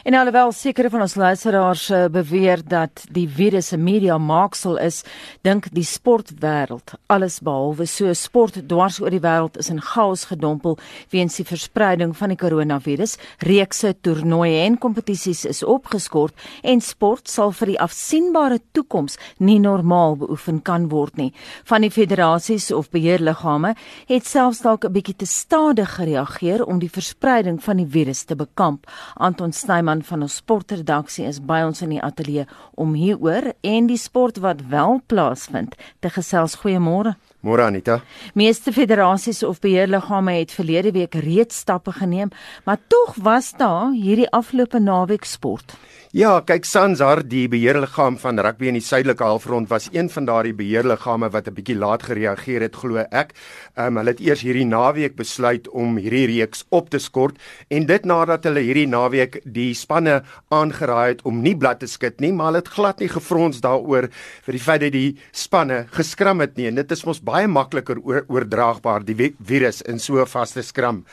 En 0.04 0.14
alhoewel 0.14 0.52
sekere 0.52 0.90
van 0.90 1.02
ons 1.02 1.16
luisteraars 1.16 1.90
eh, 1.90 2.06
beweer 2.12 2.62
dat 2.64 3.06
die 3.12 3.28
virus 3.30 3.72
'n 3.72 3.84
media 3.84 4.18
maaksel 4.18 4.78
is, 4.78 5.04
dink 5.42 5.68
die 5.72 5.84
sportwêreld 5.84 6.94
alles 7.06 7.40
behalwe 7.40 7.86
so 7.86 8.14
sport 8.14 8.68
dwars 8.68 9.00
oor 9.02 9.10
die 9.10 9.20
wêreld 9.20 9.58
is 9.58 9.70
in 9.70 9.82
chaos 9.82 10.26
gedompel 10.26 10.78
weens 11.10 11.36
die 11.36 11.46
verspreiding 11.46 12.18
van 12.18 12.30
die 12.30 12.38
koronavirus. 12.38 13.18
Reekse 13.38 13.96
toernooie 14.02 14.64
en 14.64 14.78
kompetisies 14.78 15.46
is 15.46 15.64
opgeskort 15.64 16.34
en 16.64 16.82
sport 16.82 17.30
sal 17.30 17.52
vir 17.52 17.68
die 17.68 17.80
afsienbare 17.80 18.60
toekoms 18.72 19.18
nie 19.38 19.60
normaal 19.60 20.16
beoefen 20.16 20.62
kan 20.62 20.90
word 20.90 21.18
nie. 21.18 21.34
Van 21.64 21.82
die 21.82 21.92
federasies 21.92 22.72
of 22.72 22.90
beheerliggame 22.90 23.76
het 24.08 24.26
selfs 24.26 24.62
dalk 24.62 24.86
'n 24.86 24.92
bietjie 24.92 25.16
te 25.16 25.26
stadig 25.26 25.96
gereageer 25.96 26.66
om 26.66 26.80
die 26.80 26.90
verspreiding 26.90 27.64
van 27.64 27.78
die 27.78 27.88
virus 27.90 28.24
te 28.24 28.36
bekamp. 28.36 28.88
Anton 29.16 29.52
Snyman 29.66 30.04
van 30.06 30.22
ons 30.22 30.36
sportredaksie 30.38 31.24
is 31.26 31.40
by 31.42 31.64
ons 31.66 31.80
in 31.82 31.96
die 31.96 32.02
ateljee 32.04 32.44
om 32.78 32.92
hieroor 32.94 33.48
en 33.66 33.88
die 33.90 33.98
sport 33.98 34.38
wat 34.44 34.62
wel 34.70 35.00
plaasvind 35.10 35.74
te 36.06 36.12
gesels. 36.14 36.60
Goeiemôre. 36.62 37.16
Môre 37.46 37.68
Anita. 37.70 38.00
Meeste 38.34 38.72
federasies 38.74 39.44
of 39.46 39.60
beheerliggame 39.62 40.40
het 40.40 40.52
verlede 40.52 40.92
week 40.92 41.14
reeds 41.22 41.60
stappe 41.62 41.92
geneem, 41.94 42.32
maar 42.66 42.80
tog 42.88 43.16
was 43.22 43.52
daar 43.54 43.92
hierdie 43.94 44.30
afgelope 44.34 44.80
naweek 44.80 45.30
sport. 45.30 45.78
Ja, 46.16 46.38
kyk 46.48 46.64
Sansar, 46.64 47.20
die 47.28 47.50
beheerliggaam 47.52 48.16
van 48.22 48.40
rugby 48.40 48.70
in 48.70 48.78
die 48.78 48.84
suidelike 48.86 49.26
halfrond 49.28 49.68
was 49.68 49.90
een 49.92 50.08
van 50.10 50.26
daardie 50.30 50.54
beheerliggame 50.56 51.28
wat 51.30 51.50
'n 51.50 51.54
bietjie 51.54 51.76
laat 51.76 52.04
gereageer 52.08 52.62
het, 52.62 52.76
glo 52.76 53.04
ek. 53.12 53.34
Ehm 53.76 53.88
um, 53.88 53.98
hulle 53.98 54.10
het 54.16 54.22
eers 54.22 54.42
hierdie 54.42 54.66
naweek 54.66 55.16
besluit 55.16 55.68
om 55.68 55.98
hierdie 55.98 56.26
reeks 56.26 56.64
op 56.70 56.90
te 56.90 57.00
skort 57.00 57.36
en 57.68 57.86
dit 57.86 58.06
nadat 58.06 58.44
hulle 58.44 58.64
hierdie 58.64 58.88
naweek 58.88 59.42
die 59.44 59.74
spanne 59.74 60.24
aangeraai 60.50 61.10
het 61.10 61.22
om 61.26 61.42
nie 61.42 61.56
blad 61.56 61.80
te 61.80 61.88
skud 61.88 62.22
nie, 62.22 62.32
maar 62.32 62.46
hulle 62.46 62.64
het 62.64 62.68
glad 62.78 63.00
nie 63.00 63.10
gefrons 63.10 63.60
daaroor 63.60 64.10
vir 64.46 64.52
die 64.52 64.64
feit 64.64 64.82
dat 64.82 64.92
die 64.92 65.18
spanne 65.34 65.86
geskram 65.92 66.40
het 66.40 66.56
nie. 66.56 66.68
En 66.68 66.76
dit 66.76 66.92
is 66.92 67.04
mos 67.04 67.20
baie 67.20 67.35
makliker 67.48 68.00
oor, 68.00 68.24
oordraagbaar 68.32 69.04
die 69.06 69.34
virus 69.40 69.82
in 69.82 70.00
so 70.00 70.22
'n 70.22 70.26
vaste 70.26 70.64
skram. 70.64 71.04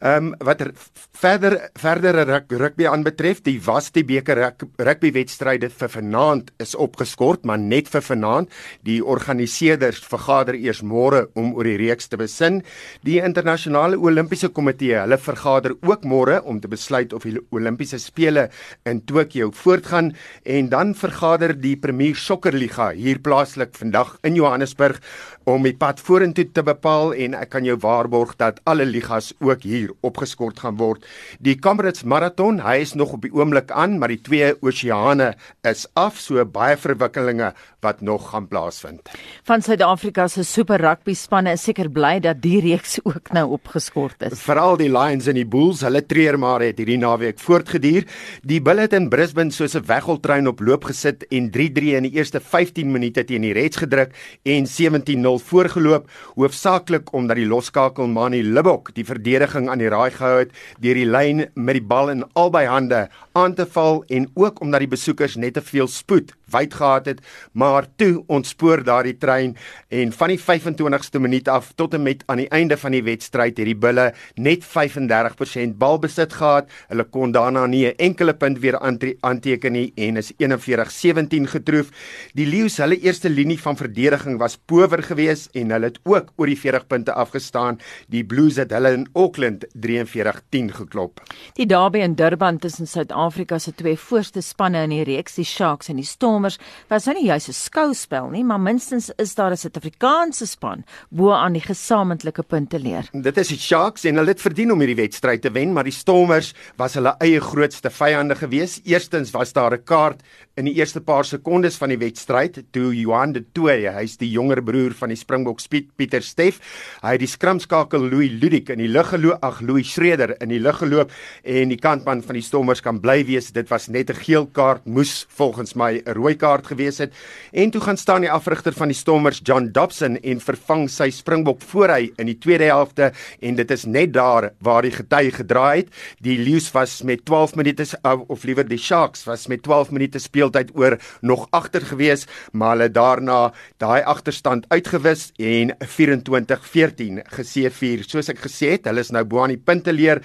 Ehm 0.00 0.26
um, 0.26 0.34
wat 0.44 0.60
er, 0.60 0.72
verder 1.16 1.70
verdere 1.78 2.24
rug, 2.24 2.50
rugby 2.50 2.86
aanbetref, 2.86 3.42
die 3.42 3.60
was 3.64 3.90
die 3.94 4.04
beker 4.04 4.36
rugby 4.78 5.12
wedstryde 5.12 5.70
vir 5.70 5.88
vanaand 5.88 6.50
is 6.60 6.74
opgeskort, 6.74 7.44
maar 7.44 7.58
net 7.58 7.88
vir 7.88 8.02
vanaand. 8.02 8.50
Die 8.84 9.00
organiseerders 9.04 10.02
vergader 10.04 10.54
eers 10.54 10.82
môre 10.82 11.28
om 11.34 11.54
oor 11.54 11.64
die 11.64 11.78
reeks 11.80 12.08
te 12.08 12.16
besin. 12.16 12.62
Die 13.02 13.18
internasionale 13.20 13.96
Olimpiese 13.96 14.48
Komitee, 14.48 14.98
hulle 15.00 15.18
vergader 15.18 15.76
ook 15.82 16.04
môre 16.04 16.42
om 16.44 16.60
te 16.60 16.68
besluit 16.68 17.12
of 17.12 17.24
die 17.24 17.40
Olimpiese 17.50 17.98
spele 17.98 18.50
in 18.84 19.00
Tokio 19.06 19.50
voortgaan 19.50 20.12
en 20.44 20.68
dan 20.68 20.94
vergader 20.94 21.54
die 21.56 21.76
Premier 21.76 22.14
Sokkerliga 22.14 22.90
hier 22.92 23.18
plaaslik 23.18 23.74
vandag 23.76 24.18
in 24.22 24.36
Johannesburg 24.36 25.00
om 25.46 25.62
die 25.62 25.76
pad 25.78 26.00
vorentoe 26.02 26.48
te 26.50 26.62
bepaal 26.66 27.12
en 27.14 27.36
ek 27.38 27.52
kan 27.54 27.66
jou 27.66 27.76
waarborg 27.78 28.32
dat 28.40 28.58
alle 28.66 28.82
ligas 28.88 29.30
ook 29.38 29.62
hier 29.62 29.92
opgeskort 30.06 30.58
gaan 30.64 30.74
word. 30.80 31.04
Die 31.38 31.54
Comrades 31.62 32.02
Marathon, 32.02 32.58
hy 32.64 32.80
is 32.82 32.96
nog 32.98 33.14
op 33.14 33.22
die 33.22 33.30
oomblik 33.30 33.70
aan, 33.70 34.00
maar 34.00 34.10
die 34.10 34.20
twee 34.26 34.56
oseane 34.58 35.34
is 35.66 35.86
af, 35.94 36.18
so 36.18 36.42
baie 36.42 36.74
verwikkelinge 36.80 37.52
wat 37.86 38.02
nog 38.02 38.30
gaan 38.32 38.48
plaasvind. 38.50 39.06
Van 39.46 39.62
Suid-Afrika 39.62 40.26
se 40.28 40.42
Super 40.42 40.82
Rugby 40.82 41.14
spanne 41.14 41.54
is 41.54 41.62
seker 41.62 41.92
bly 41.94 42.16
dat 42.24 42.40
die 42.42 42.58
reeks 42.64 42.98
ook 43.04 43.30
nou 43.36 43.44
opgeskort 43.54 44.26
is. 44.26 44.42
Veral 44.42 44.80
die 44.80 44.90
Lions 44.90 45.30
en 45.30 45.38
die 45.38 45.46
Bulls, 45.46 45.84
hulle 45.86 46.02
treur 46.02 46.40
maar 46.42 46.64
het 46.66 46.82
hierdie 46.82 46.98
naweek 46.98 47.38
voortgeduur. 47.38 48.08
Die 48.42 48.58
Bulls 48.60 48.88
het 48.88 48.98
in 48.98 49.08
Brisbane 49.12 49.54
soos 49.54 49.76
'n 49.78 49.86
weggeltrein 49.86 50.50
op 50.50 50.60
loop 50.60 50.90
gesit 50.90 51.22
en 51.30 51.50
3-3 51.54 51.94
in 51.94 52.10
die 52.10 52.18
eerste 52.18 52.40
15 52.40 52.90
minute 52.90 53.24
teen 53.24 53.42
die 53.42 53.54
Reds 53.54 53.76
gedruk 53.76 54.10
en 54.42 54.66
17-0 54.66 55.35
voorgeloop, 55.38 56.08
hoofsaaklik 56.36 57.12
omdat 57.12 57.36
die 57.40 57.48
loskakel 57.48 58.08
Mani 58.08 58.42
Libok 58.42 58.92
die 58.96 59.04
verdediging 59.04 59.70
aan 59.70 59.82
die 59.82 59.90
raai 59.92 60.10
gehou 60.10 60.38
het 60.44 60.54
deur 60.82 60.98
die 60.98 61.08
lyn 61.08 61.46
met 61.54 61.78
die 61.78 61.84
bal 61.84 62.12
in 62.14 62.24
albei 62.34 62.66
hande 62.66 63.06
aan 63.36 63.54
te 63.54 63.66
val 63.68 64.02
en 64.08 64.30
ook 64.34 64.60
omdat 64.64 64.80
die 64.80 64.88
besoekers 64.88 65.36
net 65.36 65.54
te 65.54 65.62
veel 65.62 65.88
spoed 65.92 66.32
wyd 66.52 66.74
gehad 66.78 67.08
het, 67.10 67.20
maar 67.52 67.86
toe 67.98 68.22
ontspoor 68.32 68.82
daardie 68.86 69.16
trein 69.18 69.56
en 69.90 70.12
van 70.14 70.32
die 70.32 70.38
25ste 70.40 71.20
minuut 71.20 71.48
af 71.50 71.72
tot 71.74 71.94
en 71.94 72.04
met 72.06 72.22
aan 72.30 72.40
die 72.42 72.48
einde 72.54 72.78
van 72.78 72.94
die 72.94 73.02
wedstryd 73.06 73.58
het 73.58 73.66
die 73.66 73.76
Bulle 73.76 74.12
net 74.34 74.64
35% 74.64 75.76
balbesit 75.80 76.36
gehad. 76.38 76.70
Hulle 76.88 77.04
kon 77.04 77.32
daarna 77.34 77.66
nie 77.66 77.86
'n 77.86 77.96
enkele 77.98 78.34
punt 78.34 78.58
weer 78.58 78.78
aanteken 79.20 79.72
nie 79.72 79.92
en 79.96 80.16
is 80.16 80.32
41-17 80.38 81.46
getroof. 81.46 81.90
Die 82.34 82.46
Lions, 82.46 82.76
hulle 82.76 83.00
eerste 83.00 83.28
linie 83.28 83.60
van 83.60 83.76
verdediging 83.76 84.38
was 84.38 84.56
power 84.56 85.02
geweest 85.02 85.50
en 85.54 85.70
hulle 85.70 85.86
het 85.86 85.98
ook 86.04 86.32
oor 86.36 86.46
die 86.46 86.58
40 86.58 86.86
punte 86.86 87.12
afgestaan. 87.12 87.78
Die 88.08 88.24
Blues 88.24 88.56
het 88.56 88.70
hulle 88.70 88.92
in 88.92 89.08
Auckland 89.12 89.66
43-10 89.74 90.72
geklop. 90.72 91.20
Die 91.54 91.66
derby 91.66 91.98
in 91.98 92.14
Durban 92.14 92.58
tussen 92.58 92.86
Suid-Afrika 92.86 93.25
se 93.32 93.72
twee 93.74 93.96
voorste 93.96 94.40
spanne 94.40 94.82
in 94.82 94.90
die 94.90 95.04
reeks, 95.04 95.34
die 95.34 95.44
Sharks 95.44 95.88
en 95.88 95.96
die 95.96 96.04
Stormers, 96.04 96.58
was 96.88 97.06
nou 97.06 97.14
nie 97.16 97.26
juis 97.26 97.48
'n 97.48 97.52
skouspel 97.52 98.30
nie, 98.30 98.44
maar 98.44 98.60
minstens 98.60 99.10
is 99.18 99.34
daar 99.34 99.50
'n 99.50 99.56
Suid-Afrikaanse 99.56 100.46
span 100.46 100.84
bo 101.10 101.32
aan 101.32 101.52
die 101.52 101.62
gesamentlike 101.62 102.42
punte 102.42 102.78
leer. 102.78 103.08
Dit 103.12 103.36
is 103.38 103.48
die 103.48 103.58
Sharks 103.58 104.04
en 104.04 104.16
hulle 104.16 104.28
het 104.28 104.40
verdien 104.40 104.72
om 104.72 104.78
hierdie 104.78 105.02
wedstryd 105.02 105.42
te 105.42 105.50
wen, 105.50 105.72
maar 105.72 105.84
die 105.84 105.92
Stormers 105.92 106.54
was 106.76 106.94
hulle 106.94 107.16
eie 107.18 107.40
grootste 107.40 107.90
vyande 107.90 108.34
gewees. 108.34 108.80
Eerstens 108.84 109.30
was 109.30 109.52
daar 109.52 109.72
'n 109.72 109.84
kaart 109.84 110.22
in 110.56 110.64
die 110.70 110.78
eerste 110.78 111.02
paar 111.04 111.26
sekondes 111.28 111.74
van 111.76 111.90
die 111.92 111.98
wedstryd 112.00 112.62
toe 112.72 112.88
Johan 112.96 113.34
de 113.34 113.42
Tooy, 113.52 113.90
hy's 113.92 114.14
die 114.16 114.30
jonger 114.32 114.62
broer 114.64 114.94
van 114.96 115.10
die 115.12 115.18
Springbok 115.20 115.60
Piet 115.68 115.90
Pieter 116.00 116.24
Steff, 116.24 116.62
hy 117.02 117.12
het 117.12 117.20
die 117.20 117.28
skramskakel 117.28 118.06
Louis 118.08 118.32
Ludik 118.40 118.70
in 118.72 118.80
die 118.80 118.88
lug 118.88 119.10
geloop, 119.12 119.44
ag 119.44 119.60
Louis 119.60 119.90
Schreder 119.92 120.32
in 120.40 120.48
die 120.48 120.60
lug 120.62 120.78
geloop 120.80 121.12
en 121.44 121.74
die 121.74 121.76
kantman 121.80 122.22
van 122.24 122.38
die 122.38 122.44
Stormers 122.44 122.80
kan 122.80 123.02
bly 123.04 123.18
wees, 123.28 123.50
dit 123.52 123.68
was 123.68 123.88
net 123.88 124.10
'n 124.10 124.16
geel 124.16 124.46
kaart, 124.46 124.86
moes 124.86 125.26
volgens 125.28 125.76
my 125.76 126.00
'n 126.00 126.14
rooi 126.16 126.34
kaart 126.36 126.66
gewees 126.66 126.98
het. 126.98 127.12
En 127.52 127.70
toe 127.70 127.80
gaan 127.80 127.96
staan 127.96 128.22
die 128.22 128.30
afrigter 128.32 128.72
van 128.72 128.88
die 128.88 128.96
Stormers, 128.96 129.40
John 129.44 129.68
Dobson, 129.72 130.16
en 130.16 130.40
vervang 130.40 130.88
sy 130.88 131.10
Springbok 131.10 131.60
voor 131.60 131.88
hy 131.88 132.12
in 132.16 132.26
die 132.26 132.38
tweede 132.38 132.64
helfte 132.64 133.12
en 133.40 133.56
dit 133.56 133.70
is 133.70 133.84
net 133.84 134.12
daar 134.12 134.52
waar 134.60 134.82
die 134.82 134.90
gety 134.90 135.30
gedraai 135.30 135.76
het. 135.76 135.88
Die 136.20 136.38
Lions 136.38 136.72
was 136.72 137.02
met 137.02 137.24
12 137.24 137.56
minute 137.56 137.84
of 138.26 138.44
liewer 138.44 138.68
die 138.68 138.78
Sharks 138.78 139.24
was 139.26 139.46
met 139.48 139.62
12 139.62 139.90
minute 139.90 140.18
speeltyd 140.46 140.74
oor 140.76 140.98
nog 141.20 141.46
agter 141.50 141.82
gewees, 141.82 142.26
maar 142.52 142.76
hulle 142.76 142.90
daarna 142.90 143.52
daai 143.78 144.02
agterstand 144.02 144.66
uitgewis 144.70 145.32
en 145.38 145.74
24-14 145.80 147.22
geseëvier. 147.36 148.04
Soos 148.06 148.30
ek 148.30 148.44
gesê 148.46 148.76
het, 148.76 148.86
hulle 148.86 149.02
is 149.02 149.12
nou 149.12 149.24
bo 149.24 149.42
aan 149.42 149.54
die 149.54 149.62
punte 149.62 149.92
leer. 149.92 150.22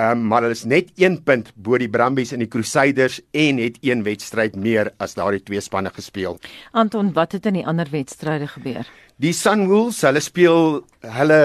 Um, 0.00 0.24
maar 0.26 0.42
hulle 0.42 0.56
is 0.56 0.64
net 0.64 0.88
1 0.96 1.20
punt 1.22 1.50
bo 1.54 1.76
die 1.78 1.88
Brumbies 1.88 2.32
en 2.32 2.40
die 2.40 2.48
Crusaders 2.48 3.20
en 3.36 3.60
het 3.60 3.76
een 3.84 4.02
wedstryd 4.02 4.56
meer 4.56 4.90
as 4.98 5.14
daardie 5.14 5.42
twee 5.44 5.60
spanne 5.60 5.92
gespeel. 5.92 6.38
Anton, 6.72 7.12
wat 7.12 7.36
het 7.36 7.46
in 7.46 7.60
die 7.60 7.66
ander 7.68 7.86
wedstryde 7.92 8.48
gebeur? 8.48 8.88
Die 9.20 9.34
Sunwolves, 9.36 10.00
hulle 10.08 10.24
speel 10.24 10.80
hulle 11.04 11.42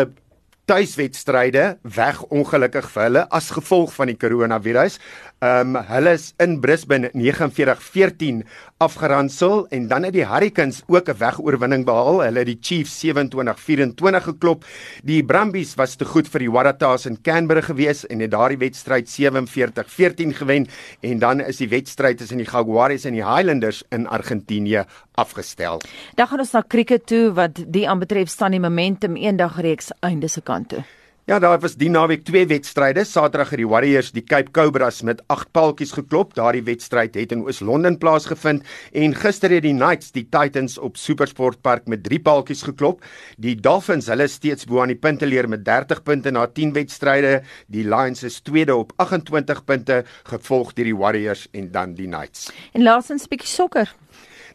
tuiswedstryde 0.68 1.78
weg 1.96 2.18
ongelukkig 2.28 2.90
vir 2.92 3.04
hulle 3.06 3.24
as 3.32 3.54
gevolg 3.56 3.94
van 3.96 4.12
die 4.12 4.18
koronavirus. 4.20 4.98
Ehm 5.38 5.76
um, 5.78 5.84
hulle 5.88 6.16
is 6.18 6.32
in 6.44 6.58
Brisbane 6.60 7.12
49-14 7.14 8.42
afgeransel 8.84 9.68
en 9.70 9.88
dan 9.88 10.04
het 10.04 10.14
die 10.14 10.26
Hurricanes 10.26 10.82
ook 10.88 11.10
'n 11.10 11.18
wegoorwinning 11.18 11.86
behaal. 11.86 12.20
Hulle 12.26 12.40
het 12.40 12.48
die 12.48 12.58
Chiefs 12.62 13.00
27-24 13.00 14.24
geklop. 14.24 14.66
Die 15.04 15.24
Brumbies 15.24 15.76
was 15.76 15.96
te 15.96 16.06
goed 16.06 16.28
vir 16.28 16.40
die 16.40 16.52
Waratahs 16.52 17.06
in 17.06 17.22
Canberra 17.22 17.62
gewees 17.62 18.06
en 18.08 18.20
het 18.20 18.32
daardie 18.32 18.58
wedstryd 18.58 19.08
47-14 19.08 20.34
gewen 20.34 20.68
en 21.02 21.20
dan 21.20 21.40
is 21.40 21.58
die 21.58 21.70
wedstryd 21.70 22.18
tussen 22.18 22.38
die 22.38 22.50
Jaguars 22.52 23.06
en 23.06 23.14
die 23.14 23.26
Highlanders 23.26 23.84
in 23.90 24.08
Argentinië 24.08 24.86
afgestel. 25.18 25.82
Dan 26.16 26.28
gaan 26.28 26.46
ons 26.46 26.54
na 26.54 26.64
cricket 26.68 27.08
toe 27.10 27.32
wat 27.34 27.64
die 27.68 27.88
aanbetref 27.90 28.30
staan 28.30 28.56
die 28.56 28.64
momentum 28.64 29.18
eendag 29.18 29.60
reeks 29.62 29.92
einde 30.00 30.28
se 30.28 30.42
kant 30.42 30.70
toe. 30.70 30.86
Ja, 31.28 31.42
daar 31.44 31.58
was 31.60 31.74
die 31.76 31.90
naweek 31.92 32.22
twee 32.24 32.48
wedstryde. 32.48 33.04
Saterdag 33.04 33.50
het 33.52 33.60
die 33.60 33.68
Warriors 33.68 34.14
die 34.16 34.22
Cape 34.24 34.54
Cobras 34.56 35.02
met 35.04 35.20
8 35.28 35.50
paaltjies 35.52 35.92
geklop. 35.92 36.32
Daardie 36.38 36.62
wedstryd 36.64 37.18
het 37.20 37.34
in 37.36 37.42
Oos-London 37.44 37.98
plaasgevind 38.00 38.64
en 38.96 39.16
gister 39.16 39.52
het 39.52 39.66
die 39.66 39.74
Knights 39.76 40.14
die 40.16 40.24
Titans 40.32 40.78
op 40.80 40.96
SuperSport 40.96 41.60
Park 41.68 41.92
met 41.92 42.06
3 42.08 42.22
paaltjies 42.24 42.64
geklop. 42.70 43.04
Die 43.36 43.58
Dolphins, 43.60 44.08
hulle 44.08 44.30
steeds 44.32 44.72
bo 44.72 44.80
aan 44.80 44.96
die 44.96 45.00
punte 45.04 45.28
leer 45.28 45.52
met 45.52 45.66
30 45.68 46.00
punte 46.08 46.32
na 46.32 46.48
10 46.48 46.72
wedstryde. 46.80 47.42
Die 47.68 47.84
Lions 47.84 48.24
is 48.24 48.40
tweede 48.40 48.80
op 48.80 48.96
28 48.96 49.66
punte, 49.68 50.06
gevolg 50.32 50.72
deur 50.80 50.94
die 50.94 50.96
Warriors 50.96 51.50
en 51.52 51.72
dan 51.76 52.00
die 52.00 52.08
Knights. 52.08 52.54
En 52.72 52.88
laasens 52.88 53.28
'n 53.28 53.36
bietjie 53.36 53.52
sokker. 53.52 53.96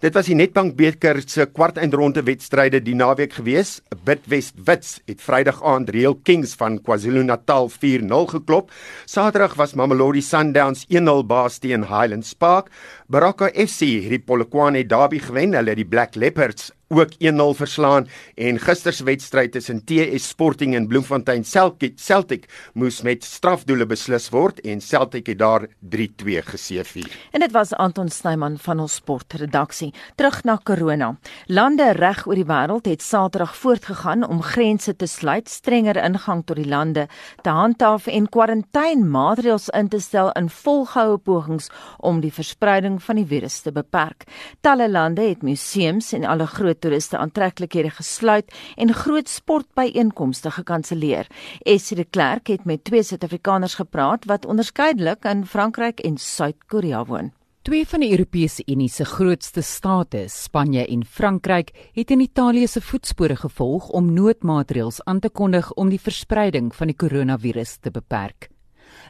Dit 0.02 0.16
was 0.18 0.26
die 0.26 0.34
Nedbank 0.34 0.72
beker 0.74 1.20
se 1.22 1.44
kwartfinale 1.46 2.24
wedstryde 2.26 2.80
die 2.82 2.96
naweek 2.98 3.36
gewees. 3.36 3.76
Bidwest 4.02 4.56
Wits 4.66 4.96
het 5.06 5.20
Vrydag 5.22 5.60
aand 5.62 5.92
Real 5.94 6.16
Kings 6.26 6.56
van 6.58 6.80
KwaZulu-Natal 6.82 7.70
4-0 7.70 8.26
geklop. 8.34 8.72
Saterdag 9.06 9.54
was 9.54 9.76
Mamelodi 9.78 10.20
Sundowns 10.20 10.88
1-0 10.90 11.22
baas 11.22 11.60
teen 11.62 11.86
Highlands 11.86 12.34
Park. 12.34 12.72
Baraka 13.06 13.52
FC 13.54 14.02
het 14.02 14.16
die 14.16 14.18
Polokwane 14.18 14.82
Derby 14.82 15.22
gewen. 15.22 15.54
Hulle 15.54 15.70
het 15.70 15.78
die 15.78 15.86
Black 15.86 16.18
Leopards 16.18 16.72
ook 16.92 17.14
1-0 17.18 17.56
verslaan 17.56 18.08
en 18.34 18.58
gister 18.60 18.92
se 18.92 19.04
wedstryd 19.04 19.52
tussen 19.52 19.84
TS 19.84 20.28
Sporting 20.28 20.74
en 20.74 20.86
Bloemfontein 20.86 21.44
Celtic 21.44 21.98
Celtic 21.98 22.48
moes 22.74 23.02
met 23.02 23.24
strafdoele 23.24 23.86
beslis 23.86 24.28
word 24.32 24.60
en 24.60 24.80
Celtic 24.80 25.26
het 25.26 25.38
daar 25.38 25.66
3-2 25.94 26.42
geseëvier. 26.52 27.10
En 27.32 27.40
dit 27.40 27.52
was 27.52 27.72
Anton 27.72 28.08
Snyman 28.08 28.58
van 28.58 28.80
ons 28.80 28.94
sportredaksie. 29.00 29.92
Terug 30.14 30.42
na 30.44 30.58
corona. 30.64 31.16
Lande 31.46 31.92
reg 31.96 32.26
oor 32.26 32.38
die 32.38 32.46
wêreld 32.48 32.86
het 32.90 33.02
Saterdag 33.02 33.56
voortgegaan 33.56 34.26
om 34.28 34.42
grense 34.42 34.96
te 34.96 35.06
sluit, 35.06 35.48
strenger 35.48 35.96
ingang 36.04 36.44
tot 36.44 36.56
die 36.56 36.68
lande 36.68 37.06
te 37.42 37.50
handhaaf 37.50 38.06
en 38.06 38.28
kwarantynemaatreëls 38.28 39.70
in 39.78 39.88
te 39.88 40.00
stel 40.00 40.32
in 40.38 40.50
volgehoue 40.50 41.18
pogings 41.18 41.70
om 41.98 42.20
die 42.20 42.32
verspreiding 42.32 43.00
van 43.02 43.20
die 43.20 43.26
virus 43.26 43.60
te 43.64 43.72
beperk. 43.72 44.26
Talle 44.60 44.90
lande 44.90 45.24
het 45.28 45.42
museums 45.42 46.12
en 46.12 46.24
alle 46.28 46.46
groot 46.46 46.81
toeriste 46.82 47.20
aantreklikhede 47.22 47.92
gesluit 47.96 48.50
en 48.76 48.94
groot 48.94 49.28
sportbyeenkomste 49.30 50.50
gekanselleer. 50.58 51.30
Essie 51.62 51.96
de 51.96 52.04
Klerk 52.04 52.50
het 52.52 52.66
met 52.68 52.84
twee 52.84 53.02
Suid-Afrikaners 53.02 53.78
gepraat 53.78 54.26
wat 54.30 54.46
onderskeidelik 54.46 55.24
in 55.24 55.46
Frankryk 55.46 56.02
en 56.02 56.18
Suid-Korea 56.18 57.04
woon. 57.04 57.32
Twee 57.62 57.86
van 57.86 58.02
die 58.02 58.10
Europese 58.10 58.64
Unie 58.66 58.88
se 58.90 59.04
grootste 59.06 59.62
state, 59.62 60.24
Spanje 60.26 60.82
en 60.82 61.04
Frankryk, 61.06 61.70
het 61.94 62.10
in 62.10 62.20
Italië 62.20 62.66
se 62.66 62.82
voetspore 62.82 63.36
gevolg 63.36 63.88
om 63.88 64.12
noodmaatreëls 64.12 64.98
aan 65.04 65.20
te 65.22 65.30
kondig 65.30 65.72
om 65.78 65.92
die 65.92 66.00
verspreiding 66.02 66.74
van 66.74 66.90
die 66.90 66.98
koronavirus 66.98 67.76
te 67.76 67.94
beperk. 67.94 68.51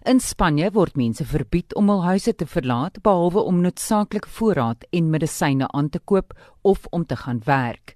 In 0.02 0.18
Spanje 0.18 0.66
word 0.74 0.96
mense 0.98 1.22
verbied 1.22 1.76
om 1.78 1.86
hul 1.86 2.00
huise 2.02 2.32
te 2.34 2.46
verlaat 2.50 2.96
behalwe 3.06 3.44
om 3.46 3.60
noodsaaklike 3.62 4.26
voorraad 4.34 4.82
en 4.90 5.12
medisyne 5.12 5.68
aan 5.70 5.90
te 5.94 6.00
koop 6.02 6.32
of 6.66 6.88
om 6.90 7.04
te 7.06 7.14
gaan 7.20 7.38
werk. 7.46 7.94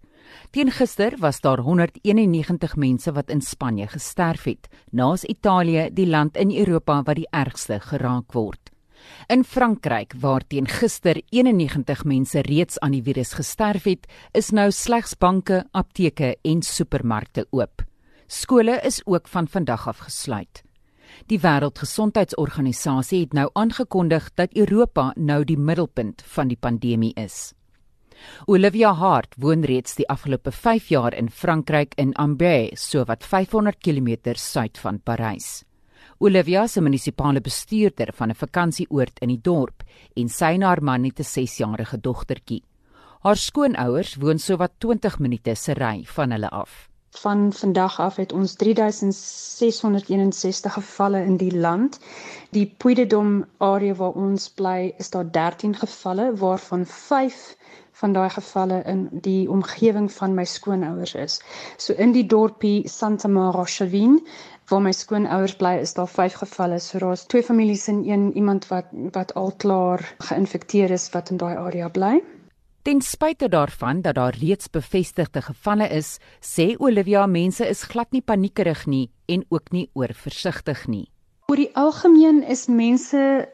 Teen 0.55 0.71
gister 0.71 1.17
was 1.19 1.41
daar 1.43 1.59
191 1.67 2.77
mense 2.77 3.11
wat 3.13 3.33
in 3.35 3.43
Spanje 3.43 3.89
gesterf 3.91 4.45
het, 4.47 4.69
naas 4.91 5.25
Italië 5.25 5.89
die 5.91 6.07
land 6.07 6.37
in 6.37 6.55
Europa 6.55 7.01
wat 7.03 7.19
die 7.19 7.27
ergste 7.31 7.81
geraak 7.83 8.39
word. 8.39 8.71
In 9.27 9.43
Frankryk, 9.43 10.15
waar 10.21 10.47
teen 10.47 10.71
gister 10.71 11.19
91 11.35 12.05
mense 12.05 12.45
reeds 12.47 12.79
aan 12.79 12.95
die 12.95 13.03
virus 13.03 13.35
gesterf 13.35 13.91
het, 13.91 14.07
is 14.33 14.53
nou 14.55 14.71
slegs 14.71 15.19
banke, 15.19 15.65
apteke 15.73 16.37
en 16.43 16.63
supermarkte 16.63 17.49
oop. 17.51 17.83
Skole 18.27 18.79
is 18.87 19.03
ook 19.07 19.27
van 19.29 19.51
vandag 19.51 19.89
af 19.89 20.07
gesluit. 20.07 20.66
Die 21.27 21.39
Wêreldgesondheidsorganisasie 21.41 23.23
het 23.25 23.33
nou 23.35 23.49
aangekondig 23.57 24.29
dat 24.37 24.53
Europa 24.55 25.13
nou 25.17 25.45
die 25.45 25.57
middelpunt 25.59 26.23
van 26.35 26.49
die 26.49 26.59
pandemie 26.61 27.15
is. 27.17 27.55
Olivia 28.47 28.93
Hart 28.95 29.35
woon 29.41 29.65
reeds 29.65 29.97
die 29.97 30.07
afgelope 30.13 30.53
5 30.53 30.89
jaar 30.93 31.15
in 31.17 31.31
Frankryk 31.31 31.95
in 31.97 32.15
Ambert, 32.15 32.79
so 32.79 33.05
wat 33.05 33.25
500 33.25 33.81
km 33.81 34.35
suid 34.35 34.79
van 34.79 35.01
Parys. 35.01 35.65
Olivia 36.19 36.67
se 36.67 36.81
munisipale 36.81 37.41
bestuurder 37.41 38.13
van 38.13 38.31
'n 38.31 38.35
vakansieoord 38.35 39.19
in 39.21 39.29
die 39.29 39.41
dorp 39.43 39.83
en 40.17 40.29
sy 40.29 40.55
en 40.55 40.63
haar 40.63 40.83
man 40.83 41.05
het 41.05 41.21
'n 41.21 41.25
6-jarige 41.25 42.01
dogtertjie. 42.01 42.63
Haar 43.23 43.37
skoonouers 43.37 44.17
woon 44.17 44.39
so 44.39 44.57
wat 44.57 44.73
20 44.79 45.19
minute 45.19 45.55
se 45.55 45.73
ry 45.73 46.05
van 46.05 46.31
hulle 46.31 46.49
af 46.49 46.89
van 47.19 47.53
vandag 47.53 48.01
af 48.01 48.17
het 48.17 48.33
ons 48.33 48.55
3661 48.55 50.73
gevalle 50.73 51.25
in 51.25 51.37
die 51.37 51.59
land. 51.59 51.99
Die 52.51 52.75
Puydedom 52.77 53.45
area 53.59 53.95
waar 53.95 54.13
ons 54.13 54.51
bly, 54.51 54.95
is 54.99 55.11
daar 55.11 55.33
13 55.33 55.77
gevalle 55.77 56.37
waarvan 56.37 56.87
5 56.87 57.57
van 57.93 58.13
daai 58.13 58.31
gevalle 58.31 58.83
in 58.85 59.09
die 59.13 59.51
omgewing 59.51 60.13
van 60.13 60.35
my 60.35 60.45
skoonouers 60.45 61.15
is. 61.15 61.41
So 61.77 61.93
in 61.93 62.13
die 62.13 62.27
dorpie 62.27 62.89
Santa 62.89 63.29
Maria 63.29 64.19
waar 64.69 64.83
my 64.83 64.93
skoonouers 64.93 65.57
bly, 65.57 65.77
is 65.81 65.95
daar 65.95 66.09
5 66.09 66.33
gevalle. 66.43 66.79
So 66.79 66.99
daar's 66.99 67.25
twee 67.25 67.43
families 67.43 67.89
en 67.89 68.09
een 68.09 68.37
iemand 68.37 68.69
wat 68.69 68.85
wat 69.13 69.35
al 69.35 69.53
klaar 69.57 70.15
geïnfekteer 70.19 70.91
is 70.91 71.11
wat 71.11 71.31
in 71.31 71.37
daai 71.37 71.57
area 71.57 71.89
bly. 71.89 72.23
Ten 72.87 73.01
spyte 73.03 73.49
daarvan 73.49 74.01
dat 74.01 74.15
daar 74.15 74.37
reeds 74.39 74.71
bevestigde 74.71 75.41
gevalle 75.43 75.89
is, 75.91 76.21
sê 76.39 76.77
Olivia 76.79 77.25
mense 77.27 77.67
is 77.67 77.83
glad 77.83 78.13
nie 78.15 78.23
paniekerig 78.23 78.85
nie 78.87 79.09
en 79.27 79.43
ook 79.49 79.73
nie 79.75 79.89
oorversigtig 79.99 80.85
nie. 80.87 81.09
Oor 81.53 81.61
die 81.63 81.77
algemeen 81.79 82.39
is 82.53 82.65
mense 82.67 83.49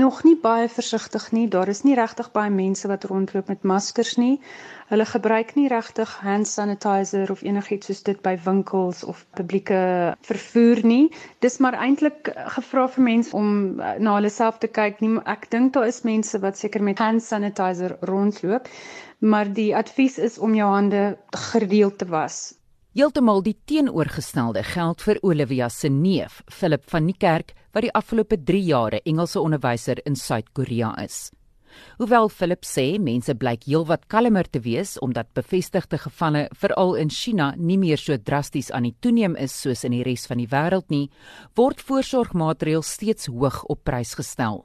nog 0.00 0.16
nie 0.24 0.34
baie 0.40 0.66
versigtig 0.68 1.30
nie. 1.32 1.46
Daar 1.54 1.70
is 1.72 1.78
nie 1.86 1.94
regtig 1.96 2.26
baie 2.34 2.50
mense 2.52 2.90
wat 2.90 3.06
rondloop 3.08 3.48
met 3.48 3.62
maskers 3.70 4.10
nie. 4.20 4.34
Hulle 4.90 5.06
gebruik 5.08 5.54
nie 5.56 5.64
regtig 5.72 6.12
hand 6.26 6.50
sanitizer 6.50 7.32
of 7.32 7.46
enigiets 7.48 7.88
soos 7.88 8.04
dit 8.10 8.20
by 8.26 8.34
winkels 8.44 9.00
of 9.14 9.24
publieke 9.40 9.80
vervoer 10.28 10.84
nie. 10.92 11.08
Dis 11.46 11.56
maar 11.64 11.78
eintlik 11.86 12.28
gevra 12.58 12.84
vir 12.98 13.06
mense 13.08 13.32
om 13.40 13.80
eh, 13.80 13.96
na 13.96 14.18
hulle 14.18 14.34
self 14.36 14.60
te 14.60 14.68
kyk. 14.68 15.00
Nie, 15.00 15.16
ek 15.24 15.48
dink 15.56 15.72
daar 15.78 15.88
is 15.88 16.04
mense 16.04 16.44
wat 16.44 16.60
seker 16.60 16.84
met 16.84 17.00
hand 17.00 17.24
sanitizer 17.24 17.96
rondloop, 18.12 18.68
maar 19.24 19.48
die 19.48 19.70
advies 19.72 20.20
is 20.20 20.36
om 20.36 20.52
jou 20.60 20.68
hande 20.76 21.14
gereeld 21.48 21.96
te 22.04 22.12
was. 22.12 22.57
Heeltemal 22.98 23.44
die 23.46 23.54
teenoorgestelde 23.70 24.64
geld 24.66 25.04
vir 25.06 25.20
Olivia 25.22 25.68
se 25.70 25.86
neef, 25.86 26.40
Philip 26.50 26.82
van 26.90 27.06
die 27.06 27.14
Kerk, 27.14 27.52
wat 27.70 27.84
die 27.86 27.92
afgelope 27.94 28.34
3 28.42 28.58
jare 28.66 28.98
Engelse 29.06 29.38
onderwyser 29.38 30.00
in 30.02 30.16
Suid-Korea 30.18 30.96
is. 31.04 31.28
Hoewel 32.00 32.26
Philip 32.26 32.66
sê 32.66 32.88
mense 32.98 33.36
blyk 33.38 33.68
heelwat 33.70 34.08
kalmer 34.10 34.50
te 34.50 34.58
wees 34.64 34.96
omdat 34.98 35.30
bevestigde 35.38 36.00
gevalle 36.08 36.48
veral 36.58 36.96
in 36.98 37.14
China 37.14 37.52
nie 37.54 37.78
meer 37.78 38.02
so 38.02 38.18
drasties 38.18 38.72
aan 38.74 38.88
die 38.88 38.96
toeneem 38.98 39.38
is 39.38 39.54
soos 39.54 39.86
in 39.86 39.94
die 39.94 40.02
res 40.02 40.26
van 40.26 40.42
die 40.42 40.50
wêreld 40.50 40.90
nie, 40.90 41.06
word 41.54 41.78
voorsorgmaatreëls 41.78 42.96
steeds 42.98 43.30
hoog 43.30 43.62
op 43.70 43.86
prys 43.86 44.16
gestel. 44.18 44.64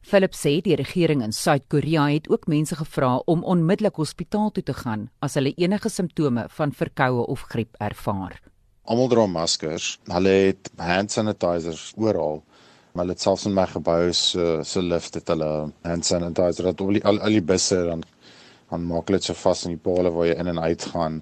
Philip 0.00 0.32
sê 0.34 0.52
die 0.64 0.76
regering 0.80 1.20
in 1.22 1.32
Suid-Korea 1.32 2.06
het 2.08 2.28
ook 2.32 2.46
mense 2.48 2.76
gevra 2.76 3.16
om 3.28 3.42
onmiddellik 3.44 3.98
hospitaal 4.00 4.50
toe 4.50 4.62
te 4.64 4.74
gaan 4.74 5.08
as 5.20 5.36
hulle 5.36 5.52
enige 5.60 5.90
simptome 5.92 6.46
van 6.56 6.72
verkoue 6.72 7.26
of 7.26 7.44
griep 7.52 7.76
ervaar. 7.78 8.40
Almal 8.88 9.10
dra 9.12 9.26
maskers. 9.26 9.98
Hulle 10.08 10.32
het 10.48 10.70
hand 10.80 11.12
sanitizers 11.12 11.92
oral. 11.96 12.40
Maar 12.96 13.12
dit 13.12 13.20
selfs 13.22 13.44
in 13.46 13.54
my 13.54 13.66
gebou 13.70 14.12
se 14.12 14.46
se 14.66 14.82
lift 14.82 15.14
het 15.14 15.28
hulle 15.30 15.50
hand 15.86 16.06
sanitizer 16.06 16.70
dat 16.70 16.80
al 16.80 16.96
die, 16.96 17.04
al, 17.04 17.20
al 17.20 17.36
die 17.38 17.44
busse 17.52 17.84
dan 17.86 18.02
dan 18.70 18.86
maak 18.86 19.06
hulle 19.10 19.18
dit 19.18 19.28
so 19.28 19.34
vas 19.34 19.64
in 19.66 19.76
die 19.76 19.82
pale 19.84 20.10
waar 20.14 20.26
jy 20.26 20.34
in 20.38 20.50
en 20.50 20.58
uit 20.62 20.86
gaan 20.94 21.20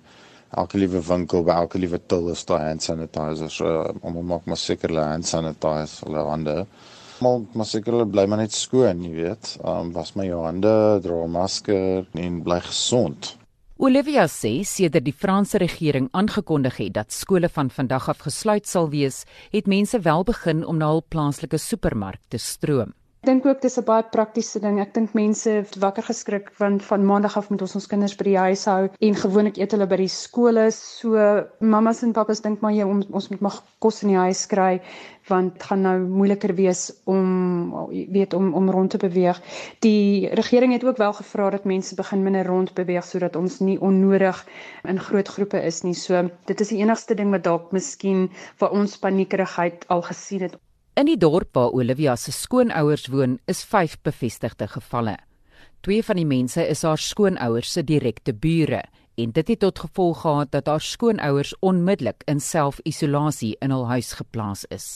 elke 0.63 0.79
liewe 0.81 1.03
winkel 1.05 1.45
by 1.45 1.59
elke 1.65 1.81
liewe 1.81 2.01
til 2.09 2.31
is 2.33 2.45
daar 2.49 2.65
hand 2.65 2.85
sanitizer 2.85 3.53
so 3.53 3.75
om 4.01 4.17
maak 4.31 4.47
maar 4.47 4.61
seker 4.61 4.89
hulle 4.95 5.05
hand 5.11 5.29
sanitizer 5.29 6.09
hulle 6.09 6.25
hande 6.31 6.57
maar 7.21 7.41
maar 7.55 7.67
seker 7.67 7.93
hulle 7.93 8.07
bly 8.07 8.27
maar 8.27 8.43
net 8.45 8.53
skoon 8.53 9.03
jy 9.07 9.15
weet 9.17 9.57
um, 9.65 9.93
was 9.93 10.15
my 10.17 10.29
jou 10.29 10.45
hande 10.45 10.75
dra 11.03 11.25
'n 11.25 11.35
masker 11.35 12.07
en 12.15 12.43
bly 12.43 12.61
gesond 12.71 13.35
Olivia 13.79 14.25
sê 14.27 14.65
sedert 14.67 15.05
die 15.07 15.15
Franse 15.15 15.59
regering 15.63 16.09
aangekondig 16.11 16.81
het 16.83 16.95
dat 16.97 17.13
skole 17.15 17.49
van 17.49 17.71
vandag 17.71 18.09
af 18.11 18.25
gesluit 18.27 18.67
sal 18.67 18.89
wees, 18.91 19.23
het 19.55 19.71
mense 19.71 20.01
wel 20.03 20.25
begin 20.25 20.65
om 20.67 20.81
na 20.83 20.89
hul 20.91 21.05
plaaslike 21.09 21.61
supermark 21.63 22.19
te 22.29 22.43
stroom. 22.43 22.91
Ek 23.19 23.27
dink 23.27 23.47
ook 23.51 23.63
dis 23.63 23.77
'n 23.81 23.85
baie 23.87 24.05
praktiese 24.15 24.61
ding. 24.63 24.77
Ek 24.81 24.93
dink 24.95 25.15
mense 25.19 25.51
het 25.51 25.77
wakker 25.85 26.05
geskrik 26.07 26.53
want 26.59 26.85
van 26.91 27.07
maandag 27.07 27.37
af 27.37 27.49
moet 27.51 27.63
ons 27.67 27.75
ons 27.75 27.89
kinders 27.91 28.15
by 28.21 28.25
die 28.29 28.37
huis 28.39 28.63
hou 28.71 28.89
en 29.09 29.17
gewoonlik 29.23 29.59
eet 29.59 29.73
hulle 29.75 29.89
by 29.91 29.97
die 30.01 30.13
skole. 30.13 30.67
So 30.77 31.25
mammas 31.59 32.03
en 32.07 32.13
pappas 32.13 32.41
dink 32.45 32.61
maar 32.63 32.73
jy 32.77 32.87
ons 32.87 33.29
moet 33.33 33.41
mag 33.41 33.57
kos 33.83 34.03
in 34.03 34.13
die 34.13 34.21
huis 34.21 34.47
kry 34.47 34.81
want 35.33 35.63
gaan 35.63 35.83
nou 35.83 35.97
moeiliker 36.21 36.55
wees 36.55 36.85
om 37.05 37.91
weet 37.91 38.39
om 38.39 38.55
om 38.55 38.71
rond 38.71 38.91
te 38.91 39.03
beweeg. 39.03 39.43
Die 39.81 40.31
regering 40.43 40.73
het 40.73 40.85
ook 40.85 41.03
wel 41.03 41.13
gevra 41.13 41.51
dat 41.51 41.65
mense 41.65 41.99
begin 41.99 42.23
minder 42.23 42.47
rond 42.47 42.75
beweeg 42.75 43.05
sodat 43.05 43.37
ons 43.37 43.59
nie 43.59 43.81
onnodig 43.81 44.47
in 44.85 45.01
groot 45.01 45.29
groepe 45.29 45.59
is 45.73 45.83
nie. 45.83 45.95
So 45.95 46.31
dit 46.47 46.61
is 46.61 46.69
die 46.69 46.79
enigste 46.87 47.15
ding 47.19 47.35
wat 47.35 47.45
dalk 47.45 47.73
miskien 47.73 48.31
vir 48.63 48.71
ons 48.71 48.99
paniekerigheid 48.99 49.89
al 49.89 50.03
gesien 50.03 50.47
het. 50.47 50.57
In 50.99 51.07
die 51.07 51.19
dorp 51.21 51.55
waar 51.55 51.71
Olivia 51.79 52.17
se 52.19 52.33
skoonouers 52.35 53.05
woon, 53.07 53.37
is 53.47 53.61
5 53.63 54.01
bevestigde 54.03 54.67
gevalle. 54.67 55.15
Twee 55.87 56.03
van 56.03 56.19
die 56.19 56.27
mense 56.27 56.65
is 56.67 56.83
haar 56.83 56.99
skoonouers 56.99 57.71
se 57.73 57.85
direkte 57.87 58.35
bure 58.35 58.81
en 59.15 59.31
dit 59.37 59.53
het 59.53 59.61
tot 59.63 59.79
gevolg 59.79 60.25
gehad 60.25 60.51
dat 60.51 60.67
haar 60.67 60.83
skoonouers 60.83 61.55
onmiddellik 61.61 62.27
in 62.27 62.41
self-isolasie 62.43 63.55
in 63.63 63.71
hul 63.71 63.87
huis 63.87 64.11
geplaas 64.19 64.65
is. 64.75 64.89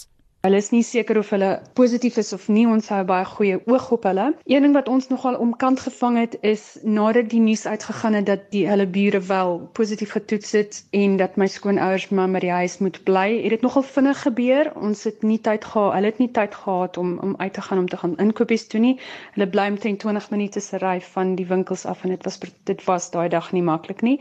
Hulle 0.42 0.58
is 0.58 0.72
nie 0.74 0.82
seker 0.82 1.20
of 1.20 1.28
hulle 1.30 1.48
positief 1.78 2.16
is 2.18 2.32
of 2.34 2.48
nie. 2.50 2.64
Ons 2.66 2.88
hou 2.90 3.04
baie 3.06 3.22
goeie 3.30 3.60
oog 3.70 3.84
op 3.94 4.06
hulle. 4.08 4.24
Een 4.50 4.64
ding 4.66 4.72
wat 4.74 4.88
ons 4.90 5.04
nogal 5.06 5.36
omkant 5.38 5.78
gevang 5.84 6.16
het 6.18 6.32
is 6.42 6.64
nadat 6.82 7.28
die 7.30 7.38
nuus 7.38 7.62
uitgegaan 7.62 8.16
het 8.18 8.26
dat 8.26 8.48
die 8.50 8.64
hulle 8.66 8.88
bure 8.90 9.20
wel 9.28 9.54
positief 9.78 10.16
getoets 10.16 10.50
het 10.58 10.80
en 10.98 11.14
dat 11.20 11.38
my 11.38 11.46
skoonouers 11.46 12.08
maar 12.10 12.32
by 12.34 12.40
die 12.42 12.50
huis 12.50 12.74
moet 12.82 12.98
bly. 13.06 13.28
Het 13.44 13.54
dit 13.54 13.62
nogal 13.62 13.86
vinnig 13.86 14.22
gebeur. 14.24 14.72
Ons 14.74 15.04
het 15.06 15.22
nie 15.22 15.38
tyd 15.38 15.62
gehad. 15.62 15.94
Hulle 15.94 16.10
het 16.10 16.18
nie 16.18 16.28
tyd 16.34 16.58
gehad 16.64 16.98
om 16.98 17.14
om 17.22 17.36
uit 17.38 17.54
te 17.54 17.62
gaan 17.62 17.84
om 17.84 17.86
te 17.94 18.02
gaan 18.02 18.18
inkopies 18.26 18.66
doen 18.74 18.86
nie. 18.88 18.96
Hulle 19.38 19.46
bly 19.46 19.68
omtrent 19.76 20.02
20 20.02 20.28
minute 20.34 20.60
se 20.66 20.82
ry 20.82 20.96
van 21.12 21.36
die 21.38 21.46
winkels 21.46 21.86
af 21.86 22.02
en 22.02 22.16
dit 22.16 22.26
was 22.26 22.40
dit 22.66 22.84
was 22.90 23.08
daai 23.14 23.28
dag 23.28 23.52
nie 23.52 23.62
maklik 23.62 24.02
nie. 24.02 24.18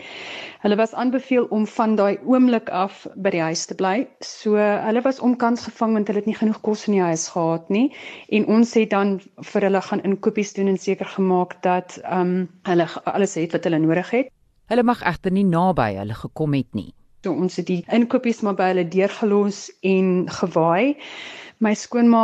Hulle 0.62 0.77
was 0.77 0.93
aanbeveel 0.93 1.49
om 1.49 1.65
van 1.65 1.97
daai 1.97 2.21
oomblik 2.21 2.69
af 2.69 3.07
by 3.15 3.34
die 3.34 3.43
huis 3.49 3.65
te 3.65 3.73
bly. 3.73 4.05
So 4.21 4.62
hulle 4.62 5.01
was 5.01 5.17
omkant 5.19 5.65
gevang 5.65 5.97
want 5.97 6.11
hulle 6.12 6.21
het 6.21 6.30
nie 6.30 6.38
genoeg 6.38 6.60
kos 6.65 6.86
in 6.89 6.97
die 6.97 7.04
huis 7.04 7.28
gehad 7.34 7.69
nie 7.74 7.88
en 8.38 8.47
ons 8.52 8.74
het 8.78 8.91
dan 8.93 9.17
vir 9.52 9.67
hulle 9.67 9.82
gaan 9.88 10.04
inkopies 10.08 10.54
doen 10.58 10.71
en 10.71 10.80
seker 10.80 11.10
gemaak 11.17 11.58
dat 11.65 12.00
ehm 12.04 12.36
um, 12.36 12.47
hulle 12.69 12.88
alles 13.15 13.38
het 13.39 13.56
wat 13.56 13.67
hulle 13.67 13.80
nodig 13.80 14.10
het. 14.12 14.32
Hulle 14.71 14.84
mag 14.88 15.02
egter 15.04 15.32
nie 15.32 15.47
naby 15.47 15.93
hulle 15.97 16.15
gekom 16.15 16.54
het 16.60 16.69
nie. 16.78 16.91
So 17.24 17.34
ons 17.34 17.56
het 17.60 17.67
die 17.67 17.84
inkopies 17.93 18.41
maar 18.41 18.58
by 18.60 18.71
hulle 18.74 18.88
deurgelos 18.88 19.69
en 19.86 20.26
gewaai. 20.39 20.97
My 21.62 21.76
skoonma 21.78 22.21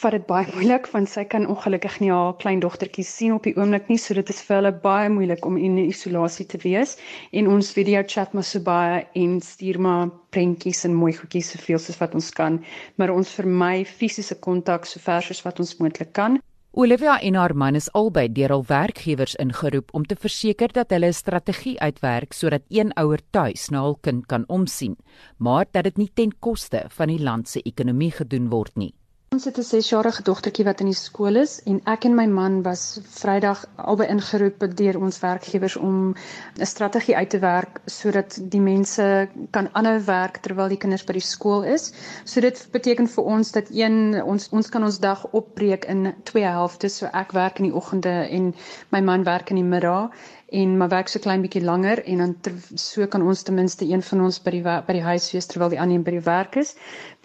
vat 0.00 0.14
dit 0.14 0.26
baie 0.28 0.46
moeilik 0.54 0.84
want 0.92 1.10
sy 1.10 1.24
kan 1.32 1.48
ongelukkig 1.50 1.96
nie 1.98 2.12
haar 2.14 2.36
kleindogtertjie 2.38 3.02
sien 3.08 3.32
op 3.34 3.48
die 3.48 3.56
oomblik 3.58 3.88
nie, 3.90 3.96
so 3.98 4.14
dit 4.14 4.28
is 4.30 4.38
vir 4.46 4.60
hulle 4.60 4.70
baie 4.84 5.08
moeilik 5.10 5.48
om 5.48 5.56
in 5.58 5.80
isolasie 5.82 6.46
te 6.52 6.60
wees. 6.62 6.92
En 7.34 7.50
ons 7.50 7.72
video 7.74 8.04
chat 8.06 8.36
maar 8.38 8.46
so 8.46 8.62
baie 8.62 9.00
en 9.18 9.40
stuur 9.42 9.80
maar 9.82 10.12
prentjies 10.30 10.84
en 10.86 10.94
mooi 10.94 11.10
goedjies 11.16 11.50
soveel 11.56 11.82
soos 11.82 11.98
wat 11.98 12.14
ons 12.20 12.30
kan, 12.38 12.60
maar 13.02 13.10
ons 13.16 13.34
vermy 13.40 13.82
fisiese 13.98 14.38
kontak 14.46 14.86
so 14.86 15.02
ver 15.02 15.26
soos 15.26 15.42
wat 15.48 15.58
ons 15.64 15.74
moontlik 15.82 16.14
kan. 16.14 16.38
Olivia 16.78 17.16
en 17.18 17.34
haar 17.34 17.56
man 17.58 17.74
is 17.74 17.88
albei 17.98 18.28
deur 18.30 18.52
hul 18.54 18.62
werkgewers 18.68 19.32
ingeroep 19.42 19.88
om 19.98 20.04
te 20.06 20.14
verseker 20.14 20.70
dat 20.76 20.92
hulle 20.94 21.08
'n 21.10 21.16
strategie 21.16 21.74
uitwerk 21.80 22.32
sodat 22.32 22.62
een 22.68 22.92
ouer 22.94 23.20
tuis 23.30 23.68
na 23.68 23.80
hul 23.82 23.98
kind 24.00 24.26
kan 24.26 24.44
omsien, 24.46 24.96
maar 25.38 25.66
dat 25.72 25.84
dit 25.84 25.96
nie 25.96 26.10
ten 26.14 26.38
koste 26.38 26.84
van 26.88 27.08
die 27.08 27.22
land 27.22 27.48
se 27.48 27.62
ekonomie 27.62 28.10
gedoen 28.10 28.48
word 28.48 28.76
nie. 28.76 28.94
Ons 29.36 29.44
het 29.44 29.58
'n 29.60 29.62
6-jarige 29.68 30.22
dogtertjie 30.26 30.64
wat 30.64 30.80
in 30.80 30.88
die 30.88 30.96
skool 30.98 31.36
is 31.36 31.50
en 31.70 31.80
ek 31.94 32.04
en 32.08 32.14
my 32.18 32.24
man 32.26 32.54
was 32.68 32.84
Vrydag 33.16 33.64
albei 33.76 34.06
ingeroep 34.14 34.64
deur 34.80 34.96
ons 35.06 35.18
werkgewers 35.24 35.76
om 35.76 36.14
'n 36.56 36.66
strategie 36.70 37.16
uit 37.16 37.30
te 37.34 37.38
werk 37.42 37.80
sodat 37.96 38.38
die 38.54 38.60
mense 38.60 39.28
kan 39.50 39.68
aanhou 39.72 40.00
werk 40.06 40.40
terwyl 40.46 40.68
die 40.72 40.80
kinders 40.84 41.04
by 41.04 41.12
die 41.18 41.26
skool 41.32 41.62
is. 41.74 41.92
So 42.24 42.40
dit 42.40 42.68
beteken 42.72 43.08
vir 43.16 43.24
ons 43.24 43.52
dat 43.52 43.68
een 43.70 44.22
ons 44.22 44.48
ons 44.48 44.68
kan 44.68 44.84
ons 44.84 44.98
dag 44.98 45.26
opbreek 45.30 45.84
in 45.84 46.14
twee 46.24 46.48
helftes. 46.48 46.96
So 46.96 47.06
ek 47.12 47.32
werk 47.32 47.58
in 47.58 47.64
die 47.68 47.74
oggende 47.82 48.16
en 48.30 48.54
my 48.88 49.00
man 49.00 49.24
werk 49.24 49.50
in 49.50 49.56
die 49.56 49.70
middag 49.76 50.10
en 50.50 50.76
maar 50.80 50.88
werk 50.88 51.08
so 51.12 51.20
klein 51.20 51.42
bietjie 51.44 51.60
langer 51.64 52.00
en 52.08 52.20
dan 52.22 52.30
ter, 52.40 52.54
so 52.80 53.06
kan 53.06 53.22
ons 53.22 53.42
ten 53.44 53.54
minste 53.58 53.84
een 53.84 54.02
van 54.02 54.22
ons 54.24 54.38
by 54.44 54.52
die 54.54 54.62
by 54.64 54.94
die 54.96 55.02
huis 55.04 55.26
wees 55.34 55.48
terwyl 55.50 55.68
die 55.74 55.80
ander 55.82 56.00
by 56.06 56.14
die 56.14 56.22
werk 56.28 56.56
is. 56.62 56.70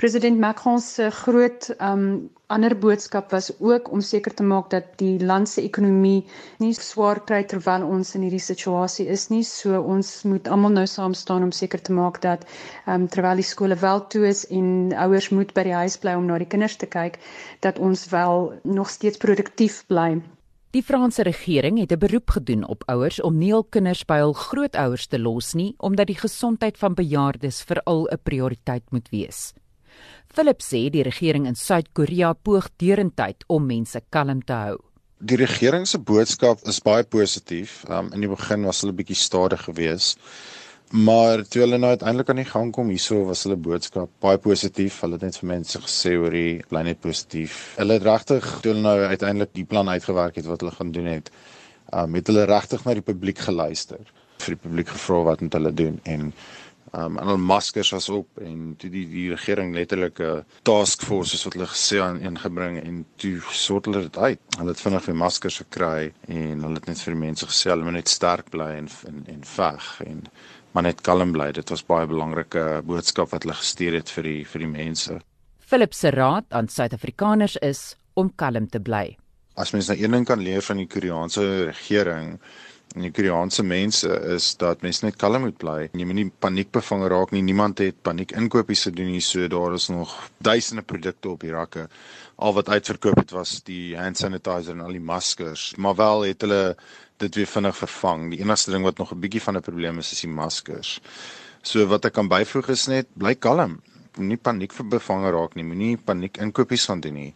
President 0.01 0.39
Macron 0.43 0.81
se 0.83 1.07
groot 1.23 1.69
um 1.79 2.03
ander 2.53 2.75
boodskap 2.77 3.31
was 3.31 3.47
ook 3.59 3.88
om 3.95 4.01
seker 4.03 4.33
te 4.36 4.43
maak 4.43 4.67
dat 4.73 4.89
die 4.99 5.15
land 5.25 5.49
se 5.49 5.63
ekonomie 5.63 6.25
nie 6.59 6.73
swaar 6.75 7.21
kry 7.29 7.39
terwyl 7.53 7.88
ons 7.88 8.12
in 8.19 8.27
hierdie 8.27 8.43
situasie 8.43 9.07
is 9.15 9.29
nie. 9.31 9.41
So 9.47 9.79
ons 9.95 10.12
moet 10.27 10.51
almal 10.51 10.75
nou 10.75 10.86
saam 10.91 11.15
staan 11.15 11.47
om 11.47 11.55
seker 11.55 11.81
te 11.81 11.95
maak 11.95 12.19
dat 12.27 12.43
um 12.86 13.07
terwyl 13.07 13.39
die 13.39 13.47
skole 13.53 13.79
wel 13.88 14.03
toe 14.13 14.27
is 14.33 14.43
en 14.59 14.91
ouers 15.07 15.31
moet 15.31 15.55
by 15.55 15.63
die 15.71 15.77
huis 15.79 15.95
bly 16.03 16.17
om 16.19 16.27
na 16.27 16.38
die 16.43 16.51
kinders 16.55 16.75
te 16.83 16.91
kyk, 16.99 17.17
dat 17.63 17.79
ons 17.79 18.05
wel 18.12 18.51
nog 18.63 18.91
steeds 18.99 19.17
produktief 19.23 19.86
bly. 19.88 20.12
Die 20.73 20.81
Franse 20.81 21.21
regering 21.21 21.77
het 21.77 21.91
'n 21.91 21.99
beroep 21.99 22.29
gedoen 22.29 22.67
op 22.67 22.83
ouers 22.86 23.21
om 23.21 23.38
nie 23.38 23.51
hul 23.51 23.63
kinders 23.63 24.05
by 24.05 24.17
hul 24.17 24.33
grootouers 24.33 25.05
te 25.07 25.19
los 25.19 25.53
nie, 25.53 25.75
omdat 25.77 26.07
die 26.07 26.17
gesondheid 26.17 26.77
van 26.77 26.93
bejaardes 26.93 27.62
veral 27.62 28.07
'n 28.12 28.17
prioriteit 28.23 28.83
moet 28.89 29.09
wees. 29.09 29.53
Philip 30.27 30.62
sê 30.62 30.89
die 30.89 31.03
regering 31.03 31.45
in 31.45 31.55
Suid-Korea 31.55 32.33
poog 32.33 32.69
derentyd 32.77 33.43
om 33.47 33.65
mense 33.65 34.01
kalm 34.09 34.41
te 34.41 34.53
hou. 34.53 34.77
Die 35.19 35.38
regering 35.38 35.88
se 35.88 35.99
boodskap 35.99 36.59
is 36.63 36.79
baie 36.79 37.03
positief. 37.03 37.86
Um, 37.89 38.09
in 38.13 38.19
die 38.19 38.29
begin 38.29 38.63
was 38.63 38.81
hulle 38.81 38.93
bietjie 38.93 39.15
stadig 39.15 39.63
geweest. 39.63 40.17
Maar 40.93 41.41
toe 41.49 41.63
hulle 41.63 41.77
nou 41.82 41.89
uiteindelik 41.89 42.27
aan 42.29 42.38
die 42.38 42.45
gang 42.45 42.71
kom 42.71 42.91
hierso 42.93 43.23
was 43.25 43.39
hulle 43.47 43.56
boodskap 43.58 44.12
baie 44.21 44.38
positief. 44.38 44.99
Hulle 45.01 45.17
het 45.17 45.23
net 45.25 45.39
vir 45.41 45.49
mense 45.49 45.79
gesê 45.82 46.12
oor 46.21 46.36
die 46.38 46.60
bly 46.69 46.84
net 46.86 46.99
positief. 47.01 47.56
Hulle 47.79 47.97
het 47.97 48.06
regtig 48.06 48.45
toe 48.62 48.75
hulle 48.75 48.84
nou 48.86 49.08
uiteindelik 49.10 49.56
die 49.58 49.65
plan 49.65 49.89
uitgewerk 49.89 50.38
het 50.38 50.45
wat 50.45 50.62
hulle 50.62 50.75
gaan 50.75 50.91
doen 50.93 51.10
het, 51.10 51.32
um 51.97 52.13
het 52.13 52.29
hulle 52.29 52.45
regtig 52.45 52.86
na 52.86 52.93
die 52.93 53.06
publiek 53.10 53.41
geluister. 53.41 54.06
Vir 54.45 54.53
die 54.53 54.62
publiek 54.67 54.93
gevra 54.93 55.23
wat 55.32 55.41
moet 55.41 55.58
hulle 55.58 55.73
doen 55.82 55.99
en 56.03 56.29
um 56.93 57.17
en 57.17 57.25
hulle 57.25 57.41
maskers 57.41 57.89
was 57.97 58.12
op 58.13 58.41
en 58.45 58.75
toe 58.77 58.93
die 58.93 59.08
die 59.10 59.27
regering 59.34 59.73
letterlik 59.73 60.19
'n 60.21 60.45
task 60.62 61.01
force 61.01 61.34
soos 61.34 61.49
wat 61.49 61.53
hulle 61.58 61.73
gesê 61.73 62.06
aan 62.06 62.21
ingebring 62.21 62.84
en 62.84 63.06
toe 63.17 63.39
sort 63.49 63.86
hulle 63.89 64.06
dit 64.06 64.17
uit. 64.17 64.39
Hulle 64.60 64.69
het 64.69 64.82
vinnig 64.82 65.06
weer 65.06 65.21
maskers 65.25 65.58
gekry 65.58 66.13
en 66.27 66.62
hulle 66.62 66.77
het 66.77 66.86
net 66.86 67.01
vir 67.01 67.13
die 67.13 67.25
mense 67.27 67.45
gesê 67.49 67.73
hulle 67.73 67.84
moet 67.84 67.97
net 68.03 68.10
sterk 68.10 68.51
bly 68.53 68.75
en 68.77 68.89
en, 69.08 69.23
en 69.25 69.41
veg 69.58 70.01
en 70.06 70.29
maar 70.73 70.88
net 70.89 71.01
kalm 71.05 71.31
bly. 71.36 71.51
Dit 71.55 71.69
was 71.73 71.86
baie 71.86 72.07
belangrike 72.09 72.81
boodskap 72.86 73.31
wat 73.33 73.45
hulle 73.45 73.57
gestuur 73.57 73.99
het 73.99 74.12
vir 74.13 74.29
die 74.29 74.41
vir 74.49 74.65
die 74.65 74.71
mense. 74.71 75.19
Philip 75.63 75.93
se 75.93 76.12
raad 76.13 76.49
aan 76.53 76.67
Suid-Afrikaners 76.69 77.57
is 77.62 77.93
om 78.19 78.33
kalm 78.36 78.67
te 78.69 78.81
bly. 78.83 79.15
As 79.57 79.71
mens 79.73 79.89
nou 79.89 79.97
een 79.99 80.13
ding 80.17 80.25
kan 80.25 80.41
leer 80.41 80.65
van 80.65 80.81
die 80.81 80.89
Koreaanse 80.89 81.43
regering 81.69 82.36
en 82.93 83.05
die 83.05 83.12
Koreaanse 83.13 83.63
mense 83.65 84.09
is 84.36 84.51
dat 84.62 84.83
mens 84.86 85.01
net 85.05 85.17
kalm 85.21 85.45
moet 85.47 85.57
bly. 85.62 85.77
Jy 85.93 86.05
moenie 86.05 86.27
paniekbevange 86.45 87.09
raak 87.13 87.33
nie. 87.33 87.41
Niemand 87.45 87.81
het 87.81 88.01
paniek 88.05 88.36
inkopies 88.38 88.86
gedoen 88.89 89.09
nie. 89.13 89.21
So 89.21 89.47
daar 89.49 89.77
is 89.77 89.89
nog 89.93 90.13
duisende 90.45 90.86
produkte 90.86 91.33
op 91.33 91.45
die 91.45 91.53
rakke. 91.53 91.88
Al 92.38 92.53
wat 92.57 92.69
uitverkoop 92.69 93.21
het 93.21 93.33
was 93.33 93.59
die 93.65 93.97
hand 93.97 94.17
sanitizer 94.17 94.73
en 94.77 94.86
al 94.86 94.97
die 94.97 95.01
maskers. 95.01 95.71
Maar 95.77 95.97
wel 95.97 96.27
het 96.29 96.45
hulle 96.45 96.75
dit 97.17 97.36
weer 97.36 97.47
vinnig 97.47 97.78
vervang. 97.78 98.30
Die 98.32 98.39
enigste 98.39 98.71
ding 98.71 98.84
wat 98.84 98.97
nog 98.97 99.13
'n 99.13 99.19
bietjie 99.19 99.41
van 99.41 99.58
'n 99.58 99.62
probleem 99.62 99.97
is 99.99 100.12
is 100.12 100.21
die 100.21 100.30
maskers. 100.30 101.02
So 101.62 101.86
wat 101.88 102.06
ek 102.06 102.13
kan 102.13 102.28
byvoeg 102.28 102.69
is 102.69 102.88
net 102.88 103.08
bly 103.15 103.36
kalm. 103.36 103.82
Moenie 104.17 104.38
paniek 104.38 104.73
vir 104.73 104.86
bevange 104.86 105.32
raak 105.32 105.56
nie. 105.56 105.63
Moenie 105.63 105.97
paniek 105.97 106.38
inkopies 106.38 106.86
gaan 106.86 106.99
doen 107.02 107.13
nie. 107.13 107.36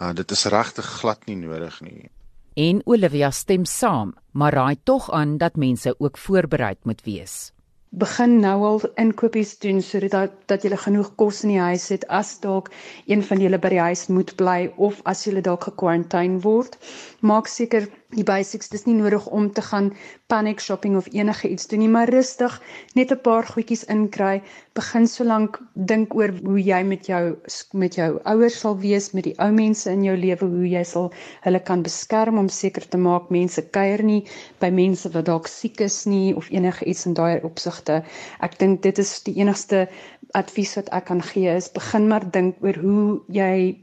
Uh 0.00 0.12
dit 0.12 0.30
is 0.30 0.44
regtig 0.44 0.84
glad 1.00 1.26
nie 1.26 1.36
nodig 1.36 1.80
nie. 1.80 2.10
En 2.54 2.82
Olivia 2.84 3.30
stem 3.30 3.64
saam, 3.64 4.14
maar 4.32 4.52
raai 4.52 4.76
tog 4.84 5.10
aan 5.10 5.38
dat 5.38 5.56
mense 5.56 5.94
ook 5.98 6.18
voorbereid 6.18 6.78
moet 6.84 7.02
wees. 7.04 7.52
Begin 7.90 8.40
nou 8.40 8.64
al 8.64 8.80
inkopies 8.94 9.58
doen 9.58 9.82
sodat 9.82 10.10
dat, 10.10 10.34
dat 10.46 10.62
jy 10.62 10.76
genoeg 10.76 11.14
kos 11.18 11.42
in 11.42 11.54
die 11.54 11.58
huis 11.60 11.88
het 11.90 12.06
as 12.08 12.36
dalk 12.40 12.70
een 13.06 13.22
van 13.22 13.40
julle 13.42 13.58
by 13.58 13.72
die 13.74 13.82
huis 13.82 14.06
moet 14.06 14.34
bly 14.38 14.70
of 14.76 15.00
as 15.10 15.24
jy 15.26 15.40
dalk 15.40 15.66
gekwarantyne 15.66 16.38
word. 16.44 16.78
Maak 17.20 17.50
seker 17.50 17.88
die 18.16 18.24
basics 18.26 18.70
dis 18.72 18.86
nie 18.86 18.96
nodig 18.98 19.26
om 19.26 19.50
te 19.52 19.62
gaan 19.62 19.92
panic 20.26 20.60
shopping 20.60 20.96
of 20.96 21.08
enige 21.12 21.48
iets 21.48 21.68
doen 21.70 21.82
nie 21.84 21.88
maar 21.88 22.10
rustig 22.10 22.60
net 22.98 23.12
'n 23.12 23.20
paar 23.22 23.46
goedjies 23.46 23.84
inkry 23.94 24.42
begin 24.74 25.06
solank 25.06 25.58
dink 25.74 26.14
oor 26.14 26.32
hoe 26.44 26.58
jy 26.58 26.82
met 26.82 27.06
jou 27.06 27.36
met 27.72 27.94
jou 27.94 28.10
ouers 28.24 28.58
sal 28.60 28.76
wees 28.78 29.10
met 29.12 29.24
die 29.24 29.34
ou 29.38 29.50
mense 29.52 29.90
in 29.90 30.04
jou 30.04 30.16
lewe 30.16 30.46
hoe 30.46 30.68
jy 30.68 30.84
sal 30.84 31.10
hulle 31.46 31.60
kan 31.70 31.82
beskerm 31.82 32.38
om 32.38 32.48
seker 32.48 32.88
te 32.88 32.98
maak 32.98 33.30
mense 33.30 33.62
kuier 33.76 34.02
nie 34.02 34.24
by 34.60 34.70
mense 34.70 35.10
wat 35.14 35.26
dalk 35.26 35.48
siek 35.48 35.80
is 35.80 36.06
nie 36.06 36.34
of 36.34 36.50
enige 36.50 36.84
iets 36.84 37.06
in 37.06 37.14
daai 37.14 37.40
opsigte. 37.42 38.02
Ek 38.40 38.58
dink 38.58 38.82
dit 38.82 38.98
is 38.98 39.22
die 39.22 39.36
enigste 39.40 39.88
advies 40.34 40.74
wat 40.76 40.90
ek 40.92 41.06
kan 41.10 41.22
gee 41.22 41.56
is 41.56 41.70
begin 41.72 42.08
maar 42.08 42.30
dink 42.30 42.56
oor 42.62 42.74
hoe 42.82 43.20
jy 43.28 43.78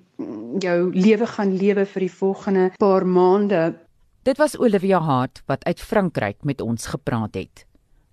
jou 0.64 0.78
lewe 0.94 1.28
gaan 1.28 1.58
lewe 1.58 1.86
vir 1.86 2.08
die 2.08 2.16
volgende 2.20 2.72
paar 2.82 3.06
maande 3.06 3.62
Dit 4.28 4.38
was 4.38 4.58
Olivia 4.60 5.00
Hart 5.00 5.40
wat 5.46 5.64
uit 5.64 5.80
Frankryk 5.80 6.44
met 6.44 6.62
ons 6.62 6.90
gepraat 6.92 7.38
het. 7.40 7.62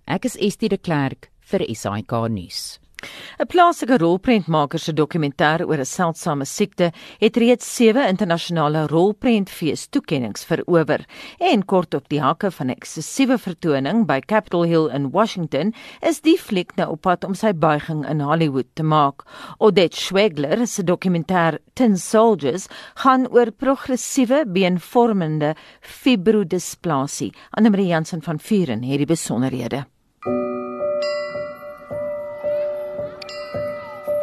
Ek 0.07 0.23
is 0.23 0.37
Estie 0.39 0.69
de 0.71 0.77
Klerk 0.79 1.27
vir 1.51 1.65
SAK 1.75 2.13
nuus. 2.31 2.77
'n 3.39 3.47
Plaaslike 3.47 3.97
rolprentmaker 3.97 4.79
se 4.79 4.93
dokumentêr 4.93 5.65
oor 5.67 5.79
'n 5.79 5.85
seldsame 5.85 6.45
siekte 6.45 6.91
het 7.19 7.37
reeds 7.37 7.75
7 7.75 8.07
internasionale 8.07 8.87
rolprentfees 8.87 9.87
toekenninge 9.87 10.45
verower 10.47 11.05
en 11.39 11.65
kort 11.65 11.93
op 11.93 12.09
die 12.09 12.21
hakke 12.21 12.51
van 12.51 12.67
'n 12.67 12.75
eksklusiewe 12.75 13.37
vertoning 13.37 14.05
by 14.05 14.19
Capitol 14.19 14.63
Hill 14.63 14.89
in 14.93 15.11
Washington 15.11 15.73
is 16.01 16.21
die 16.21 16.37
fliek 16.37 16.75
nou 16.75 16.91
op 16.91 17.01
pad 17.01 17.23
om 17.23 17.33
sy 17.33 17.53
buiging 17.53 18.05
in 18.09 18.19
Hollywood 18.19 18.67
te 18.73 18.83
maak. 18.83 19.23
Odette 19.59 19.97
Schwegler 19.97 20.67
se 20.67 20.83
dokumentêr 20.83 21.59
Tin 21.73 21.97
Soldiers 21.97 22.67
gaan 22.95 23.27
oor 23.27 23.51
progressiewe 23.51 24.45
beenvormende 24.47 25.55
fibrodisplasie. 25.81 27.33
Anne 27.51 27.69
Marie 27.69 27.87
Jansen 27.87 28.21
van 28.21 28.39
Vuren 28.39 28.83
het 28.83 28.97
die 28.97 29.05
besonderhede. 29.05 29.85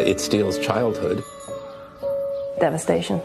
It 0.05 0.18
steals 0.20 0.59
childhood. 0.59 1.22
Devastation. 2.59 3.20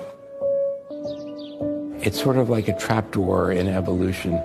It's 2.02 2.22
sort 2.22 2.38
of 2.38 2.50
like 2.50 2.68
a 2.68 2.78
trapdoor 2.78 3.52
in 3.52 3.68
evolution. 3.68 4.38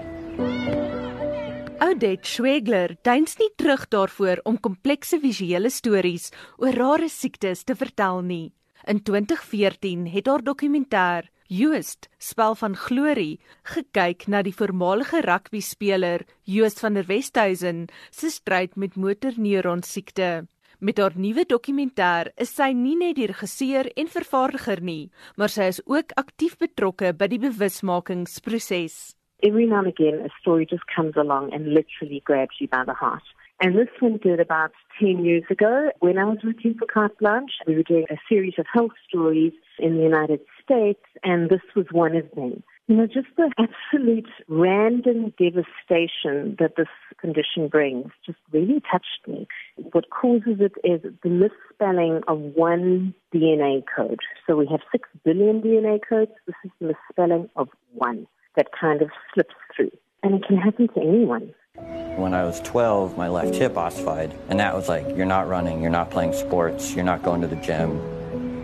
Odette 1.83 2.25
Schwegler 2.25 2.97
duins 3.03 3.37
nie 3.37 3.51
terug 3.57 3.85
daarvoor 3.89 4.41
om 4.49 4.57
komplekse 4.61 5.19
visuele 5.21 5.71
stories 5.71 6.31
oor 6.57 6.73
rare 6.73 7.09
siektes 7.13 7.67
te 7.69 7.77
vertel 7.77 8.23
nie. 8.23 8.53
In 8.89 9.03
2014 9.03 10.09
het 10.09 10.27
haar 10.27 10.43
dokumentêr 10.43 11.29
Joost, 11.53 12.09
spel 12.19 12.55
van 12.55 12.77
glorie, 12.77 13.41
gekyk 13.63 14.25
na 14.27 14.41
die 14.43 14.55
voormalige 14.57 15.21
rugbyspeler 15.21 16.25
Joost 16.49 16.81
van 16.81 16.97
der 16.97 17.05
Westhuizen 17.11 17.85
se 18.11 18.31
stryd 18.31 18.77
met 18.77 18.97
motorneuron 18.97 19.83
siekte. 19.85 20.47
Met 20.83 20.99
haar 20.99 21.13
nuwe 21.15 21.45
dokumentêr 21.47 22.33
is 22.43 22.51
sy 22.59 22.73
nie 22.75 22.97
net 22.99 23.15
die 23.15 23.29
regisseur 23.31 23.87
en 23.95 24.09
vervaardiger 24.11 24.81
nie, 24.83 25.13
maar 25.39 25.53
sy 25.55 25.69
is 25.71 25.79
ook 25.87 26.11
aktief 26.19 26.57
betrokke 26.59 27.13
by 27.21 27.29
die 27.31 27.39
bewusmakingsproses. 27.45 28.97
Every 29.47 29.69
now 29.71 29.79
and 29.85 29.93
again 29.93 30.19
a 30.27 30.33
story 30.41 30.67
just 30.67 30.83
comes 30.91 31.15
along 31.15 31.53
and 31.55 31.71
literally 31.71 32.19
grabs 32.27 32.59
you 32.59 32.67
by 32.67 32.83
the 32.83 32.99
heart. 32.99 33.23
And 33.63 33.79
this 33.79 33.95
one 34.01 34.19
did 34.27 34.41
about 34.41 34.75
10 34.99 35.25
years 35.25 35.47
ago 35.51 35.93
when 36.01 36.19
I 36.19 36.25
was 36.25 36.43
working 36.43 36.75
for 36.75 36.91
Carte 36.91 37.17
Blanche. 37.19 37.63
We 37.69 37.77
were 37.77 37.87
doing 37.87 38.07
a 38.11 38.19
series 38.29 38.59
of 38.59 38.67
health 38.67 38.99
stories 39.07 39.55
in 39.79 39.99
the 39.99 40.03
United 40.03 40.41
States, 40.65 41.07
and 41.23 41.49
this 41.49 41.63
was 41.77 41.87
one 41.93 42.17
of 42.17 42.27
them. 42.35 42.65
You 42.93 42.99
know, 42.99 43.07
just 43.07 43.29
the 43.39 43.51
absolute 43.59 44.29
random 44.49 45.33
devastation 45.39 46.57
that 46.59 46.75
this 46.77 46.89
condition 47.19 47.69
brings 47.69 48.09
just 48.27 48.37
really 48.53 48.83
touched 48.93 49.27
me. 49.27 49.49
What 49.93 50.11
causes 50.11 50.61
it 50.61 50.75
is 50.85 51.01
the 51.23 51.31
misspelling 51.31 52.21
of 52.29 52.39
one 52.39 53.15
DNA 53.35 53.83
code. 53.97 54.19
So 54.47 54.59
we 54.59 54.67
have 54.71 54.81
six 54.93 55.09
billion 55.25 55.63
DNA 55.63 56.01
codes. 56.07 56.33
This 56.47 56.55
is 56.67 56.71
the 56.83 56.89
misspelling 56.89 57.49
of 57.57 57.71
one 57.95 58.27
that 58.57 58.67
kind 58.79 59.01
of 59.01 59.09
slips 59.33 59.55
through. 59.75 59.93
And 60.23 60.35
it 60.35 60.47
can 60.47 60.59
happen 60.59 60.89
to 60.89 61.01
anyone. 61.01 61.55
When 62.19 62.35
I 62.35 62.45
was 62.45 62.61
12, 62.61 63.17
my 63.17 63.29
left 63.29 63.55
hip 63.55 63.75
ossified. 63.75 64.39
And 64.51 64.61
that 64.61 64.75
was 64.75 64.91
like, 64.91 65.17
you're 65.17 65.25
not 65.25 65.49
running, 65.49 65.81
you're 65.81 65.91
not 65.91 66.11
playing 66.11 66.35
sports, 66.35 66.95
you're 66.95 67.07
not 67.07 67.23
going 67.23 67.41
to 67.41 67.47
the 67.47 67.57
gym, 67.57 67.97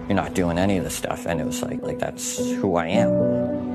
you're 0.06 0.16
not 0.16 0.34
doing 0.34 0.58
any 0.58 0.76
of 0.76 0.84
this 0.84 0.96
stuff. 0.96 1.24
And 1.24 1.40
it 1.40 1.46
was 1.46 1.62
like, 1.62 1.80
like 1.80 1.98
that's 1.98 2.36
who 2.36 2.76
I 2.76 2.88
am. 2.88 3.67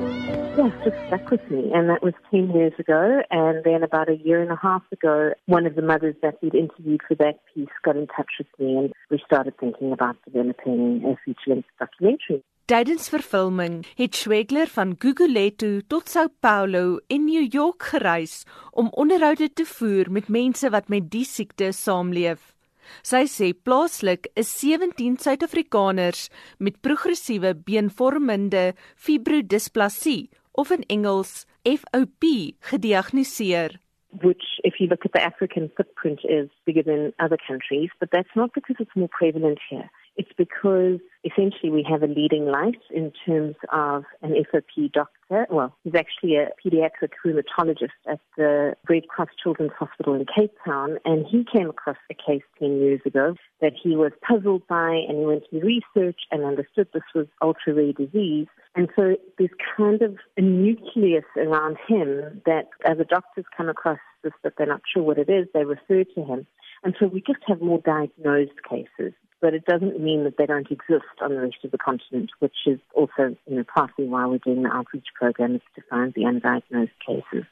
Yeah, 0.55 0.69
just 0.83 0.97
stuck 1.07 1.31
with 1.31 1.41
me. 1.49 1.71
And 1.73 1.89
that 1.89 2.03
was 2.03 2.13
10 2.29 2.51
years 2.51 2.73
ago. 2.77 3.23
And 3.31 3.63
then 3.63 3.81
about 3.81 4.07
a 4.07 4.17
year 4.23 4.39
and 4.39 4.51
a 4.51 4.59
half 4.61 4.83
ago, 4.91 5.33
one 5.47 5.65
of 5.65 5.73
the 5.73 5.81
mothers 5.81 6.13
that 6.21 6.35
we'd 6.43 6.53
interviewed 6.53 7.01
for 7.07 7.15
that 7.15 7.39
piece 7.51 7.73
got 7.83 7.95
in 7.95 8.05
touch 8.05 8.33
with 8.37 8.47
me 8.59 8.77
and 8.77 8.93
we 9.09 9.17
started 9.25 9.57
thinking 9.57 9.91
about 9.91 10.15
developing 10.25 11.01
a 11.09 11.17
feature-length 11.25 11.69
documentary. 11.79 12.43
Tydens 12.65 13.09
vervulming 13.09 13.81
het 13.97 14.15
Schwegler 14.15 14.67
van 14.67 14.93
Guguletu 14.99 15.81
tot 15.87 16.07
São 16.07 16.29
Paulo 16.39 16.99
in 17.07 17.25
New 17.25 17.47
York 17.53 17.83
gereis 17.83 18.45
om 18.71 18.91
onderhoude 18.93 19.49
te 19.53 19.65
voer 19.65 20.11
met 20.11 20.29
mense 20.29 20.69
wat 20.69 20.87
met 20.87 21.09
die 21.11 21.25
siekte 21.25 21.71
saamleef. 21.73 22.53
Sy 23.01 23.25
sê 23.31 23.49
plaaslik 23.57 24.29
is 24.39 24.53
17 24.59 25.17
Suid-Afrikaners 25.17 26.29
met 26.59 26.79
progressiewe 26.85 27.55
beenvormende 27.55 28.73
fibrodisplasie 28.95 30.29
of 30.55 30.71
in 30.71 30.83
Engels 30.83 31.45
FOP 31.65 32.55
gediagnoseer. 32.69 33.77
Which, 34.21 34.43
if 34.63 34.75
you 34.79 34.87
look 34.87 35.05
at 35.05 35.13
the 35.13 35.21
African 35.21 35.71
footprint, 35.75 36.19
is 36.23 36.49
bigger 36.65 36.83
than 36.83 37.13
other 37.19 37.37
countries, 37.47 37.89
but 37.99 38.09
that's 38.11 38.35
not 38.35 38.53
because 38.53 38.75
it's 38.79 38.95
more 38.95 39.09
prevalent 39.09 39.59
here. 39.69 39.89
It's 40.15 40.31
because 40.37 40.99
essentially 41.23 41.71
we 41.71 41.85
have 41.89 42.03
a 42.03 42.07
leading 42.07 42.45
light 42.45 42.81
in 42.91 43.11
terms 43.25 43.55
of 43.71 44.03
an 44.21 44.35
FOP 44.51 44.91
doctor. 44.91 45.47
Well, 45.49 45.75
he's 45.83 45.95
actually 45.95 46.35
a 46.35 46.49
pediatric 46.63 47.11
rheumatologist 47.25 47.89
at 48.07 48.19
the 48.37 48.75
Red 48.87 49.07
Cross 49.07 49.29
Children's 49.41 49.71
Hospital 49.77 50.13
in 50.13 50.25
Cape 50.25 50.53
Town, 50.63 50.99
and 51.05 51.25
he 51.25 51.45
came 51.51 51.69
across 51.69 51.97
a 52.11 52.13
case 52.13 52.43
10 52.59 52.79
years 52.79 53.01
ago 53.05 53.35
that 53.61 53.73
he 53.81 53.95
was 53.95 54.11
puzzled 54.27 54.67
by, 54.67 54.91
and 55.07 55.17
he 55.17 55.25
went 55.25 55.43
to 55.49 55.59
research 55.59 56.19
and 56.29 56.43
understood 56.43 56.87
this 56.93 57.03
was 57.15 57.25
ultra 57.41 57.73
rare 57.73 57.93
disease. 57.93 58.47
And 58.75 58.89
so 58.95 59.15
there's 59.37 59.51
kind 59.75 60.01
of 60.01 60.17
a 60.37 60.41
nucleus 60.41 61.25
around 61.37 61.77
him 61.87 62.41
that 62.45 62.69
as 62.85 62.97
the 62.97 63.05
doctors 63.05 63.45
come 63.55 63.69
across 63.69 63.99
this, 64.23 64.33
that 64.43 64.53
they're 64.57 64.67
not 64.67 64.81
sure 64.91 65.03
what 65.03 65.17
it 65.17 65.29
is, 65.29 65.47
they 65.53 65.63
refer 65.63 66.03
to 66.03 66.23
him. 66.23 66.45
And 66.83 66.95
so 66.99 67.07
we 67.07 67.21
just 67.21 67.39
have 67.47 67.61
more 67.61 67.79
diagnosed 67.79 68.61
cases 68.69 69.13
but 69.43 69.53
it 69.53 69.65
doesn't 69.71 69.99
mean 69.99 70.23
that 70.23 70.37
they 70.37 70.47
don't 70.53 70.71
exist 70.77 71.15
on 71.23 71.31
the 71.35 71.41
rest 71.47 71.61
of 71.65 71.71
the 71.71 71.81
continent, 71.89 72.29
which 72.39 72.59
is 72.65 72.79
also 72.99 73.23
you 73.45 73.55
know, 73.55 73.65
partly 73.77 74.05
why 74.11 74.25
we're 74.25 74.45
doing 74.47 74.63
the 74.63 74.73
outreach 74.79 75.09
program 75.19 75.51
is 75.59 75.65
to 75.75 75.81
find 75.89 76.13
the 76.13 76.23
undiagnosed 76.31 76.99
cases. 77.09 77.45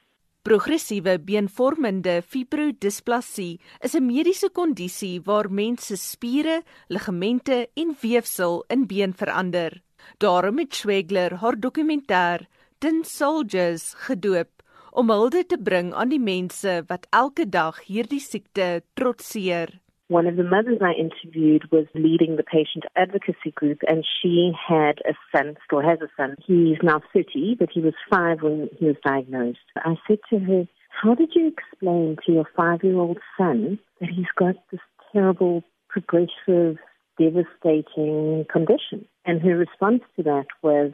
Progressiewe 0.44 1.20
beenvormende 1.20 2.16
fibrodisplasie 2.32 3.60
is 3.86 3.94
'n 3.96 4.06
mediese 4.06 4.50
kondisie 4.60 5.22
waar 5.28 5.52
mense 5.52 5.98
spiere, 5.98 6.64
ligamente 6.88 7.70
en 7.74 7.96
weefsel 8.02 8.64
in 8.68 8.88
been 8.88 9.14
verander. 9.14 9.82
Daarom 10.18 10.58
het 10.58 10.76
Schwegler 10.76 11.34
haar 11.42 11.60
dokumentêr 11.60 12.48
Tin 12.80 13.04
Soldiers 13.04 13.94
gedoop 13.94 14.64
om 14.92 15.10
hulde 15.10 15.46
te 15.46 15.58
bring 15.58 15.94
aan 15.94 16.10
die 16.10 16.20
mense 16.20 16.84
wat 16.88 17.08
elke 17.10 17.50
dag 17.50 17.80
hierdie 17.86 18.20
siekte 18.20 18.84
trotseer. 18.94 19.81
One 20.12 20.28
of 20.28 20.36
the 20.36 20.44
mothers 20.44 20.80
I 20.82 20.92
interviewed 20.92 21.72
was 21.72 21.86
leading 21.96 22.36
the 22.36 22.44
patient 22.44 22.84
advocacy 22.98 23.52
group, 23.56 23.80
and 23.88 24.06
she 24.06 24.52
had 24.52 25.00
a 25.08 25.14
son, 25.32 25.56
still 25.66 25.80
has 25.80 26.00
a 26.02 26.10
son. 26.18 26.36
He's 26.46 26.76
now 26.84 27.00
30, 27.14 27.56
but 27.58 27.70
he 27.74 27.80
was 27.80 27.94
five 28.10 28.42
when 28.42 28.70
he 28.78 28.88
was 28.88 28.98
diagnosed. 29.06 29.60
I 29.78 29.96
said 30.06 30.18
to 30.30 30.40
her, 30.40 30.68
How 30.90 31.16
did 31.16 31.30
you 31.34 31.48
explain 31.48 32.18
to 32.26 32.32
your 32.34 32.44
five 32.58 32.84
year 32.84 32.98
old 32.98 33.20
son 33.38 33.80
that 34.02 34.10
he's 34.10 34.26
got 34.36 34.56
this 34.70 34.82
terrible, 35.14 35.64
progressive, 35.88 36.76
devastating 37.18 38.46
condition? 38.52 39.08
And 39.24 39.42
her 39.42 39.56
response 39.56 40.02
to 40.18 40.24
that 40.24 40.48
was, 40.62 40.92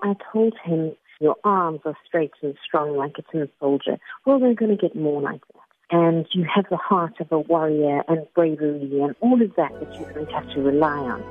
I 0.00 0.14
told 0.32 0.54
him, 0.64 0.92
Your 1.20 1.34
arms 1.42 1.80
are 1.84 1.96
straight 2.06 2.34
and 2.40 2.54
strong 2.64 2.96
like 2.96 3.16
a 3.18 3.22
tin 3.32 3.48
soldier. 3.58 3.98
Well, 4.24 4.38
they're 4.38 4.54
going 4.54 4.78
to 4.78 4.80
get 4.80 4.94
more 4.94 5.20
like 5.20 5.40
that 5.54 5.69
and 5.90 6.26
you 6.32 6.44
have 6.54 6.66
the 6.70 6.76
heart 6.76 7.14
of 7.20 7.30
a 7.32 7.38
warrior 7.38 8.02
and 8.08 8.26
bravery 8.34 9.00
and 9.00 9.14
all 9.20 9.40
of 9.40 9.54
that 9.56 9.72
that 9.80 9.94
you're 9.98 10.12
going 10.12 10.26
to 10.26 10.32
have 10.32 10.48
to 10.54 10.60
rely 10.60 10.98
on. 10.98 11.22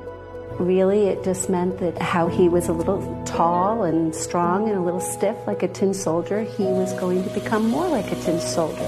Really, 0.58 1.06
it 1.06 1.24
just 1.24 1.48
meant 1.48 1.78
that 1.78 2.00
how 2.02 2.26
he 2.26 2.48
was 2.48 2.68
a 2.68 2.72
little 2.72 3.22
tall 3.24 3.84
and 3.84 4.14
strong 4.14 4.68
and 4.68 4.76
a 4.76 4.80
little 4.82 5.00
stiff 5.00 5.36
like 5.46 5.62
a 5.62 5.68
tin 5.68 5.94
soldier, 5.94 6.42
he 6.42 6.64
was 6.64 6.92
going 6.94 7.22
to 7.24 7.30
become 7.30 7.70
more 7.70 7.88
like 7.88 8.10
a 8.10 8.16
tin 8.16 8.40
soldier. 8.40 8.84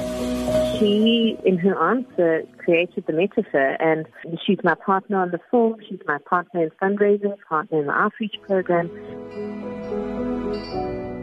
She, 0.78 1.38
in 1.44 1.56
her 1.58 1.90
answer, 1.90 2.42
created 2.58 3.04
the 3.06 3.12
metaphor, 3.12 3.76
and 3.80 4.06
she's 4.44 4.58
my 4.64 4.74
partner 4.74 5.18
on 5.18 5.30
the 5.30 5.40
film, 5.50 5.76
she's 5.88 6.00
my 6.06 6.18
partner 6.18 6.64
in 6.64 6.70
fundraising, 6.82 7.36
partner 7.48 7.80
in 7.80 7.86
the 7.86 7.92
outreach 7.92 8.34
program. 8.42 8.90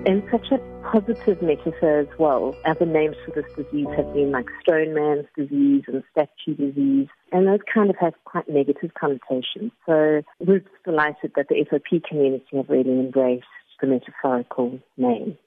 And 0.07 0.23
such 0.31 0.47
a 0.51 0.57
positive 0.91 1.41
metaphor 1.41 1.99
as 1.99 2.07
well. 2.17 2.55
Other 2.65 2.85
names 2.85 3.15
for 3.25 3.31
this 3.31 3.49
disease 3.55 3.87
have 3.95 4.11
been 4.13 4.31
like 4.31 4.47
stone 4.61 4.93
man's 4.93 5.27
disease 5.37 5.83
and 5.87 6.03
statue 6.11 6.55
disease, 6.55 7.07
and 7.31 7.47
those 7.47 7.59
kind 7.71 7.89
of 7.89 7.97
have 7.97 8.13
quite 8.25 8.49
negative 8.49 8.91
connotations. 8.99 9.71
So 9.85 10.21
we're 10.39 10.63
delighted 10.85 11.33
that 11.35 11.47
the 11.49 11.65
FOP 11.69 12.01
community 12.07 12.57
have 12.57 12.69
really 12.69 12.97
embraced 13.05 13.45
the 13.81 13.87
metaphorical 13.87 14.79
name. 14.97 15.37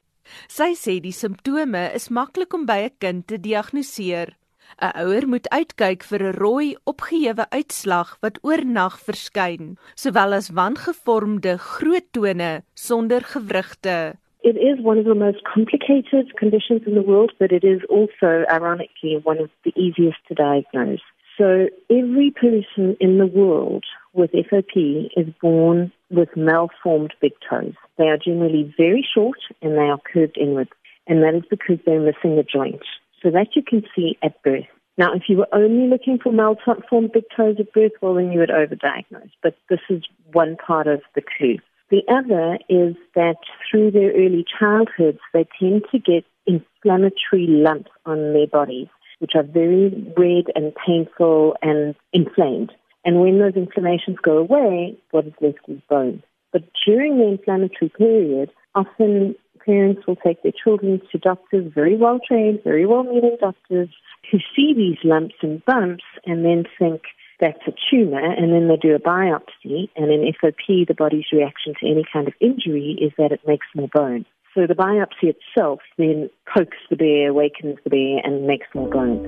Sy 0.47 0.76
sê 0.78 1.01
die 1.03 1.11
simptome 1.11 1.88
is 1.99 2.07
maklik 2.09 2.55
om 2.55 2.64
by 2.66 2.86
'n 2.86 2.95
kind 3.03 3.26
te 3.26 3.36
diagnoseer. 3.38 4.36
'n 4.78 4.95
Ouer 5.03 5.26
moet 5.26 5.49
uitkyk 5.51 6.05
vir 6.11 6.22
'n 6.22 6.38
rooi 6.38 6.68
opgehewe 6.86 7.45
uitslag 7.51 8.16
wat 8.22 8.38
oornag 8.43 8.97
verskyn, 9.07 9.76
sowel 9.95 10.32
as 10.32 10.55
wangevormde 10.55 11.59
groot 11.59 12.09
tone 12.12 12.62
sonder 12.74 13.22
gewrigte. 13.34 14.22
It 14.45 14.57
is 14.57 14.84
one 14.84 14.99
of 14.99 15.05
the 15.05 15.14
most 15.14 15.38
complicated 15.45 16.36
conditions 16.36 16.82
in 16.86 16.95
the 16.95 17.03
world, 17.03 17.32
but 17.38 17.53
it 17.53 17.62
is 17.62 17.80
also, 17.88 18.45
ironically, 18.51 19.18
one 19.22 19.38
of 19.38 19.51
the 19.64 19.72
easiest 19.76 20.18
to 20.28 20.34
diagnose. 20.34 21.01
So 21.38 21.68
every 21.88 22.32
person 22.32 22.97
in 23.01 23.18
the 23.18 23.26
world 23.26 23.84
with 24.12 24.32
FOP 24.32 25.11
is 25.16 25.32
born 25.40 25.93
with 26.11 26.28
malformed 26.36 27.14
big 27.20 27.32
toes. 27.49 27.74
They 27.99 28.09
are 28.09 28.18
generally 28.18 28.74
very 28.76 29.07
short 29.14 29.38
and 29.62 29.72
they 29.72 29.88
are 29.88 30.01
curved 30.12 30.36
inwards, 30.36 30.70
and 31.07 31.22
that 31.22 31.34
is 31.34 31.45
because 31.49 31.78
they're 31.86 32.01
missing 32.01 32.38
a 32.38 32.43
joint. 32.43 32.82
So 33.22 33.30
that 33.30 33.55
you 33.55 33.62
can 33.62 33.84
see 33.95 34.18
at 34.22 34.43
birth. 34.43 34.66
Now, 34.99 35.14
if 35.14 35.22
you 35.28 35.38
were 35.38 35.49
only 35.53 35.88
looking 35.88 36.18
for 36.18 36.32
malformed 36.32 37.12
big 37.12 37.24
toes 37.34 37.57
at 37.59 37.72
birth, 37.72 37.93
well, 38.03 38.14
then 38.14 38.32
you 38.32 38.40
would 38.40 38.51
overdiagnose. 38.51 39.30
But 39.43 39.57
this 39.70 39.80
is 39.88 40.03
one 40.32 40.57
part 40.57 40.86
of 40.86 41.01
the 41.14 41.22
clue. 41.22 41.59
The 41.93 42.03
other 42.09 42.59
is 42.70 42.97
that 43.14 43.36
through 43.70 43.90
their 43.90 44.12
early 44.12 44.47
childhoods, 44.59 45.18
they 45.34 45.47
tend 45.61 45.82
to 45.93 45.99
get 45.99 46.24
inflammatory 46.47 47.47
lumps 47.47 47.90
on 48.07 48.32
their 48.32 48.47
bodies, 48.47 48.88
which 49.18 49.32
are 49.34 49.43
very 49.43 49.90
red 50.16 50.47
and 50.57 50.72
painful 50.74 51.55
and 51.61 51.95
inflamed. 52.14 52.72
And 53.05 53.20
when 53.20 53.40
those 53.40 53.57
inflammations 53.57 54.16
go 54.22 54.38
away, 54.38 54.97
what 55.11 55.26
is 55.26 55.34
left 55.43 55.59
is 55.68 55.82
bone. 55.90 56.22
But 56.51 56.62
during 56.86 57.18
the 57.18 57.28
inflammatory 57.28 57.90
period, 57.90 58.51
often 58.74 59.34
parents 59.62 60.07
will 60.07 60.16
take 60.16 60.43
their 60.43 60.53
children 60.64 61.03
to 61.12 61.18
doctors, 61.18 61.70
very 61.74 61.99
well 61.99 62.20
trained, 62.26 62.61
very 62.64 62.86
well 62.86 63.03
meaning 63.03 63.36
doctors, 63.38 63.90
who 64.30 64.38
see 64.57 64.72
these 64.74 64.97
lumps 65.05 65.34
and 65.43 65.62
bumps 65.66 66.05
and 66.24 66.43
then 66.43 66.64
think, 66.78 67.03
that's 67.41 67.62
a 67.66 67.72
tumor, 67.91 68.22
and 68.22 68.53
then 68.53 68.68
they 68.68 68.76
do 68.76 68.95
a 68.95 68.99
biopsy. 68.99 69.89
And 69.97 70.11
in 70.11 70.33
FOP, 70.41 70.87
the 70.87 70.95
body's 70.95 71.26
reaction 71.33 71.74
to 71.80 71.89
any 71.89 72.05
kind 72.12 72.28
of 72.28 72.35
injury 72.41 72.99
is 73.01 73.12
that 73.18 73.33
it 73.33 73.41
makes 73.47 73.66
more 73.74 73.89
bone. 73.93 74.24
So 74.55 74.66
the 74.66 74.74
biopsy 74.74 75.35
itself 75.35 75.80
then 75.97 76.28
pokes 76.53 76.76
the 76.91 76.97
bear, 76.97 77.30
awakens 77.30 77.78
the 77.85 77.91
bear, 77.91 78.20
and 78.22 78.47
makes 78.47 78.66
more 78.74 78.89
bone. 78.89 79.22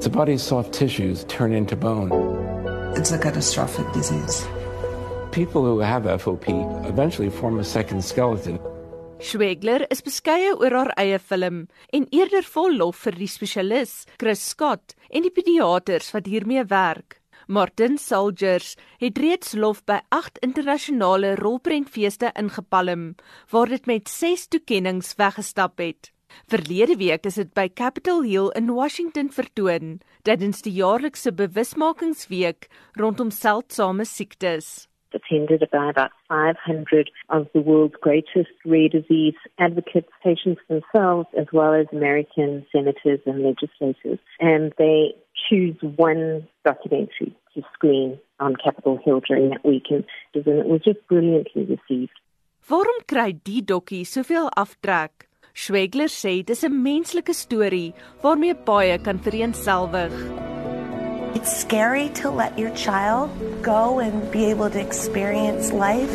The 0.00 0.10
body's 0.10 0.42
soft 0.42 0.72
tissues 0.72 1.24
turn 1.24 1.52
into 1.52 1.76
bone. 1.76 2.10
It's 2.96 3.12
a 3.12 3.18
catastrophic 3.18 3.92
disease. 3.92 4.46
People 5.30 5.62
who 5.62 5.78
have 5.78 6.02
FOP 6.20 6.48
eventually 6.88 7.30
form 7.30 7.60
a 7.60 7.64
second 7.64 8.02
skeleton. 8.02 8.58
Schwegler 9.20 9.84
is 9.92 10.00
beskeie 10.00 10.54
oor 10.56 10.72
haar 10.72 10.90
eie 10.98 11.18
film 11.20 11.66
en 11.92 12.06
eerder 12.10 12.42
vol 12.42 12.72
lof 12.80 13.04
vir 13.04 13.18
die 13.20 13.28
spesialis, 13.28 14.06
Chris 14.18 14.42
Scott, 14.54 14.96
en 15.12 15.26
die 15.26 15.30
pediaters 15.30 16.08
wat 16.16 16.26
hiermee 16.26 16.64
werk. 16.64 17.19
Martin 17.50 17.98
Soldiers 17.98 18.76
het 18.98 19.18
reeds 19.18 19.56
lof 19.58 19.80
by 19.84 19.96
8 20.14 20.36
internasionale 20.46 21.32
rolprentfeeste 21.34 22.28
ingepalm 22.38 23.14
waar 23.50 23.66
dit 23.66 23.86
met 23.90 24.08
6 24.08 24.44
toekenninge 24.48 25.14
weggestap 25.18 25.82
het. 25.82 26.12
Verlede 26.46 26.94
week 26.96 27.26
is 27.26 27.40
dit 27.40 27.50
by 27.58 27.66
Capitol 27.74 28.22
Hill 28.22 28.52
in 28.54 28.70
Washington 28.70 29.32
vertoon 29.34 29.98
tydens 30.22 30.62
die 30.62 30.76
jaarlikse 30.78 31.32
bewusmakingsweek 31.34 32.70
rondom 32.92 33.34
seldsame 33.34 34.06
siektes. 34.06 34.86
attended 35.12 35.58
by 35.72 35.90
about 35.90 36.12
500 36.28 37.10
of 37.30 37.48
the 37.52 37.60
world's 37.60 37.96
greatest 38.00 38.54
rare 38.64 38.88
disease 38.88 39.34
advocates, 39.58 40.06
patients 40.22 40.60
themselves, 40.68 41.26
as 41.36 41.46
well 41.52 41.74
as 41.74 41.86
American 41.90 42.64
senators 42.70 43.18
and 43.26 43.42
legislators. 43.42 44.20
And 44.38 44.72
they 44.78 45.16
choose 45.48 45.74
one 45.96 46.46
documentary 46.64 47.34
to 47.54 47.62
screen 47.74 48.18
on 48.38 48.56
Capitol 48.56 48.98
Hill 49.04 49.20
during 49.26 49.50
that 49.50 49.64
weekend. 49.64 50.04
And 50.34 50.46
it 50.46 50.66
was 50.66 50.82
just 50.82 51.06
brilliantly 51.08 51.64
received. 51.64 52.16
Waarom 52.68 53.02
kry 53.08 53.32
die 53.32 53.62
dokkie 53.62 54.04
soveel 54.06 54.48
aftrek? 54.56 55.26
Schwegler 55.54 56.08
sê 56.08 56.44
dis 56.46 56.62
'n 56.64 56.82
menslike 56.82 57.34
storie 57.34 57.94
waarmee 58.22 58.54
baie 58.54 58.98
kan 58.98 59.18
vereenselwig. 59.18 60.12
It's 61.34 61.52
scary 61.62 62.08
to 62.20 62.30
let 62.30 62.58
your 62.58 62.70
child 62.74 63.30
go 63.62 63.98
and 63.98 64.30
be 64.30 64.46
able 64.50 64.70
to 64.70 64.80
experience 64.80 65.72
life. 65.72 66.14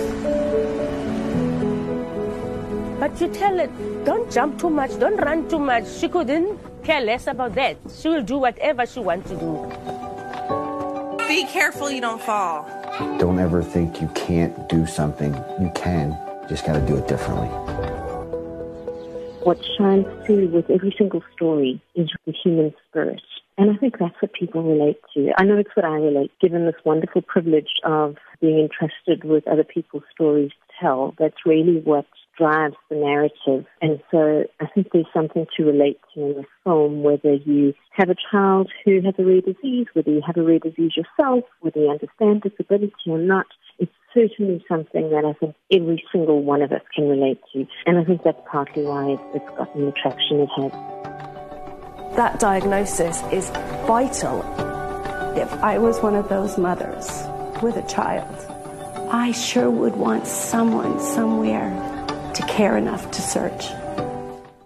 But 3.00 3.20
you 3.20 3.28
tell 3.28 3.60
it, 3.60 3.72
don't 4.06 4.32
jump 4.32 4.58
too 4.60 4.70
much, 4.70 4.98
don't 5.00 5.18
run 5.18 5.48
too 5.50 5.60
much. 5.60 5.88
She 6.00 6.08
couldn't 6.08 6.58
care 6.84 7.02
less 7.02 7.28
about 7.28 7.56
that. 7.56 7.78
She 7.92 8.08
will 8.10 8.24
do 8.24 8.38
whatever 8.38 8.86
she 8.86 9.00
wants 9.00 9.30
to 9.30 9.36
do. 9.36 10.15
Be 11.28 11.44
careful 11.46 11.90
you 11.90 12.02
don't 12.02 12.22
fall. 12.22 12.64
Don't 13.18 13.40
ever 13.40 13.64
think 13.64 14.00
you 14.00 14.08
can't 14.10 14.70
do 14.70 14.86
something. 14.86 15.34
You 15.60 15.72
can. 15.74 16.12
You 16.44 16.50
just 16.50 16.66
got 16.66 16.74
to 16.74 16.86
do 16.86 16.96
it 16.98 17.08
differently. 17.08 17.48
What 19.44 19.58
shines 19.78 20.06
through 20.26 20.48
with 20.50 20.70
every 20.70 20.94
single 20.98 21.24
story 21.36 21.82
is 21.96 22.10
the 22.26 22.32
human 22.32 22.74
spirit. 22.88 23.22
And 23.58 23.72
I 23.72 23.76
think 23.78 23.98
that's 23.98 24.16
what 24.22 24.34
people 24.34 24.64
relate 24.64 25.00
to. 25.14 25.32
I 25.38 25.46
know 25.46 25.58
it's 25.58 25.76
what 25.76 25.86
I 25.86 25.96
relate, 25.96 26.32
given 26.42 26.66
this 26.66 26.76
wonderful 26.84 27.22
privilege 27.22 27.70
of 27.84 28.18
being 28.40 28.60
entrusted 28.60 29.24
with 29.24 29.48
other 29.48 29.64
people's 29.64 30.04
stories 30.14 30.52
to 30.52 30.74
tell. 30.80 31.16
That's 31.18 31.46
really 31.46 31.80
what 31.80 32.06
drives 32.38 32.76
the 32.90 32.96
narrative. 32.96 33.66
And 33.82 34.02
so 34.12 34.46
I 34.60 34.68
think 34.68 34.88
there's 34.92 35.06
something 35.14 35.46
to 35.58 35.64
relate 35.64 36.00
to 36.14 36.22
in 36.22 36.34
the 36.36 36.44
film, 36.64 37.04
whether 37.04 37.34
you 37.34 37.74
have 37.92 38.10
a 38.10 38.16
child 38.32 38.72
who 38.84 39.02
has 39.02 39.14
a 39.18 39.24
rare 39.24 39.42
disease, 39.42 39.88
whether 39.94 40.12
you 40.12 40.22
have 40.26 40.38
a 40.38 40.44
rare 40.44 40.60
disease 40.60 40.94
yourself, 40.96 41.44
whether 41.62 41.80
you 41.80 41.90
understand 41.90 42.42
disability 42.42 42.94
or 43.08 43.18
not. 43.18 43.48
It's 43.80 43.92
certainly 44.14 44.64
something 44.68 45.10
that 45.10 45.26
I 45.26 45.34
think 45.34 45.56
every 45.72 46.04
single 46.12 46.44
one 46.44 46.62
of 46.62 46.72
us 46.72 46.82
can 46.96 47.10
relate 47.10 47.42
to. 47.54 47.66
And 47.86 47.98
I 47.98 48.04
think 48.04 48.24
that's 48.24 48.42
partly 48.50 48.84
why 48.84 49.18
it's 49.34 49.58
gotten 49.58 49.86
the 49.86 49.92
traction 49.92 50.40
it 50.40 50.50
has 50.56 50.96
that 52.16 52.40
diagnosis 52.40 53.22
is 53.34 53.50
vital. 53.86 54.40
If 55.36 55.52
I 55.56 55.78
was 55.78 56.00
one 56.00 56.16
of 56.16 56.30
those 56.30 56.58
mothers 56.58 57.10
with 57.62 57.76
a 57.76 57.86
child, 57.90 58.34
I 59.12 59.34
sure 59.34 59.70
would 59.70 59.98
want 59.98 60.26
someone 60.26 61.00
somewhere 61.02 61.95
to 62.36 62.44
care 62.46 62.78
enough 62.78 63.10
to 63.12 63.22
search. 63.22 63.72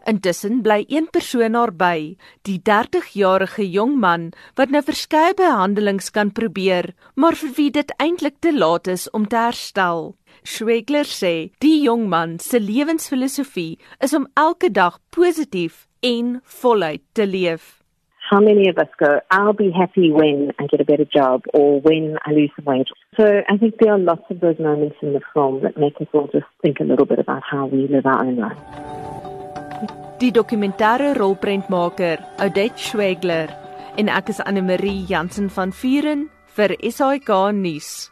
Intussen 0.10 0.64
bly 0.66 0.86
een 0.90 1.06
persoon 1.14 1.54
naby, 1.54 2.18
die 2.48 2.58
30-jarige 2.66 3.66
jong 3.70 3.94
man 4.02 4.32
wat 4.58 4.74
nou 4.74 4.82
verskeie 4.82 5.36
behandelings 5.38 6.10
kan 6.16 6.32
probeer, 6.34 6.96
maar 7.14 7.38
vir 7.38 7.54
wie 7.58 7.70
dit 7.76 7.94
eintlik 8.02 8.40
te 8.42 8.54
laat 8.56 8.90
is 8.90 9.06
om 9.14 9.28
te 9.30 9.38
herstel. 9.38 10.16
Schwegler 10.42 11.06
sê, 11.06 11.52
die 11.62 11.84
jong 11.84 12.08
man 12.10 12.40
se 12.42 12.58
lewensfilosofie 12.58 13.78
is 14.02 14.16
om 14.18 14.26
elke 14.34 14.72
dag 14.74 14.98
positief 15.14 15.86
en 16.02 16.40
voluit 16.62 17.06
te 17.14 17.28
leef. 17.30 17.79
How 18.30 18.40
many 18.40 18.70
of 18.70 18.78
us 18.78 18.90
go, 19.00 19.22
I'll 19.32 19.54
be 19.54 19.72
happy 19.72 20.12
when 20.12 20.52
I 20.60 20.68
get 20.68 20.80
a 20.80 20.86
better 20.86 21.06
job 21.06 21.42
or 21.52 21.82
when 21.82 22.20
I 22.28 22.32
lose 22.32 22.52
some 22.56 22.66
weight? 22.66 22.88
So 23.18 23.26
I 23.50 23.58
think 23.58 23.80
there 23.80 23.92
are 23.92 23.98
lots 23.98 24.22
of 24.30 24.40
those 24.40 24.60
moments 24.60 24.98
in 25.02 25.14
the 25.14 25.22
film 25.34 25.62
that 25.64 25.78
make 25.78 26.00
us 26.00 26.06
all 26.14 26.30
just 26.32 26.46
think 26.62 26.80
a 26.80 26.84
little 26.84 27.08
bit 27.08 27.18
about 27.18 27.42
how 27.42 27.66
we 27.66 27.88
live 27.88 28.06
our 28.06 28.24
own 28.24 28.36
life. 28.38 28.60
Die 30.20 30.30
dokumentêre 30.32 31.16
rolprentmaker, 31.18 32.20
Odette 32.38 32.78
Schwegler, 32.78 33.50
en 33.98 34.14
ek 34.14 34.30
is 34.30 34.44
Anne 34.46 34.62
Marie 34.62 35.08
Jansen 35.10 35.50
van 35.50 35.74
Vuren 35.74 36.28
vir 36.54 36.76
SAK 36.86 37.34
nuus. 37.58 38.12